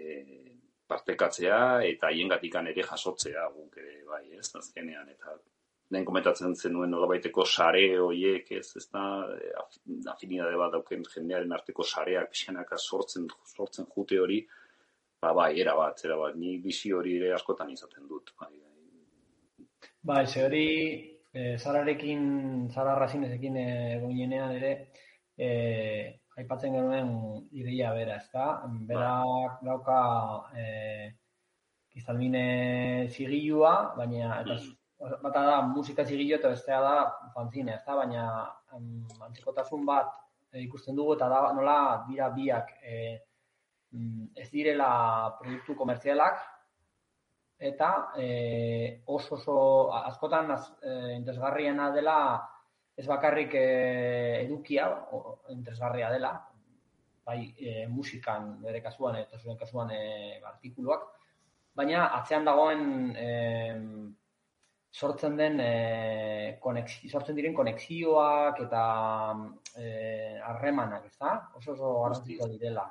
partekatzea 0.87 1.59
eta 1.87 2.11
haiengatikan 2.11 2.67
ere 2.71 2.83
jasotzea 2.83 3.47
guk 3.55 3.77
ere 3.81 4.01
bai, 4.07 4.25
ez? 4.39 4.49
Azkenean 4.59 5.09
eta 5.13 5.37
den 5.95 6.05
komentatzen 6.07 6.55
zenuen 6.55 6.91
nolabaiteko 6.91 7.45
sare 7.45 7.83
horiek, 8.03 8.49
ez, 8.59 8.73
ez 8.75 8.85
da, 8.91 9.03
afinidade 10.11 10.59
bat 10.59 10.73
dauken 10.75 11.05
jendearen 11.13 11.53
arteko 11.55 11.85
sareak 11.87 12.33
pixanaka 12.33 12.77
sortzen, 12.77 13.27
sortzen 13.55 13.87
jute 13.95 14.19
hori, 14.19 14.41
ba, 15.21 15.33
bai, 15.33 15.59
era 15.59 15.73
bat, 15.75 16.03
era 16.05 16.17
bat, 16.17 16.35
ni 16.35 16.57
bizi 16.63 16.91
hori 16.93 17.17
ere 17.17 17.33
askotan 17.37 17.71
izaten 17.73 18.07
dut. 18.07 18.33
Bai, 18.39 18.53
bai. 18.53 19.67
bai 20.09 20.25
ze 20.27 20.45
hori, 20.45 20.67
e, 21.31 21.57
zararekin, 21.57 22.69
zara 22.69 22.95
razinezekin 22.99 23.57
e, 23.57 23.67
ere, 24.55 24.73
e, 25.37 25.49
aipatzen 26.37 26.73
genuen 26.73 27.13
ideia 27.51 27.93
bera, 27.93 28.17
ez 28.17 28.29
da? 28.33 28.63
Bera 28.89 29.13
bai. 29.25 29.47
dauka 29.65 30.01
e, 30.53 31.13
izalmine 31.97 33.07
zigilua, 33.09 33.95
baina 33.97 34.41
eta 34.41 34.59
bata 35.21 35.41
da 35.45 35.61
musika 35.61 36.05
zigilo 36.05 36.37
eta 36.37 36.49
bestea 36.49 36.79
da 36.81 36.93
fanzine, 37.33 37.73
ez 37.77 37.83
da, 37.85 37.95
baina 37.97 38.23
um, 38.73 39.05
antzikotasun 39.25 39.85
bat 39.85 40.13
e, 40.51 40.61
ikusten 40.63 40.95
dugu 40.97 41.15
eta 41.17 41.29
da 41.29 41.41
nola 41.57 42.05
dira 42.09 42.29
biak 42.33 42.71
e, 42.81 43.17
ez 44.35 44.49
direla 44.51 45.37
produktu 45.39 45.75
komertzialak 45.75 46.41
eta 47.57 48.11
e, 48.17 49.01
oso 49.05 49.35
oso 49.35 49.57
askotan 49.93 50.51
az, 50.51 50.67
e, 50.83 51.13
interesgarriena 51.15 51.89
dela 51.91 52.17
ez 52.97 53.07
bakarrik 53.07 53.53
e, 53.55 54.43
edukia 54.43 54.89
o, 55.11 55.39
interesgarria 55.49 56.11
dela 56.11 56.35
bai 57.25 57.53
e, 57.57 57.87
musikan 57.87 58.61
bere 58.61 58.81
kasuan 58.81 59.17
eta 59.23 59.39
zuen 59.39 59.57
kasuan 59.57 59.89
e, 59.91 60.41
artikuluak 60.43 61.07
baina 61.73 62.11
atzean 62.19 62.45
dagoen 62.45 63.15
e, 63.15 63.27
sortzen 64.91 65.35
den 65.37 65.59
e, 65.59 66.59
sortzen 67.09 67.35
diren 67.35 67.53
konexioak 67.53 68.61
eta 68.65 68.83
harremanak, 70.47 71.05
ezta? 71.05 71.33
Oso 71.59 71.73
oso 71.73 71.91
garrantzitsua 72.01 72.47
direla. 72.49 72.87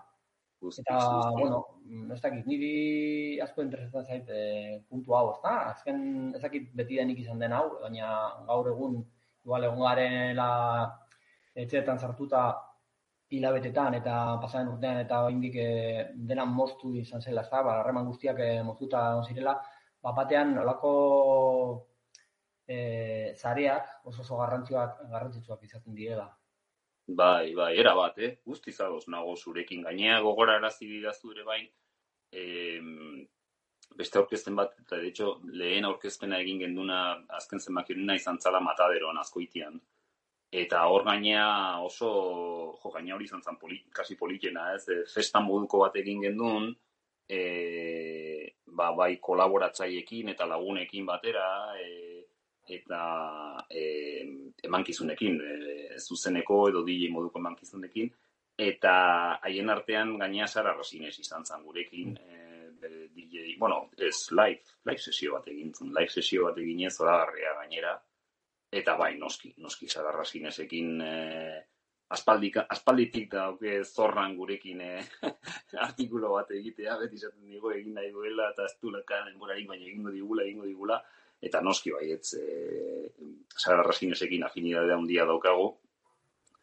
Eta 0.63 1.31
bueno, 1.37 1.59
ez 2.15 2.21
dakit, 2.21 2.47
niri 2.49 3.39
asko 3.45 3.63
interesatzen 3.63 4.07
zait 4.07 4.31
e, 4.31 4.81
puntu 4.89 5.15
hau, 5.15 5.31
ezta? 5.35 5.53
Azken 5.73 6.33
ez 6.35 6.43
dakit 6.43 6.71
beti 6.75 6.97
denik 6.97 7.21
izan 7.23 7.39
den 7.39 7.53
hau, 7.53 7.79
baina 7.83 8.13
gaur 8.49 8.71
egun 8.73 9.03
igual 9.45 9.69
egon 9.69 9.85
garela 9.85 10.49
etxeetan 11.55 11.99
sartuta 11.99 12.47
hilabetetan 13.31 13.95
eta 13.99 14.17
pasaren 14.43 14.73
urtean 14.73 15.01
eta 15.03 15.23
oraindik 15.27 15.57
e, 15.59 15.69
dena 16.31 16.45
moztu 16.47 16.95
izan 16.95 17.23
zela, 17.23 17.43
ezta? 17.43 17.63
Ba, 17.63 17.81
harreman 17.81 18.09
guztiak 18.09 18.41
e, 18.41 18.51
moztuta 18.63 19.11
on 19.19 19.25
zirela, 19.25 19.59
ba 20.03 20.13
batean 20.17 20.57
olako 20.63 20.95
eh 22.67 23.35
zareak 23.39 23.87
oso 24.05 24.23
oso 24.23 24.39
garrantzitsuak 24.41 24.99
garrantzitsuak 25.13 25.63
izaten 25.63 25.95
direla. 25.95 26.27
Bai, 27.09 27.55
bai, 27.55 27.77
era 27.79 27.95
bat, 27.95 28.19
eh? 28.19 28.33
Guzti 28.45 28.73
zagoz 28.73 29.05
nago 29.09 29.37
zurekin 29.37 29.83
gainea 29.87 30.21
gogorarazi 30.21 30.87
didazu 30.91 31.33
ere 31.33 31.45
bain 31.45 31.67
eh 32.33 32.81
beste 33.97 34.19
aurkezpen 34.19 34.57
bat 34.57 34.73
eta 34.81 34.97
de 35.01 35.09
hecho 35.09 35.29
lehen 35.61 35.85
aurkezpena 35.89 36.41
egin 36.45 36.59
genduna 36.65 36.97
azken 37.39 37.61
zenbakiruna 37.61 38.17
izan 38.19 38.39
zala 38.41 38.61
mataderoan 38.61 39.19
azkoitian. 39.19 39.79
Eta 40.63 40.83
hor 40.91 41.05
gainea 41.05 41.47
oso, 41.83 42.11
jo, 42.83 42.91
gainea 42.95 43.15
hori 43.17 43.25
izan 43.25 43.43
zan 43.43 43.57
poli, 43.59 43.81
kasi 43.93 44.17
politena, 44.17 44.69
ez, 44.75 44.85
e, 44.89 44.99
festa 45.15 45.41
moduko 45.41 45.81
bat 45.83 45.97
egin 46.03 46.23
gendun, 46.23 46.69
e, 47.29 47.41
ba, 48.67 48.93
bai 49.01 49.17
kolaboratzaiekin 49.29 50.31
eta 50.35 50.47
lagunekin 50.47 51.07
batera, 51.07 51.49
e, 51.81 51.96
eta 52.69 53.01
e, 53.71 53.83
emankizunekin, 54.65 55.41
e, 55.41 55.99
zuzeneko 56.01 56.69
edo 56.71 56.83
DJ 56.87 57.11
moduko 57.13 57.39
emankizunekin, 57.43 58.11
eta 58.59 58.97
haien 59.45 59.71
artean 59.71 60.17
gainea 60.19 60.47
Sara 60.47 60.75
Rasinez 60.75 61.15
izan 61.21 61.45
zan 61.45 61.65
gurekin, 61.65 62.17
e, 62.17 62.43
DJ, 63.17 63.57
bueno, 63.59 63.91
ez 63.97 64.31
live, 64.33 64.63
live 64.85 65.01
sesio 65.01 65.35
bat 65.35 65.49
egin 65.49 65.73
zuen, 65.75 65.95
live 65.95 66.13
sesio 66.13 66.45
bat 66.49 66.59
egin 66.61 66.85
ez 66.87 66.95
zoragarria 66.97 67.55
gainera, 67.61 67.97
eta 68.73 68.97
bai, 68.97 69.15
noski, 69.19 69.55
noski 69.63 69.89
Sara 69.89 70.13
Rasinezekin 70.13 71.01
e, 71.01 71.15
aspaldik, 72.13 72.59
aspalditik 72.69 73.31
da 73.33 73.49
oke 73.51 73.79
zorran 73.85 74.37
gurekin 74.37 74.81
e, 74.89 74.93
artikulo 75.87 76.35
bat 76.35 76.51
egitea, 76.59 76.99
beti 77.03 77.21
izaten 77.21 77.47
digo 77.51 77.73
egin 77.75 77.95
nahi 77.97 78.11
duela, 78.15 78.51
eta 78.53 78.67
ez 78.67 78.77
du 78.83 78.93
baina 78.93 79.77
egingo 79.77 80.11
digula, 80.11 80.45
egingo 80.45 80.67
digula, 80.67 81.03
eta 81.43 81.61
noski 81.61 81.93
baietz 81.93 82.35
e, 82.39 82.45
Sara 83.57 83.83
Rasinesekin 83.83 84.45
afinidadea 84.45 84.97
handia 84.97 85.27
daukago. 85.29 85.69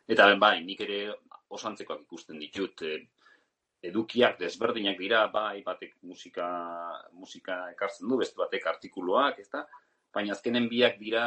Eta 0.08 0.28
bai, 0.40 0.58
nik 0.66 0.82
ere 0.84 1.00
osantzekoak 1.54 2.04
ikusten 2.04 2.40
ditut, 2.42 2.82
e, 2.82 2.98
edukiak 3.84 4.38
desberdinak 4.40 5.00
dira, 5.00 5.26
bai, 5.32 5.62
batek 5.64 5.98
musika, 6.08 6.48
musika 7.20 7.58
ekartzen 7.74 8.08
du, 8.08 8.18
beste 8.22 8.40
batek 8.40 8.68
artikuluak, 8.72 9.40
ezta? 9.44 9.66
Baina 10.14 10.36
azkenen 10.36 10.70
biak 10.72 11.00
dira, 11.02 11.26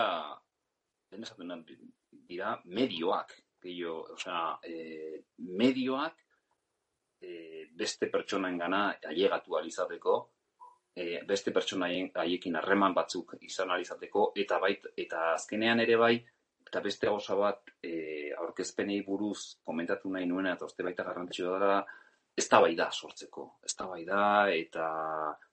den 1.13 1.27
esaten 1.27 1.65
dira 2.29 2.57
medioak, 2.65 3.35
gehiago, 3.63 4.07
osea, 4.15 4.57
e, 4.65 5.23
medioak 5.59 6.17
e, 7.21 7.67
beste 7.77 8.09
pertsonaen 8.13 8.59
gana 8.59 8.83
ailegatu 9.11 9.59
alizateko, 9.59 10.17
e, 10.97 11.21
beste 11.29 11.53
pertsona 11.53 11.91
haiekin 12.23 12.57
harreman 12.57 12.95
batzuk 12.97 13.37
izan 13.45 13.71
alizateko, 13.75 14.31
eta 14.43 14.59
bait, 14.63 14.89
eta 14.97 15.33
azkenean 15.35 15.85
ere 15.85 15.99
bai, 16.01 16.15
eta 16.67 16.81
beste 16.83 17.11
gauza 17.11 17.37
bat 17.39 17.77
e, 17.85 18.33
aurkezpenei 18.41 19.03
buruz 19.07 19.59
komentatu 19.65 20.11
nahi 20.11 20.27
nuena, 20.27 20.57
eta 20.57 20.67
uste 20.67 20.87
baita 20.87 21.05
garrantzioa 21.07 21.59
da, 21.63 21.75
ez 22.37 22.47
da 22.53 22.61
bai 22.61 22.75
da 22.77 22.89
sortzeko, 22.93 23.47
ez 23.65 23.75
da 23.79 23.87
bai 23.89 24.03
da, 24.09 24.23
eta 24.53 24.87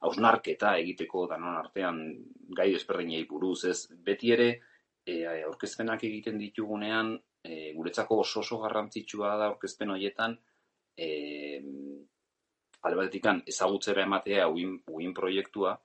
hausnarketa 0.03 0.75
egiteko 0.81 1.27
danon 1.31 1.59
artean 1.59 2.01
gai 2.57 2.71
desberdinei 2.73 3.23
buruz, 3.29 3.63
ez? 3.69 3.77
Beti 4.07 4.33
ere, 4.35 4.49
e, 5.05 5.19
aurkezpenak 5.43 6.03
egiten 6.07 6.39
ditugunean, 6.41 7.13
e, 7.43 7.71
guretzako 7.75 8.19
oso 8.23 8.41
oso 8.41 8.59
garrantzitsua 8.63 9.35
da 9.39 9.51
aurkezpen 9.51 9.95
horietan, 9.95 10.35
e, 10.97 11.07
alde 12.83 12.99
batetik 12.99 13.27
ezagutzera 13.47 14.03
ematea 14.03 14.47
uin, 14.51 14.77
uin 14.91 15.13
proiektua, 15.13 15.77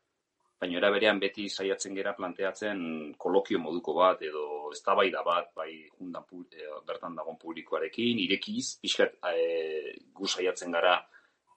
baina 0.58 0.78
era 0.80 0.90
berean 0.90 1.20
beti 1.22 1.46
saiatzen 1.48 1.94
gera 1.94 2.14
planteatzen 2.16 2.80
kolokio 3.24 3.60
moduko 3.62 3.94
bat 4.00 4.22
edo 4.26 4.72
eztabaida 4.74 5.22
bat 5.26 5.52
bai 5.54 5.70
jundan 5.86 6.24
e, 6.50 6.66
bertan 6.86 7.14
dagoen 7.14 7.38
publikoarekin 7.38 8.18
irekiz 8.24 8.78
pixkat 8.82 9.14
e, 9.30 9.94
gu 10.14 10.26
saiatzen 10.26 10.74
gara 10.74 10.96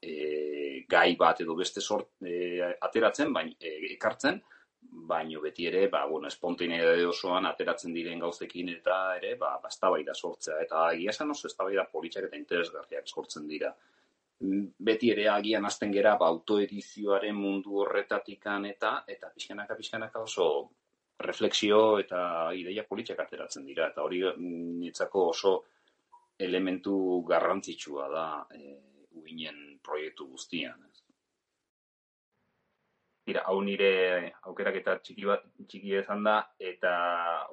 e, 0.01 0.85
gai 0.89 1.15
bat 1.17 1.41
edo 1.41 1.55
beste 1.57 1.81
sort 1.81 2.21
e, 2.21 2.61
ateratzen 2.89 3.33
baina 3.33 3.57
e, 3.59 3.93
ekartzen 3.95 4.37
baino 5.09 5.41
beti 5.41 5.65
ere 5.69 5.87
ba 5.87 6.05
bueno 6.09 6.27
espontaneidade 6.27 7.05
osoan 7.05 7.45
ateratzen 7.49 7.93
diren 7.93 8.19
gauzekin 8.19 8.69
eta 8.75 8.99
ere 9.17 9.35
ba 9.35 9.55
eztabaida 9.69 10.13
sortzea. 10.13 10.61
Eta 10.61 10.91
egia 10.93 11.13
esan 11.15 11.33
oso 11.33 11.47
eztabaida 11.47 11.85
politxak 11.91 12.29
eta 12.29 12.37
interesgarriak 12.37 13.07
sortzen 13.07 13.47
dira 13.47 13.73
beti 14.41 15.11
ere 15.13 15.27
agian 15.29 15.65
hasten 15.65 15.91
gera 15.93 16.15
ba, 16.17 16.27
autoedizioaren 16.27 17.35
mundu 17.35 17.77
horretatikan 17.83 18.65
eta 18.65 18.93
eta 19.07 19.29
pixkanaka 19.33 19.75
pixkanaka 19.77 20.23
oso 20.25 20.47
refleksio 21.21 21.99
eta 22.01 22.21
ideia 22.57 22.83
politxak 22.89 23.19
ateratzen 23.21 23.65
dira 23.65 23.91
eta 23.91 24.01
hori 24.01 24.23
nitzako 24.37 25.27
oso 25.33 25.53
elementu 26.41 26.95
garrantzitsua 27.27 28.07
da 28.09 28.25
e, 28.55 28.77
uinen 29.21 29.77
proiektu 29.83 30.25
guztian. 30.31 30.79
Tira, 33.21 33.43
hau 33.45 33.59
nire 33.61 34.33
aukerak 34.49 34.79
eta 34.79 34.95
txiki, 34.97 35.27
bat, 35.29 35.43
txiki 35.69 35.93
ezan 35.99 36.23
da, 36.25 36.39
eta 36.57 36.93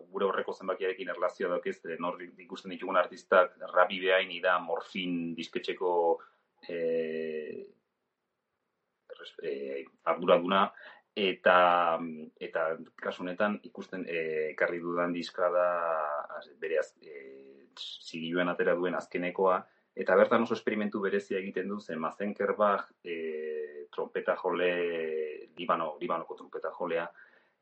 gure 0.09 0.24
horreko 0.30 0.55
zenbakiarekin 0.57 1.11
erlazioa 1.12 1.51
daukez, 1.53 1.76
nor 2.01 2.16
ikusten 2.24 2.72
ditugun 2.72 2.97
artistak, 2.97 3.53
rabi 3.74 4.01
behain 4.07 4.32
da 4.43 4.57
morfin 4.64 5.34
disketxeko 5.36 5.91
e, 6.69 7.69
e, 9.43 9.85
arduraduna 10.05 10.69
eta 11.19 11.99
eta 12.39 12.77
kasu 13.03 13.25
honetan 13.25 13.59
ikusten 13.67 14.05
eh 14.09 14.51
ekarri 14.53 14.79
dudan 14.79 15.13
diska 15.13 15.51
da 15.51 15.69
bere 16.61 16.79
az, 16.79 16.95
e, 17.03 17.69
atera 18.49 18.75
duen 18.75 18.95
azkenekoa 18.95 19.67
eta 19.95 20.17
bertan 20.17 20.43
oso 20.43 20.55
esperimentu 20.55 21.01
berezia 21.01 21.39
egiten 21.39 21.69
du 21.69 21.81
zen 21.81 21.99
Mazenkerbach 21.99 22.91
e, 23.05 23.87
trompeta 23.91 24.37
jole 24.37 25.51
Libano 25.57 25.97
Libanoko 26.01 26.35
trompeta 26.35 26.71
jolea 26.71 27.11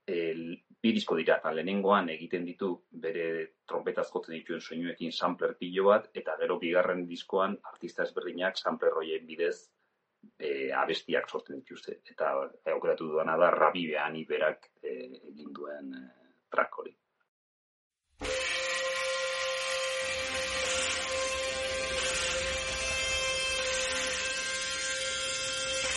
el, 0.07 0.43
bi 0.83 0.93
disko 0.95 1.17
dira, 1.19 1.39
eta 1.41 1.53
lehenengoan 1.53 2.11
egiten 2.15 2.45
ditu 2.47 2.71
bere 3.05 3.27
trompetazkotzen 3.69 4.37
dituen 4.37 4.61
soinuekin 4.61 5.13
sampler 5.13 5.57
pilo 5.59 5.89
bat, 5.91 6.11
eta 6.15 6.37
gero 6.41 6.59
bigarren 6.63 7.07
diskoan 7.09 7.57
artista 7.73 8.05
ezberdinak 8.07 8.59
sampler 8.59 8.95
hoien 9.01 9.27
bidez 9.27 9.57
e, 10.39 10.71
abestiak 10.73 11.29
sortzen 11.29 11.61
dituzte. 11.63 12.01
Eta 12.13 12.33
e, 12.65 12.71
aukeratu 12.75 13.11
e, 13.19 13.25
da, 13.27 13.51
rabi 13.51 13.87
behan 13.91 14.17
iberak 14.23 14.71
e, 14.83 14.95
egin 15.33 15.53
duen 15.53 15.93
e, 15.95 16.07
track 16.51 16.79
hori. 16.79 16.97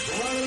Well, 0.09 0.38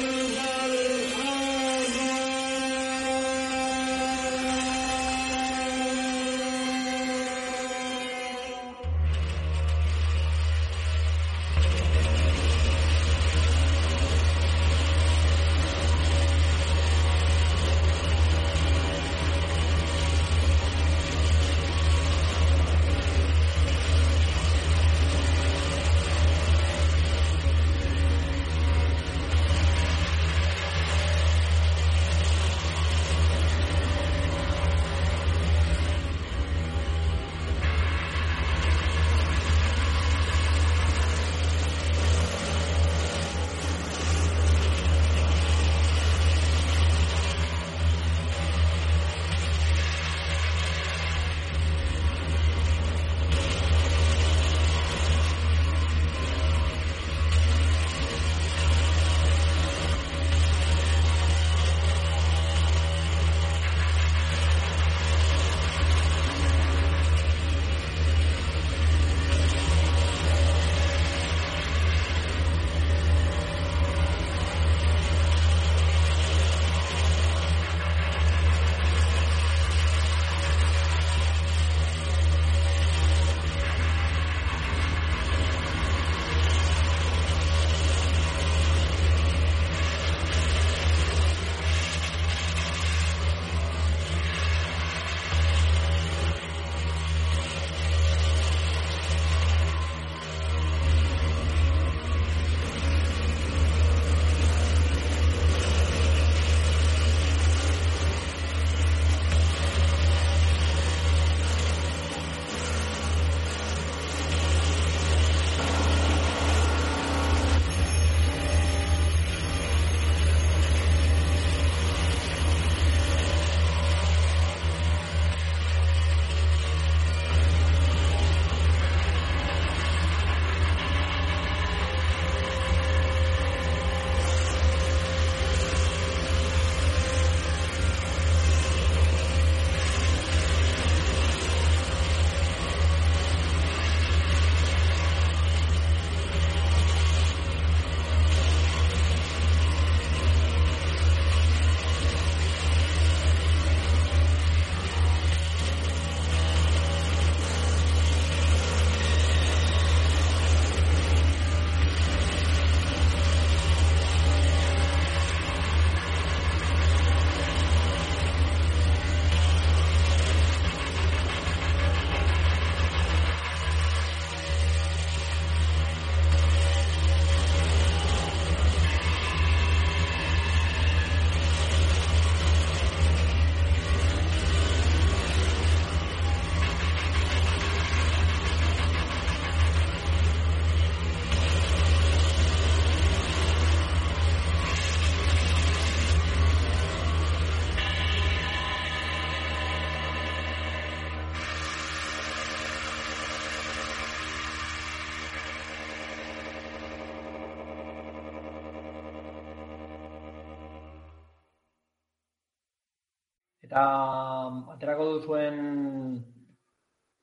aterako 215.03 215.19
duzuen 215.19 216.25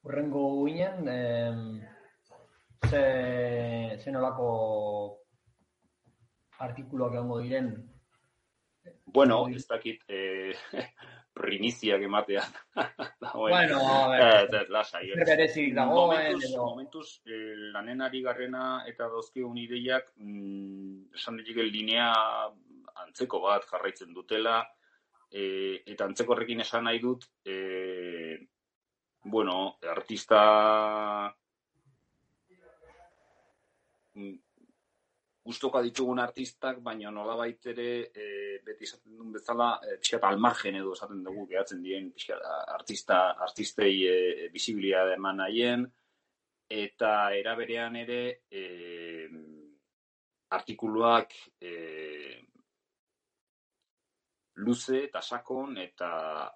urrengo 0.04 0.42
uinen, 0.64 1.08
eh, 1.08 1.54
ze, 2.90 4.00
ze 4.04 4.12
nolako 4.12 5.20
artikuluak 6.60 7.14
egongo 7.14 7.40
diren? 7.42 7.72
Bueno, 9.06 9.48
ez 9.48 9.66
dakit, 9.68 10.04
eh, 10.08 10.54
primiziak 11.34 12.02
ematea. 12.02 12.44
bueno, 13.34 13.80
a 13.80 14.10
ver, 14.10 14.70
lasai. 14.70 15.12
Berezik 15.16 15.74
dagoen 15.76 16.36
momentuz, 16.36 16.56
momentuz 16.58 17.08
eh, 17.26 17.56
lanen 17.74 18.02
ari 18.02 18.22
garrena 18.22 18.84
eta 18.88 19.08
dozkeun 19.08 19.58
ideiak 19.58 20.12
mm, 20.18 21.16
esan 21.16 21.40
ditike 21.40 21.64
linea 21.64 22.12
antzeko 23.06 23.40
bat 23.46 23.64
jarraitzen 23.72 24.14
dutela 24.14 24.66
e, 25.32 25.82
eta 25.86 26.06
antzeko 26.06 26.34
horrekin 26.34 26.62
esan 26.66 26.88
nahi 26.90 27.00
dut 27.04 27.26
e, 27.46 28.40
bueno, 29.24 29.78
artista 29.94 30.40
gustoka 35.50 35.82
ditugun 35.82 36.20
artistak, 36.22 36.82
baina 36.86 37.12
nola 37.12 37.48
ere 37.48 37.90
e, 38.14 38.26
beti 38.66 38.86
esaten 38.86 39.16
duen 39.18 39.32
bezala, 39.34 39.80
e, 39.82 39.98
pixkat 39.98 40.24
almargen 40.24 40.76
edo 40.76 40.94
esaten 40.94 41.24
dugu 41.24 41.48
gehatzen 41.48 41.82
dien 41.84 42.12
pixkat 42.12 42.44
artista, 42.76 43.20
artistei 43.48 43.96
e, 44.06 44.50
bisibilia 44.54 45.08
eman 45.16 45.42
nahien, 45.42 45.88
eta 46.70 47.32
eraberean 47.34 47.96
ere 47.96 48.22
e, 48.52 48.64
artikuluak 50.54 51.34
e, 51.62 51.74
luze 54.60 55.04
eta 55.06 55.22
sakon 55.22 55.78
eta 55.80 56.10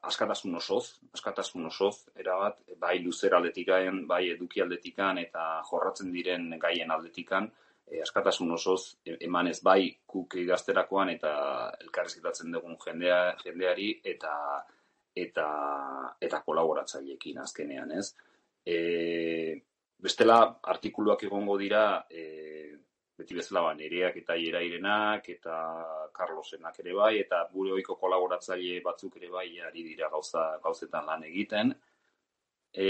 askatasun 0.10 0.56
osoz, 0.60 0.84
askatasun 1.16 1.68
osoz, 1.70 1.96
erabat, 2.20 2.60
bai 2.80 2.98
luzera 3.04 3.40
aldetikan, 3.40 4.04
bai 4.08 4.26
eduki 4.34 4.62
aldetikan 4.64 5.20
eta 5.22 5.46
jorratzen 5.70 6.12
diren 6.12 6.50
gaien 6.60 6.92
aldetikan, 6.92 7.50
e, 7.88 8.02
askatasun 8.04 8.52
osoz 8.58 8.82
e, 9.06 9.18
emanez 9.28 9.60
bai 9.64 9.94
kuk 10.06 10.38
gazterakoan 10.50 11.14
eta 11.16 11.34
elkarrizketatzen 11.86 12.52
dugun 12.52 12.78
jendea, 12.86 13.22
jendeari 13.44 13.90
eta 14.16 14.36
eta 15.16 15.48
eta 16.22 16.42
kolaboratzaileekin 16.46 17.40
azkenean, 17.44 17.92
ez? 18.00 18.08
E, 18.66 18.78
bestela 20.04 20.40
artikuluak 20.76 21.24
egongo 21.24 21.58
dira 21.62 21.84
e, 22.10 22.24
beti 23.18 23.36
bezala 23.38 23.74
nereak 23.78 24.18
eta 24.24 24.36
irairenak 24.36 25.28
eta 25.30 25.58
Carlosenak 26.18 26.80
ere 26.84 26.94
bai 26.98 27.14
eta 27.20 27.44
gure 27.54 27.74
ohiko 27.76 27.96
kolaboratzaile 28.02 28.80
batzuk 28.86 29.18
ere 29.22 29.30
bai 29.30 29.48
ari 29.68 29.84
dira 29.90 30.10
gauza 30.10 30.46
gauzetan 30.64 31.06
lan 31.06 31.24
egiten. 31.30 31.74
E, 32.74 32.88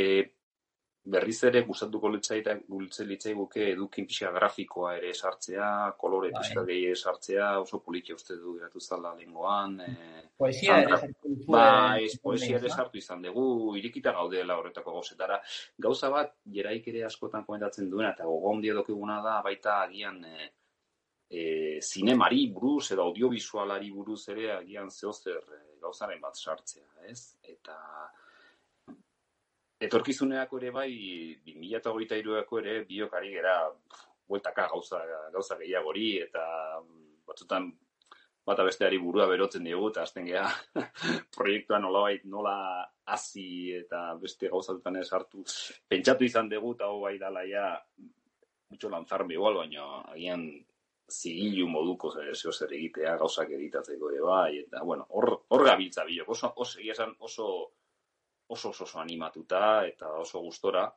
berriz 1.03 1.37
ere 1.43 1.61
gustatuko 1.67 2.07
litzaita 2.13 2.53
gultze 2.69 3.03
litzai 3.03 3.33
buke 3.35 3.65
edukin 3.73 4.05
pixa 4.07 4.29
grafikoa 4.31 4.93
ere 4.95 5.11
sartzea, 5.13 5.67
kolore 5.99 6.29
bai. 6.31 6.39
pixka 6.39 6.63
gehi 6.69 6.95
sartzea, 6.95 7.49
oso 7.59 7.81
politia 7.83 8.15
uste 8.15 8.37
du 8.39 8.55
geratu 8.55 8.79
zala 8.79 9.11
lengoan. 9.17 9.75
E, 9.83 10.23
poesia 10.37 10.79
ere 10.85 10.97
sartu 11.01 11.35
Bai, 11.47 12.07
poesia 12.23 12.57
ere 12.57 12.71
sartu 12.71 12.97
izan 13.01 13.21
dugu, 13.27 13.75
irikita 13.81 14.15
gaudela 14.15 14.57
horretako 14.57 14.95
gauzetara. 14.99 15.41
Gauza 15.77 16.09
bat, 16.13 16.35
jeraik 16.57 16.87
ere 16.93 17.03
askotan 17.09 17.43
komentatzen 17.43 17.89
duena, 17.91 18.13
eta 18.15 18.29
gogon 18.29 18.63
diodokeguna 18.63 19.19
da, 19.25 19.41
baita 19.43 19.81
agian 19.83 20.23
e, 20.23 20.49
e, 21.27 21.43
zinemari 21.83 22.47
buruz, 22.55 22.93
edo 22.95 23.09
audiovisualari 23.09 23.91
buruz 23.91 24.21
ere, 24.31 24.53
agian 24.55 24.91
zehozer 24.91 25.43
e, 25.43 25.63
gauzaren 25.83 26.23
bat 26.23 26.39
sartzea, 26.39 26.87
ez? 27.11 27.35
Eta 27.43 27.75
etorkizuneako 29.87 30.59
ere 30.61 30.71
bai, 30.71 30.91
2008ako 31.47 32.59
ere 32.61 32.75
biok 32.89 33.15
ari 33.19 33.33
gera 33.35 33.55
bueltaka 34.29 34.67
gauza, 34.71 35.01
gauza 35.33 35.57
gehiagori 35.59 36.09
eta 36.23 36.43
batzutan 37.27 37.69
bata 38.43 38.65
besteari 38.67 38.99
burua 38.99 39.27
berotzen 39.31 39.63
diogu 39.63 39.89
eta 39.91 40.03
azten 40.03 40.27
geha 40.27 40.47
proiektua 41.35 41.79
nola 41.79 42.07
bai, 42.07 42.17
nola 42.25 42.57
hasi 43.05 43.71
eta 43.75 44.13
beste 44.19 44.51
gauzatutan 44.51 44.99
ez 44.99 45.09
hartu 45.11 45.43
pentsatu 45.87 46.27
izan 46.27 46.51
dugu 46.51 46.73
eta 46.75 46.91
hau 46.91 47.01
bai 47.05 47.17
dala 47.19 47.45
ja 47.47 47.67
mucho 48.73 48.89
lanzarme 48.89 49.35
igual, 49.35 49.59
baina 49.61 50.01
agian 50.11 50.47
zigilu 51.13 51.67
moduko 51.69 52.09
zeo 52.33 52.51
zer 52.51 52.73
egitea 52.73 53.17
gauzak 53.21 53.51
editatzeko 53.53 54.09
ere 54.11 54.21
bai, 54.25 54.57
eta 54.63 54.81
bueno, 54.83 55.05
hor, 55.09 55.29
hor 55.49 55.63
gabiltza 55.67 56.05
biok, 56.07 56.29
oso, 56.35 56.51
oso, 56.55 56.79
oso, 57.19 57.47
oso 58.47 58.69
oso 58.69 58.83
oso, 58.83 58.99
animatuta 58.99 59.85
eta 59.87 60.09
oso 60.19 60.39
gustora. 60.39 60.91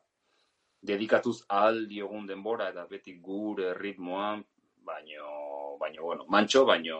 Dedikatuz 0.86 1.44
ahal 1.49 1.86
diogun 1.88 2.26
denbora 2.26 2.68
eta 2.70 2.86
beti 2.86 3.16
gure 3.18 3.74
ritmoan 3.74 4.44
baino 4.86 5.76
baino 5.80 6.03
bueno 6.03 6.24
mancho 6.28 6.64
baino 6.64 6.99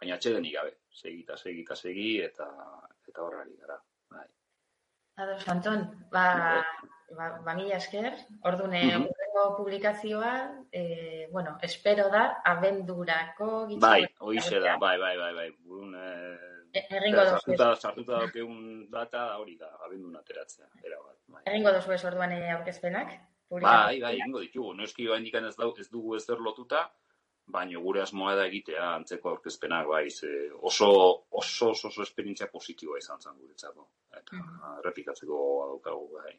baina 0.00 0.14
atxeden 0.14 0.46
gabe. 0.52 0.76
Segita 0.90 1.36
segita 1.36 1.76
segi 1.76 2.20
eta 2.24 2.46
eta 3.08 3.22
horrari 3.22 3.56
gara. 3.56 3.78
Bai. 4.10 4.28
Ados 5.16 5.48
Anton 5.48 5.84
ba 6.10 6.26
ba, 7.16 7.26
ba 7.44 7.54
mila 7.54 7.76
esker. 7.76 8.14
Ordune 8.42 8.84
mm 8.84 9.02
-hmm. 9.04 9.56
publikazioa 9.56 10.32
eh, 10.72 11.28
bueno 11.32 11.58
espero 11.62 12.08
da 12.08 12.42
abendurako 12.44 13.66
bai 13.78 14.06
hoize 14.18 14.60
da. 14.60 14.76
Bai 14.78 14.98
bai 14.98 15.16
bai 15.16 15.34
bai. 15.34 15.50
Burun 15.64 15.94
eh, 15.94 16.29
Erringo 16.72 17.24
dozu. 17.24 17.38
Sartuta, 17.40 17.74
sartuta 17.76 18.18
daukeun 18.18 18.86
data 18.90 19.24
hori 19.38 19.56
da, 19.58 19.72
abendun 19.86 20.16
ateratzea. 20.16 20.68
Era 20.84 21.00
bat, 21.02 21.16
bai. 21.26 21.42
Erringo 21.50 21.72
dozu 21.74 21.92
ez 21.96 22.04
orduan 22.04 22.32
eh, 22.36 22.50
aurkezpenak? 22.54 23.14
Bai, 23.50 23.98
bai, 23.98 24.14
egingo 24.14 24.40
ditugu. 24.44 24.74
No 24.78 24.86
eski 24.86 25.08
bain 25.10 25.26
ez, 25.26 25.56
dau, 25.56 25.72
ez 25.78 25.88
dugu 25.90 26.14
ez 26.16 26.24
lotuta, 26.28 26.84
baina 27.50 27.80
gure 27.82 28.02
asmoa 28.02 28.36
da 28.38 28.44
egitea 28.46 28.92
antzeko 28.94 29.30
aurkezpenak, 29.30 29.88
bai, 29.88 30.10
ze 30.10 30.28
oso, 30.60 30.90
oso, 31.30 31.70
oso, 31.70 31.88
oso 31.88 32.02
esperientzia 32.02 32.46
positiboa 32.46 32.98
izan 32.98 33.20
zen 33.20 33.36
guretzako. 33.40 33.88
Eta 34.16 34.36
mm. 34.36 34.78
repikatzeko 34.86 35.40
daukagu, 35.72 36.06
bai. 36.14 36.38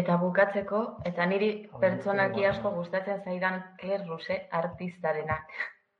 Eta 0.00 0.16
bukatzeko, 0.16 0.80
eta 1.04 1.26
niri 1.28 1.50
pertsonaki 1.80 2.46
asko 2.48 2.70
gustatzen 2.78 3.20
zaidan 3.24 3.60
Claire 3.80 4.06
Rose 4.08 4.38
artistarenak. 4.62 5.52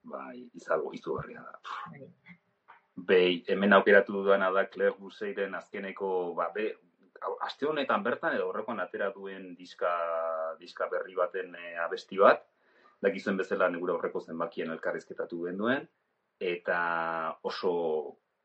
Bai, 0.03 0.49
izalgo, 0.59 0.95
izu 0.97 1.19
da. 1.29 1.61
Bai. 1.91 2.07
Bei, 2.95 3.43
hemen 3.49 3.73
aukeratu 3.73 4.23
duena 4.23 4.51
da 4.53 4.67
Claire 4.69 4.97
Buseiren 4.99 5.55
azkeneko, 5.55 6.35
ba, 6.37 6.51
be, 6.55 6.69
aste 7.47 7.67
honetan 7.67 8.03
bertan 8.05 8.37
edo 8.37 8.51
horrekoan 8.51 8.83
atera 8.85 9.09
duen 9.15 9.55
diska, 9.57 9.93
diska 10.61 10.89
berri 10.93 11.15
baten 11.17 11.55
e, 11.57 11.77
abesti 11.81 12.19
bat, 12.21 12.45
dakizuen 13.03 13.39
bezala 13.41 13.71
negura 13.73 13.97
horreko 13.97 14.21
zenbakien 14.21 14.71
elkarrizketatu 14.77 15.41
duen, 15.57 15.89
eta 16.39 16.79
oso, 17.43 17.73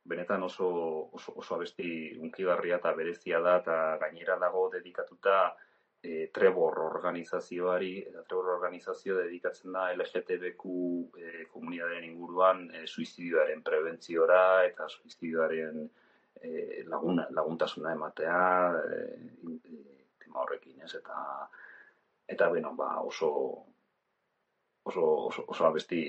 benetan 0.08 0.44
oso, 0.44 0.70
oso, 1.12 1.34
oso 1.36 1.56
abesti 1.56 2.16
unkigarria 2.22 2.80
eta 2.80 2.94
berezia 2.96 3.42
da, 3.44 3.58
eta 3.60 3.98
gainera 4.02 4.38
dago 4.40 4.70
dedikatuta 4.74 5.58
e, 6.04 6.30
Trevor 6.34 6.80
organizazioari, 6.80 7.94
eta 8.10 8.24
Trevor 8.24 8.54
organizazio 8.58 9.18
dedikatzen 9.18 9.74
da 9.76 9.88
LGTBQ 9.96 10.74
e, 11.18 11.46
komunitateen 11.54 12.06
inguruan 12.12 12.68
e, 12.72 12.86
suizidioaren 12.88 13.64
prebentziora 13.64 14.42
eta 14.68 14.88
suizidioaren 14.90 15.88
e, 16.42 16.84
laguna, 16.88 17.28
laguntasuna 17.34 17.94
ematea 17.98 18.42
e, 18.84 19.02
tema 20.24 20.44
horrekin, 20.44 20.82
ez? 20.86 20.94
Eta, 21.02 21.50
eta 22.28 22.50
bueno, 22.54 22.76
ba, 22.76 23.00
oso, 23.02 23.32
oso, 24.84 25.06
oso, 25.32 25.46
oso 25.48 25.66
abesti 25.66 26.02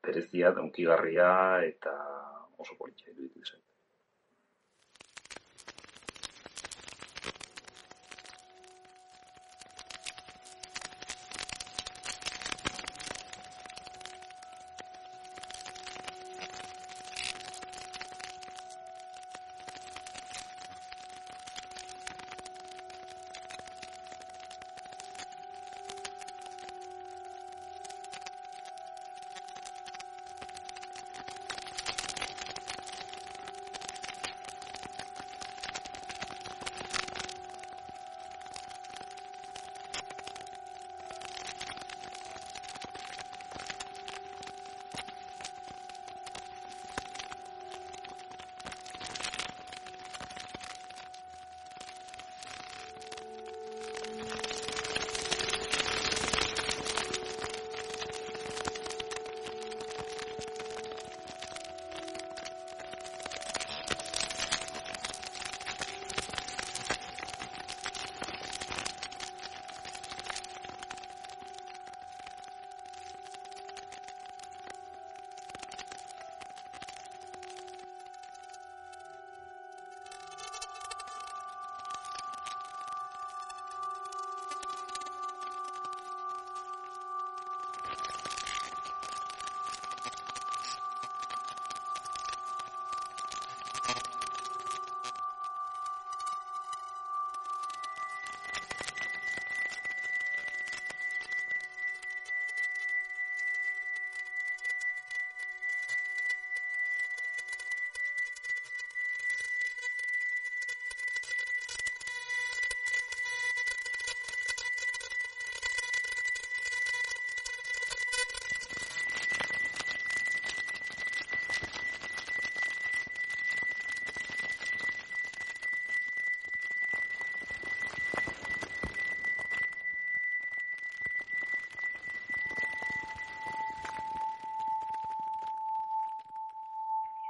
perezia, 0.00 0.52
donkigarria 0.54 1.30
eta 1.66 1.94
oso 2.56 2.76
politxe 2.78 3.10
iruditzen. 3.10 3.65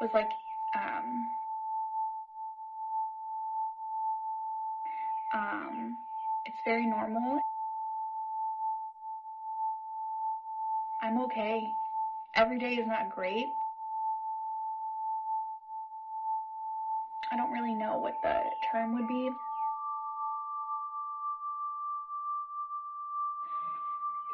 Was 0.01 0.11
like, 0.13 0.33
um, 0.75 1.29
um, 5.33 5.97
it's 6.45 6.57
very 6.65 6.87
normal. 6.87 7.41
I'm 11.03 11.19
okay. 11.23 11.73
Every 12.35 12.59
day 12.59 12.75
is 12.75 12.87
not 12.87 13.15
great. 13.15 13.55
I 17.31 17.37
don't 17.37 17.53
really 17.53 17.75
know 17.75 17.99
what 17.99 18.21
the 18.23 18.43
term 18.71 18.95
would 18.95 19.09
be. 19.09 19.31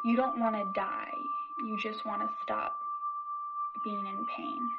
You 0.05 0.17
don't 0.17 0.37
want 0.37 0.55
to 0.55 0.65
die. 0.73 1.13
You 1.63 1.77
just 1.77 2.05
want 2.05 2.21
to 2.21 2.29
stop 2.43 2.77
being 3.83 4.05
in 4.05 4.25
pain. 4.25 4.69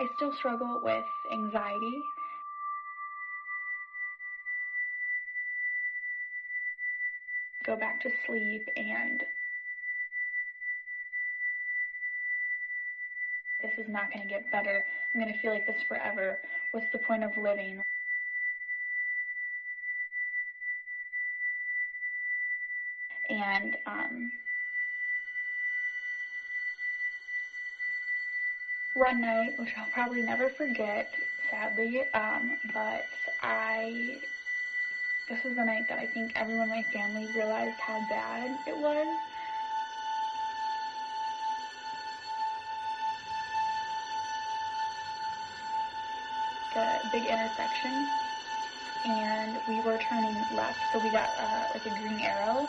I 0.00 0.08
still 0.16 0.32
struggle 0.32 0.80
with 0.82 1.04
anxiety. 1.30 2.06
Go 7.66 7.76
back 7.76 8.00
to 8.00 8.10
sleep 8.26 8.66
and 8.78 9.22
this 13.60 13.72
is 13.76 13.84
not 13.90 14.10
going 14.10 14.26
to 14.26 14.28
get 14.28 14.50
better. 14.50 14.86
I'm 15.14 15.20
going 15.20 15.34
to 15.34 15.38
feel 15.40 15.52
like 15.52 15.66
this 15.66 15.76
forever. 15.86 16.38
What's 16.70 16.86
the 16.92 16.98
point 16.98 17.22
of 17.22 17.36
living? 17.36 17.82
And 23.28 23.76
um, 23.86 24.32
one 29.00 29.22
night, 29.22 29.58
which 29.58 29.70
I'll 29.78 29.90
probably 29.92 30.20
never 30.20 30.50
forget, 30.50 31.14
sadly, 31.50 32.02
um, 32.12 32.58
but 32.74 33.06
I, 33.40 34.20
this 35.26 35.42
was 35.42 35.56
the 35.56 35.64
night 35.64 35.88
that 35.88 35.98
I 35.98 36.06
think 36.06 36.32
everyone 36.36 36.64
in 36.64 36.68
my 36.68 36.82
family 36.92 37.26
realized 37.34 37.80
how 37.80 37.98
bad 38.10 38.58
it 38.66 38.76
was. 38.76 39.06
The 46.74 46.98
big 47.10 47.24
intersection, 47.24 48.06
and 49.06 49.58
we 49.66 49.80
were 49.80 49.96
turning 49.96 50.36
left, 50.54 50.78
so 50.92 50.98
we 50.98 51.08
got 51.08 51.30
uh, 51.38 51.64
like 51.72 51.86
a 51.86 51.90
green 51.90 52.20
arrow. 52.20 52.68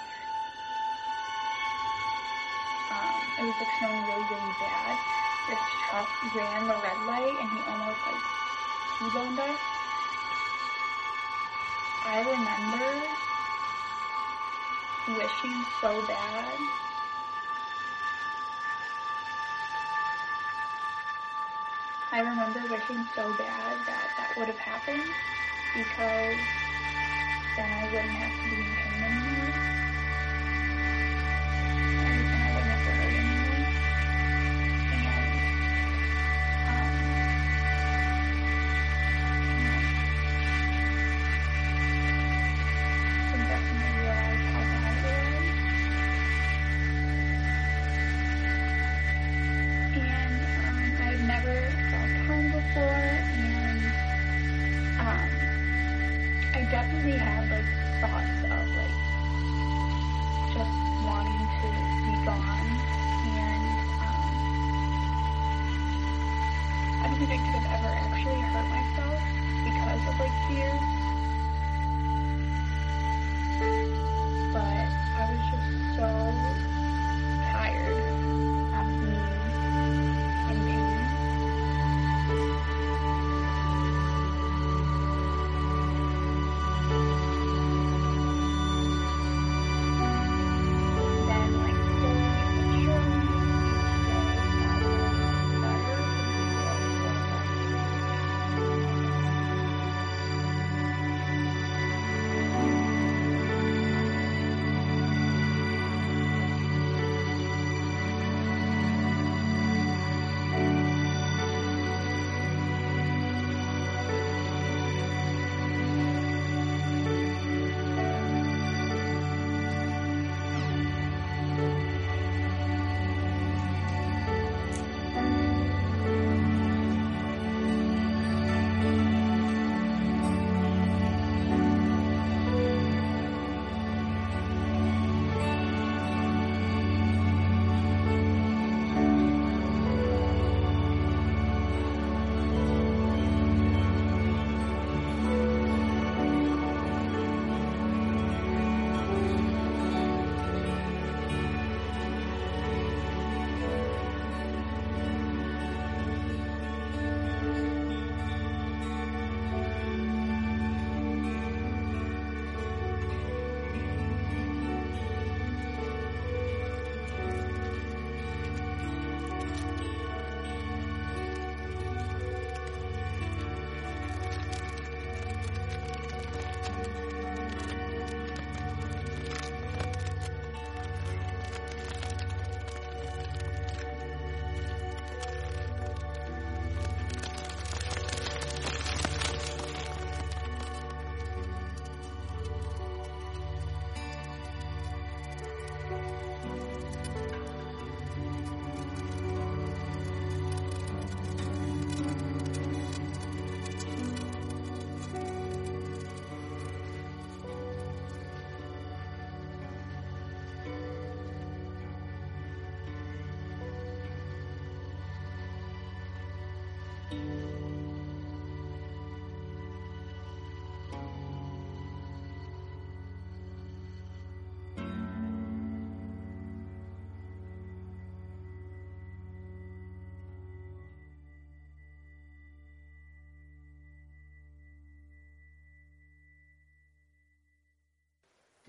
Um, 2.89 3.21
it 3.37 3.43
was 3.43 3.55
like 3.59 3.67
snowing 3.79 4.01
really, 4.05 4.23
really 4.31 4.53
bad 4.61 5.30
this 5.47 5.59
truck 5.89 6.07
ran 6.35 6.67
the 6.67 6.75
red 6.75 6.99
light 7.07 7.35
and 7.39 7.49
he 7.49 7.59
almost 7.69 7.99
like 8.05 8.21
T-boned 8.99 9.39
us. 9.39 9.59
I 12.05 12.19
remember 12.21 13.01
wishing 15.17 15.65
so 15.81 16.01
bad 16.07 16.59
I 22.13 22.19
remember 22.19 22.59
wishing 22.67 23.07
so 23.15 23.33
bad 23.37 23.77
that 23.87 24.11
that 24.17 24.37
would 24.37 24.49
have 24.49 24.57
happened 24.57 25.03
because 25.73 26.35
then 27.55 27.71
I 27.71 27.87
wouldn't 27.87 28.11
have 28.11 28.43
to 28.43 28.49
be 28.55 28.70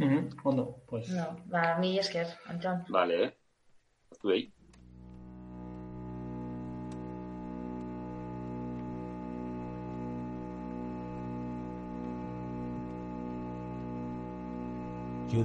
Mhm, 0.02 0.30
Ondo, 0.42 0.82
pues... 0.88 1.08
No, 1.10 1.36
ba, 1.46 1.76
mi 1.78 1.98
esker, 1.98 2.26
Anton. 2.46 2.84
Vale, 2.88 3.24
eh? 3.24 3.36
Zuei. 4.20 4.52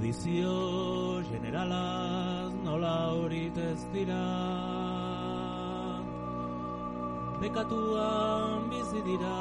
Judizio 0.08 1.22
generalaz 1.28 2.52
nola 2.64 3.12
horit 3.12 3.56
ez 3.60 3.80
dira. 3.92 4.20
Bekatuan 7.42 8.70
bizi 8.70 9.02
dira 9.08 9.40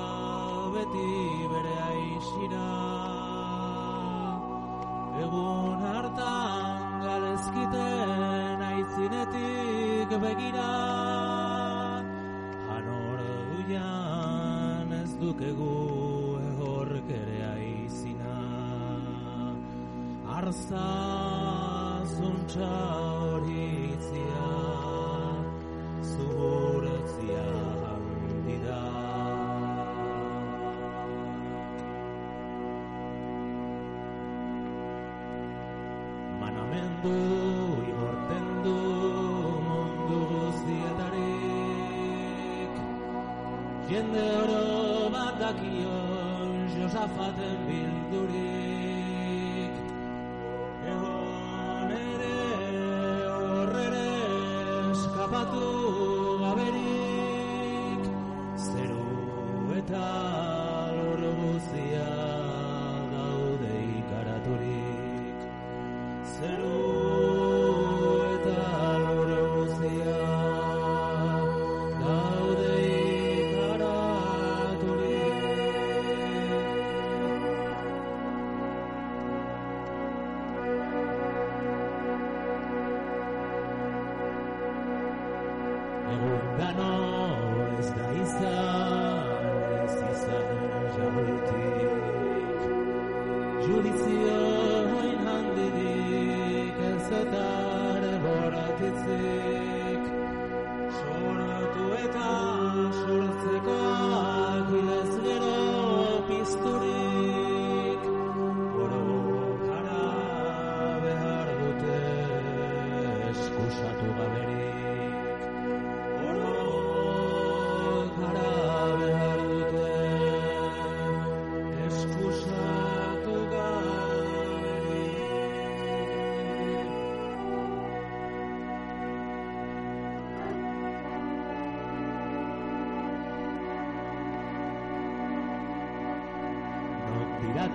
beti 0.74 1.14
bere 1.52 1.78
aixira 1.92 2.66
Egun 5.24 5.86
hartan 5.88 7.00
galezkiten 7.06 8.66
aitzinetik 8.72 10.18
begira. 10.26 10.68
Hanor 12.76 13.24
duian 13.54 14.92
ez 15.00 15.12
dukegu 15.24 16.07
Arza 20.48 22.04
zuntza 22.16 22.68
horitzia 23.22 24.46
zuhurtzia 26.12 27.48
handida 27.88 28.80
Manamendu 36.40 37.18
igorten 37.92 38.48
bildurik 47.68 48.87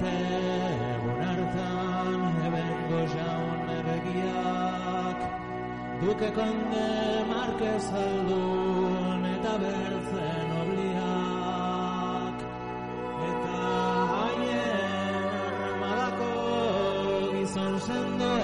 Dirate 0.02 0.94
egun 0.94 1.20
hartan 1.22 2.22
ebengo 2.46 3.02
jaun 3.12 3.68
erregiak 3.74 5.20
Duke 6.00 6.30
konde 6.38 6.88
Marquez 7.28 7.86
aldun 8.00 9.22
eta 9.30 9.52
bertzen 9.62 10.48
obliak. 10.62 12.38
Eta 13.30 13.60
haien 14.16 15.28
armadako 15.68 16.32
gizon 17.36 17.74
sendoen 17.86 18.41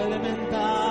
elemental. 0.00 0.89